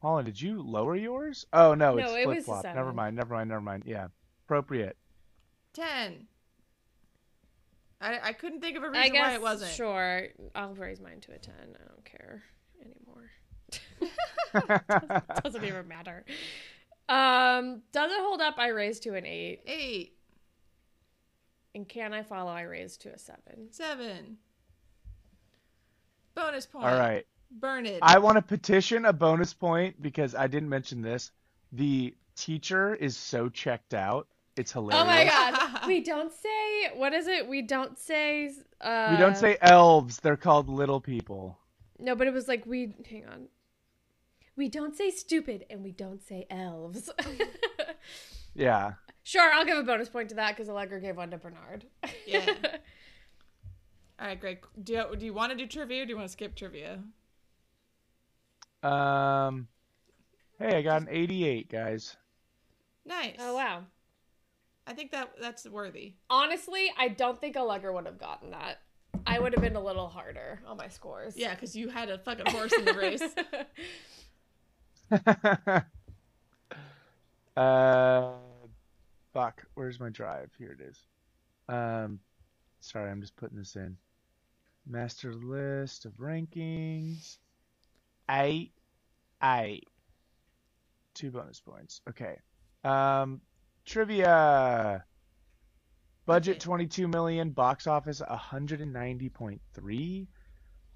Holland, 0.00 0.26
did 0.26 0.40
you 0.40 0.62
lower 0.62 0.96
yours? 0.96 1.46
Oh 1.52 1.74
no, 1.74 1.94
No, 1.94 2.04
it's 2.04 2.12
it 2.12 2.28
was 2.28 2.38
a 2.38 2.42
flip 2.42 2.62
flop. 2.62 2.74
Never 2.74 2.92
mind. 2.92 3.16
Never 3.16 3.34
mind. 3.34 3.48
Never 3.48 3.60
mind. 3.60 3.84
Yeah, 3.86 4.08
appropriate. 4.46 4.96
10. 5.74 6.26
I, 8.00 8.18
I 8.22 8.32
couldn't 8.32 8.60
think 8.60 8.76
of 8.76 8.82
a 8.82 8.90
reason 8.90 9.12
guess 9.12 9.28
why 9.28 9.34
it 9.34 9.42
wasn't. 9.42 9.70
sure. 9.72 10.26
I'll 10.56 10.74
raise 10.74 11.00
mine 11.00 11.20
to 11.20 11.32
a 11.32 11.38
ten. 11.38 11.54
I 11.76 11.88
don't 11.88 12.04
care 12.04 12.42
anymore. 12.80 13.30
Doesn't 15.44 15.64
even 15.64 15.86
matter. 15.86 16.24
Um, 17.12 17.82
does 17.92 18.10
it 18.10 18.20
hold 18.20 18.40
up? 18.40 18.54
I 18.58 18.68
raised 18.68 19.02
to 19.02 19.14
an 19.14 19.26
eight. 19.26 19.60
8. 19.66 20.12
And 21.74 21.88
can 21.88 22.14
I 22.14 22.22
follow? 22.22 22.50
I 22.50 22.62
raised 22.62 23.02
to 23.02 23.10
a 23.10 23.18
seven. 23.18 23.68
7. 23.70 24.38
Bonus 26.34 26.66
point. 26.66 26.86
All 26.86 26.98
right. 26.98 27.26
Burn 27.50 27.84
it. 27.84 27.98
I 28.00 28.18
want 28.18 28.36
to 28.36 28.42
petition 28.42 29.04
a 29.04 29.12
bonus 29.12 29.52
point 29.52 30.00
because 30.00 30.34
I 30.34 30.46
didn't 30.46 30.70
mention 30.70 31.02
this. 31.02 31.32
The 31.72 32.14
teacher 32.34 32.94
is 32.94 33.14
so 33.14 33.50
checked 33.50 33.92
out. 33.92 34.26
It's 34.56 34.72
hilarious. 34.72 35.02
Oh 35.02 35.06
my 35.06 35.24
god. 35.24 35.80
we 35.86 36.02
don't 36.02 36.32
say 36.32 36.90
what 36.94 37.12
is 37.12 37.26
it? 37.26 37.46
We 37.46 37.60
don't 37.60 37.98
say 37.98 38.50
uh 38.80 39.08
We 39.10 39.16
don't 39.18 39.36
say 39.36 39.58
elves. 39.60 40.18
They're 40.20 40.36
called 40.36 40.68
little 40.70 41.00
people. 41.00 41.58
No, 41.98 42.14
but 42.14 42.26
it 42.26 42.32
was 42.32 42.48
like 42.48 42.64
we 42.64 42.94
hang 43.08 43.26
on. 43.26 43.48
We 44.56 44.68
don't 44.68 44.96
say 44.96 45.10
stupid 45.10 45.64
and 45.70 45.82
we 45.82 45.92
don't 45.92 46.22
say 46.22 46.46
elves. 46.50 47.10
Yeah. 48.54 48.92
sure, 49.22 49.50
I'll 49.50 49.64
give 49.64 49.78
a 49.78 49.82
bonus 49.82 50.10
point 50.10 50.28
to 50.28 50.34
that 50.34 50.54
because 50.54 50.68
Allegra 50.68 51.00
gave 51.00 51.16
one 51.16 51.30
to 51.30 51.38
Bernard. 51.38 51.86
Yeah. 52.26 52.44
All 54.20 54.26
right, 54.26 54.38
Greg. 54.38 54.58
Do 54.82 54.92
you, 54.92 55.16
do 55.16 55.24
you 55.24 55.32
want 55.32 55.52
to 55.52 55.56
do 55.56 55.66
trivia 55.66 56.02
or 56.02 56.04
do 56.04 56.10
you 56.10 56.16
want 56.16 56.28
to 56.28 56.32
skip 56.32 56.54
trivia? 56.54 56.98
Um. 58.82 59.68
Hey, 60.58 60.76
I 60.76 60.82
got 60.82 61.02
an 61.02 61.08
88, 61.10 61.70
guys. 61.70 62.16
Nice. 63.06 63.36
oh 63.38 63.54
wow. 63.54 63.84
I 64.86 64.92
think 64.92 65.12
that 65.12 65.30
that's 65.40 65.66
worthy. 65.68 66.14
Honestly, 66.28 66.92
I 66.98 67.08
don't 67.08 67.40
think 67.40 67.56
Allegra 67.56 67.92
would 67.92 68.06
have 68.06 68.18
gotten 68.18 68.50
that. 68.50 68.80
I 69.26 69.38
would 69.38 69.52
have 69.54 69.62
been 69.62 69.76
a 69.76 69.82
little 69.82 70.08
harder 70.08 70.60
on 70.66 70.76
my 70.76 70.88
scores. 70.88 71.36
Yeah, 71.36 71.54
because 71.54 71.74
you 71.74 71.88
had 71.88 72.10
a 72.10 72.18
fucking 72.18 72.46
horse 72.52 72.72
in 72.72 72.84
the 72.84 72.92
race. 72.94 73.22
uh, 77.56 78.32
fuck. 79.32 79.62
Where's 79.74 80.00
my 80.00 80.08
drive? 80.08 80.50
Here 80.58 80.76
it 80.78 80.82
is. 80.82 80.98
Um, 81.68 82.18
sorry, 82.80 83.10
I'm 83.10 83.20
just 83.20 83.36
putting 83.36 83.58
this 83.58 83.76
in. 83.76 83.96
Master 84.86 85.34
list 85.34 86.06
of 86.06 86.12
rankings. 86.14 87.36
Eight, 88.30 88.72
eight. 89.42 89.86
Two 91.14 91.30
bonus 91.30 91.60
points. 91.60 92.00
Okay. 92.08 92.38
Um, 92.84 93.42
trivia. 93.84 95.04
Budget 96.24 96.60
22 96.60 97.08
million, 97.08 97.50
box 97.50 97.86
office 97.86 98.22
190.3. 98.22 100.26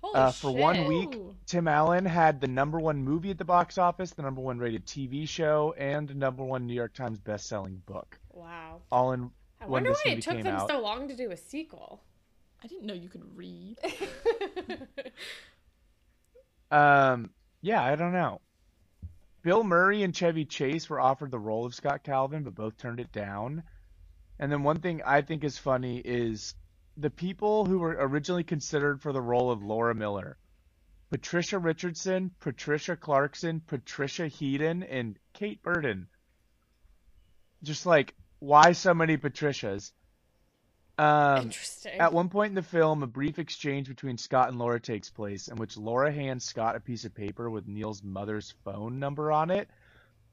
Holy 0.06 0.14
Uh, 0.20 0.30
for 0.30 0.50
one 0.54 0.86
week, 0.86 1.14
Ooh. 1.16 1.34
Tim 1.46 1.66
Allen 1.68 2.04
had 2.04 2.40
the 2.40 2.46
number 2.46 2.78
one 2.78 3.02
movie 3.02 3.30
at 3.30 3.38
the 3.38 3.44
box 3.44 3.76
office, 3.78 4.12
the 4.12 4.22
number 4.22 4.40
one 4.40 4.58
rated 4.58 4.86
TV 4.86 5.28
show, 5.28 5.74
and 5.76 6.06
the 6.08 6.14
number 6.14 6.44
one 6.44 6.66
New 6.66 6.74
York 6.74 6.94
Times 6.94 7.18
best-selling 7.18 7.82
book. 7.86 8.18
Wow. 8.32 8.82
All 8.92 9.12
in 9.12 9.30
I 9.60 9.64
when 9.64 9.70
wonder 9.84 9.90
this 9.90 10.00
why 10.04 10.12
it 10.12 10.22
took 10.22 10.42
them 10.42 10.54
out. 10.54 10.68
so 10.68 10.80
long 10.80 11.08
to 11.08 11.16
do 11.16 11.30
a 11.32 11.36
sequel. 11.36 12.02
I 12.62 12.68
didn't 12.68 12.86
know 12.86 12.94
you 12.94 13.08
could 13.08 13.24
read. 13.36 13.78
Um, 16.70 17.30
yeah, 17.62 17.82
I 17.82 17.94
don't 17.94 18.12
know. 18.12 18.40
Bill 19.42 19.62
Murray 19.62 20.02
and 20.02 20.14
Chevy 20.14 20.44
Chase 20.44 20.90
were 20.90 21.00
offered 21.00 21.30
the 21.30 21.38
role 21.38 21.64
of 21.64 21.74
Scott 21.74 22.02
Calvin, 22.02 22.42
but 22.42 22.54
both 22.54 22.76
turned 22.76 22.98
it 22.98 23.12
down. 23.12 23.62
And 24.38 24.50
then 24.50 24.64
one 24.64 24.80
thing 24.80 25.00
I 25.06 25.22
think 25.22 25.44
is 25.44 25.56
funny 25.56 25.98
is 25.98 26.54
the 26.96 27.10
people 27.10 27.66
who 27.66 27.78
were 27.78 27.96
originally 27.98 28.44
considered 28.44 29.02
for 29.02 29.12
the 29.12 29.20
role 29.20 29.50
of 29.50 29.62
Laura 29.62 29.94
Miller 29.94 30.38
Patricia 31.10 31.58
Richardson, 31.58 32.32
Patricia 32.40 32.96
Clarkson, 32.96 33.60
Patricia 33.60 34.26
Heaton, 34.26 34.82
and 34.82 35.18
Kate 35.34 35.62
Burton. 35.62 36.08
Just 37.62 37.86
like, 37.86 38.14
why 38.40 38.72
so 38.72 38.92
many 38.92 39.16
Patricias? 39.16 39.92
Um, 40.98 41.42
Interesting. 41.42 42.00
at 42.00 42.12
one 42.12 42.28
point 42.28 42.50
in 42.50 42.54
the 42.54 42.62
film, 42.62 43.02
a 43.02 43.06
brief 43.06 43.38
exchange 43.38 43.86
between 43.86 44.18
Scott 44.18 44.48
and 44.48 44.58
Laura 44.58 44.80
takes 44.80 45.10
place, 45.10 45.48
in 45.48 45.56
which 45.56 45.76
Laura 45.76 46.10
hands 46.10 46.44
Scott 46.44 46.74
a 46.74 46.80
piece 46.80 47.04
of 47.04 47.14
paper 47.14 47.48
with 47.50 47.68
Neil's 47.68 48.02
mother's 48.02 48.54
phone 48.64 48.98
number 48.98 49.30
on 49.30 49.50
it. 49.50 49.68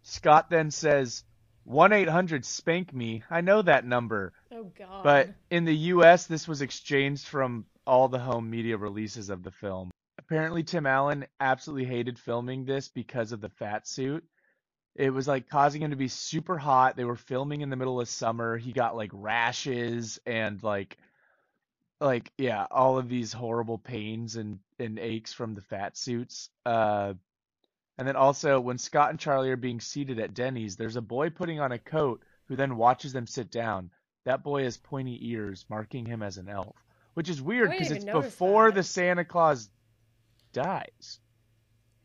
Scott 0.03 0.49
then 0.49 0.72
says, 0.72 1.24
1 1.66 1.93
800 1.93 2.45
Spank 2.45 2.93
Me. 2.93 3.24
I 3.30 3.41
know 3.41 3.61
that 3.61 3.86
number. 3.86 4.34
oh 4.51 4.72
God. 4.78 5.03
But 5.03 5.30
in 5.49 5.66
the 5.66 5.76
US, 5.76 6.28
this 6.28 6.47
was 6.47 6.61
exchanged 6.61 7.28
from 7.28 7.66
all 7.86 8.07
the 8.07 8.20
home 8.20 8.49
media 8.49 8.78
releases 8.78 9.30
of 9.30 9.43
the 9.43 9.51
film. 9.51 9.91
Apparently, 10.18 10.64
Tim 10.64 10.86
Allen 10.86 11.26
absolutely 11.39 11.86
hated 11.86 12.18
filming 12.20 12.66
this 12.66 12.88
because 12.88 13.32
of 13.32 13.41
the 13.41 13.49
fat 13.49 13.88
suit. 13.88 14.24
It 14.95 15.09
was 15.09 15.28
like 15.28 15.49
causing 15.49 15.82
him 15.82 15.89
to 15.91 15.97
be 15.97 16.07
super 16.07 16.57
hot. 16.57 16.95
They 16.95 17.03
were 17.03 17.16
filming 17.16 17.61
in 17.61 17.70
the 17.70 17.76
middle 17.76 17.99
of 17.99 18.07
summer. 18.07 18.57
He 18.57 18.74
got 18.74 18.95
like 18.95 19.09
rashes 19.14 20.20
and 20.26 20.61
like 20.61 20.97
like 21.99 22.32
yeah, 22.38 22.68
all 22.70 22.97
of 22.97 23.09
these 23.09 23.34
horrible 23.34 23.78
pains 23.80 24.36
and 24.36 24.59
and 24.80 24.99
aches 24.99 25.34
from 25.34 25.55
the 25.55 25.61
fat 25.61 25.97
suits. 25.97 26.49
Uh 26.66 27.14
and 27.97 28.07
then 28.07 28.15
also 28.15 28.59
when 28.59 28.77
Scott 28.77 29.09
and 29.11 29.19
Charlie 29.19 29.49
are 29.51 29.55
being 29.55 29.79
seated 29.79 30.19
at 30.19 30.33
Denny's, 30.33 30.75
there's 30.75 30.95
a 30.95 31.01
boy 31.01 31.29
putting 31.29 31.59
on 31.59 31.71
a 31.71 31.77
coat 31.79 32.21
who 32.47 32.55
then 32.55 32.77
watches 32.77 33.13
them 33.13 33.27
sit 33.27 33.51
down. 33.51 33.89
That 34.25 34.43
boy 34.43 34.63
has 34.63 34.77
pointy 34.77 35.19
ears, 35.29 35.65
marking 35.69 36.05
him 36.05 36.23
as 36.23 36.37
an 36.37 36.49
elf, 36.49 36.75
which 37.13 37.29
is 37.29 37.41
weird 37.41 37.71
because 37.71 37.91
it's 37.91 38.05
before 38.05 38.69
that. 38.71 38.75
the 38.75 38.83
Santa 38.83 39.25
Claus 39.25 39.69
dies. 40.53 41.19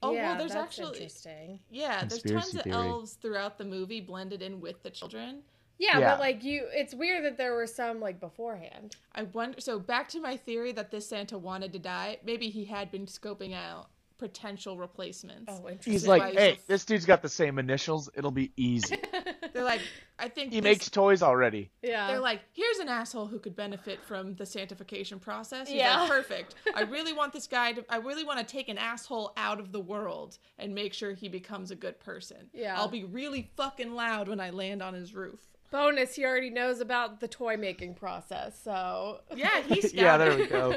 Oh, 0.02 0.12
well, 0.12 0.14
yeah, 0.14 0.36
there's 0.38 0.52
that's 0.52 0.78
actually- 0.78 0.96
interesting. 0.98 1.60
Yeah, 1.70 2.00
there's 2.04 2.22
Conspiracy 2.22 2.58
tons 2.58 2.66
of 2.66 2.72
elves 2.72 3.12
throughout 3.14 3.58
the 3.58 3.64
movie 3.64 4.00
blended 4.00 4.42
in 4.42 4.60
with 4.60 4.82
the 4.82 4.90
children. 4.90 5.42
Yeah, 5.78 5.98
Yeah. 5.98 6.10
but 6.10 6.20
like 6.20 6.42
you, 6.44 6.66
it's 6.72 6.94
weird 6.94 7.24
that 7.24 7.36
there 7.36 7.54
were 7.54 7.66
some 7.66 8.00
like 8.00 8.20
beforehand. 8.20 8.96
I 9.12 9.24
wonder. 9.24 9.60
So 9.60 9.78
back 9.78 10.08
to 10.10 10.20
my 10.20 10.36
theory 10.36 10.72
that 10.72 10.90
this 10.90 11.08
Santa 11.08 11.38
wanted 11.38 11.72
to 11.72 11.78
die. 11.78 12.18
Maybe 12.24 12.48
he 12.50 12.64
had 12.64 12.90
been 12.90 13.06
scoping 13.06 13.54
out 13.54 13.88
potential 14.18 14.76
replacements. 14.76 15.44
Oh, 15.48 15.68
interesting. 15.68 15.92
He's 15.92 16.06
like, 16.06 16.34
hey, 16.34 16.54
so- 16.56 16.60
this 16.66 16.84
dude's 16.84 17.06
got 17.06 17.22
the 17.22 17.28
same 17.28 17.58
initials. 17.58 18.10
It'll 18.16 18.30
be 18.30 18.52
easy. 18.56 18.96
They're 19.54 19.64
like, 19.64 19.80
I 20.18 20.28
think 20.28 20.52
he 20.52 20.60
this- 20.60 20.64
makes 20.64 20.90
toys 20.90 21.22
already. 21.22 21.70
yeah. 21.82 22.08
They're 22.08 22.20
like, 22.20 22.40
here's 22.52 22.78
an 22.78 22.88
asshole 22.88 23.26
who 23.26 23.38
could 23.38 23.56
benefit 23.56 24.00
from 24.04 24.34
the 24.34 24.44
sanctification 24.44 25.18
process. 25.20 25.68
He's 25.68 25.78
Yeah. 25.78 26.00
like, 26.00 26.10
perfect. 26.18 26.54
I 26.74 26.82
really 26.82 27.12
want 27.12 27.32
this 27.32 27.46
guy 27.46 27.72
to. 27.72 27.84
I 27.88 27.96
really 27.98 28.24
want 28.24 28.38
to 28.40 28.44
take 28.44 28.68
an 28.68 28.76
asshole 28.78 29.32
out 29.36 29.60
of 29.60 29.72
the 29.72 29.80
world 29.80 30.38
and 30.58 30.74
make 30.74 30.92
sure 30.92 31.12
he 31.12 31.28
becomes 31.28 31.70
a 31.70 31.76
good 31.76 31.98
person. 32.00 32.50
Yeah. 32.52 32.76
I'll 32.76 32.88
be 32.88 33.04
really 33.04 33.50
fucking 33.56 33.94
loud 33.94 34.28
when 34.28 34.40
I 34.40 34.50
land 34.50 34.82
on 34.82 34.94
his 34.94 35.14
roof. 35.14 35.40
bonus. 35.70 36.14
He 36.14 36.24
already 36.24 36.50
knows 36.50 36.80
about 36.80 37.20
the 37.20 37.28
toy 37.28 37.56
making 37.56 37.94
process, 37.94 38.58
so 38.62 39.20
Yeah, 39.34 39.60
he's 39.68 39.92
yeah, 39.94 40.16
there 40.16 40.36
we 40.36 40.46
go. 40.46 40.74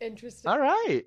interesting. 0.00 0.50
All 0.50 0.58
right. 0.58 1.04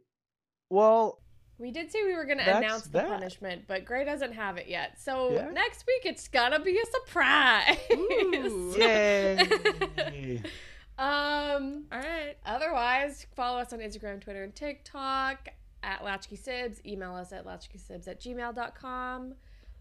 Well, 0.70 1.20
We 1.58 1.72
did 1.72 1.92
say 1.92 2.04
we 2.06 2.14
were 2.16 2.26
going 2.26 2.38
to 2.38 2.58
announce 2.58 2.84
the 2.84 3.00
that. 3.00 3.08
punishment, 3.10 3.64
but 3.68 3.84
Gray 3.86 4.06
doesn't 4.06 4.34
have 4.34 4.58
it 4.58 4.68
yet. 4.68 5.00
So 5.02 5.32
Yeah. 5.34 5.50
next 5.52 5.86
week 5.88 6.04
it's 6.06 6.28
gonna 6.30 6.60
be 6.60 6.78
a 6.80 6.86
surprise. 6.86 7.78
Ooh. 7.92 8.76
yay. 8.78 9.38
um. 10.98 11.86
All 11.92 12.00
right. 12.00 12.36
Otherwise, 12.46 13.26
follow 13.36 13.60
us 13.60 13.74
on 13.74 13.80
Instagram, 13.80 14.22
Twitter, 14.22 14.44
and 14.44 14.56
TikTok 14.56 15.50
at 15.84 16.04
Latchkey 16.04 16.38
Sibs. 16.38 16.86
Email 16.86 17.16
us 17.16 17.32
at 17.34 17.46
latchkeysibs 17.46 18.08
at 18.08 18.22
gmail.com. 18.22 19.34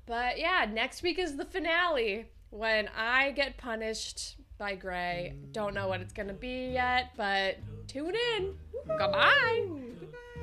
But 0.07 0.39
yeah, 0.39 0.67
next 0.73 1.03
week 1.03 1.19
is 1.19 1.37
the 1.37 1.45
finale 1.45 2.27
when 2.51 2.89
I 2.97 3.33
get 3.33 3.57
punished 3.59 4.37
by 4.59 4.75
Gray. 4.75 5.35
Don't 5.53 5.75
know 5.75 5.87
what 5.89 6.01
it's 6.01 6.13
going 6.13 6.29
to 6.29 6.35
be 6.35 6.71
yet, 6.73 7.11
but 7.17 7.57
tune 7.89 8.15
in. 8.37 8.55
Goodbye. 8.87 9.67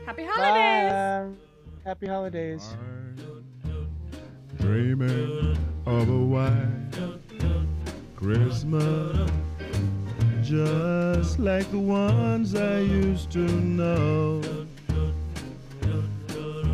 Happy 0.06 0.24
holidays. 0.24 0.91
Bye. 0.91 1.89
Happy 1.89 2.06
holidays. 2.06 2.78
Dreaming 4.60 5.58
of 5.88 6.08
a 6.08 6.18
white 6.18 6.91
Christmas, 8.16 9.32
just 10.43 11.39
like 11.39 11.70
the 11.72 11.80
ones 11.80 12.53
I 12.53 12.80
used 12.82 13.32
to 13.32 13.39
know, 13.39 14.41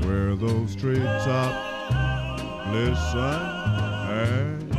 where 0.04 0.36
those 0.36 0.76
treetops 0.76 2.44
listen 2.68 3.18
and 4.12 4.72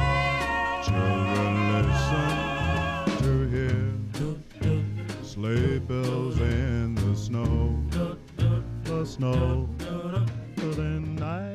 children 0.84 1.53
listen 1.72 3.22
to 3.22 3.32
hear 3.48 5.24
sleigh 5.24 5.78
bells 5.78 6.51
snow. 9.05 9.68
But 9.78 10.76
then 10.76 11.20
I 11.22 11.51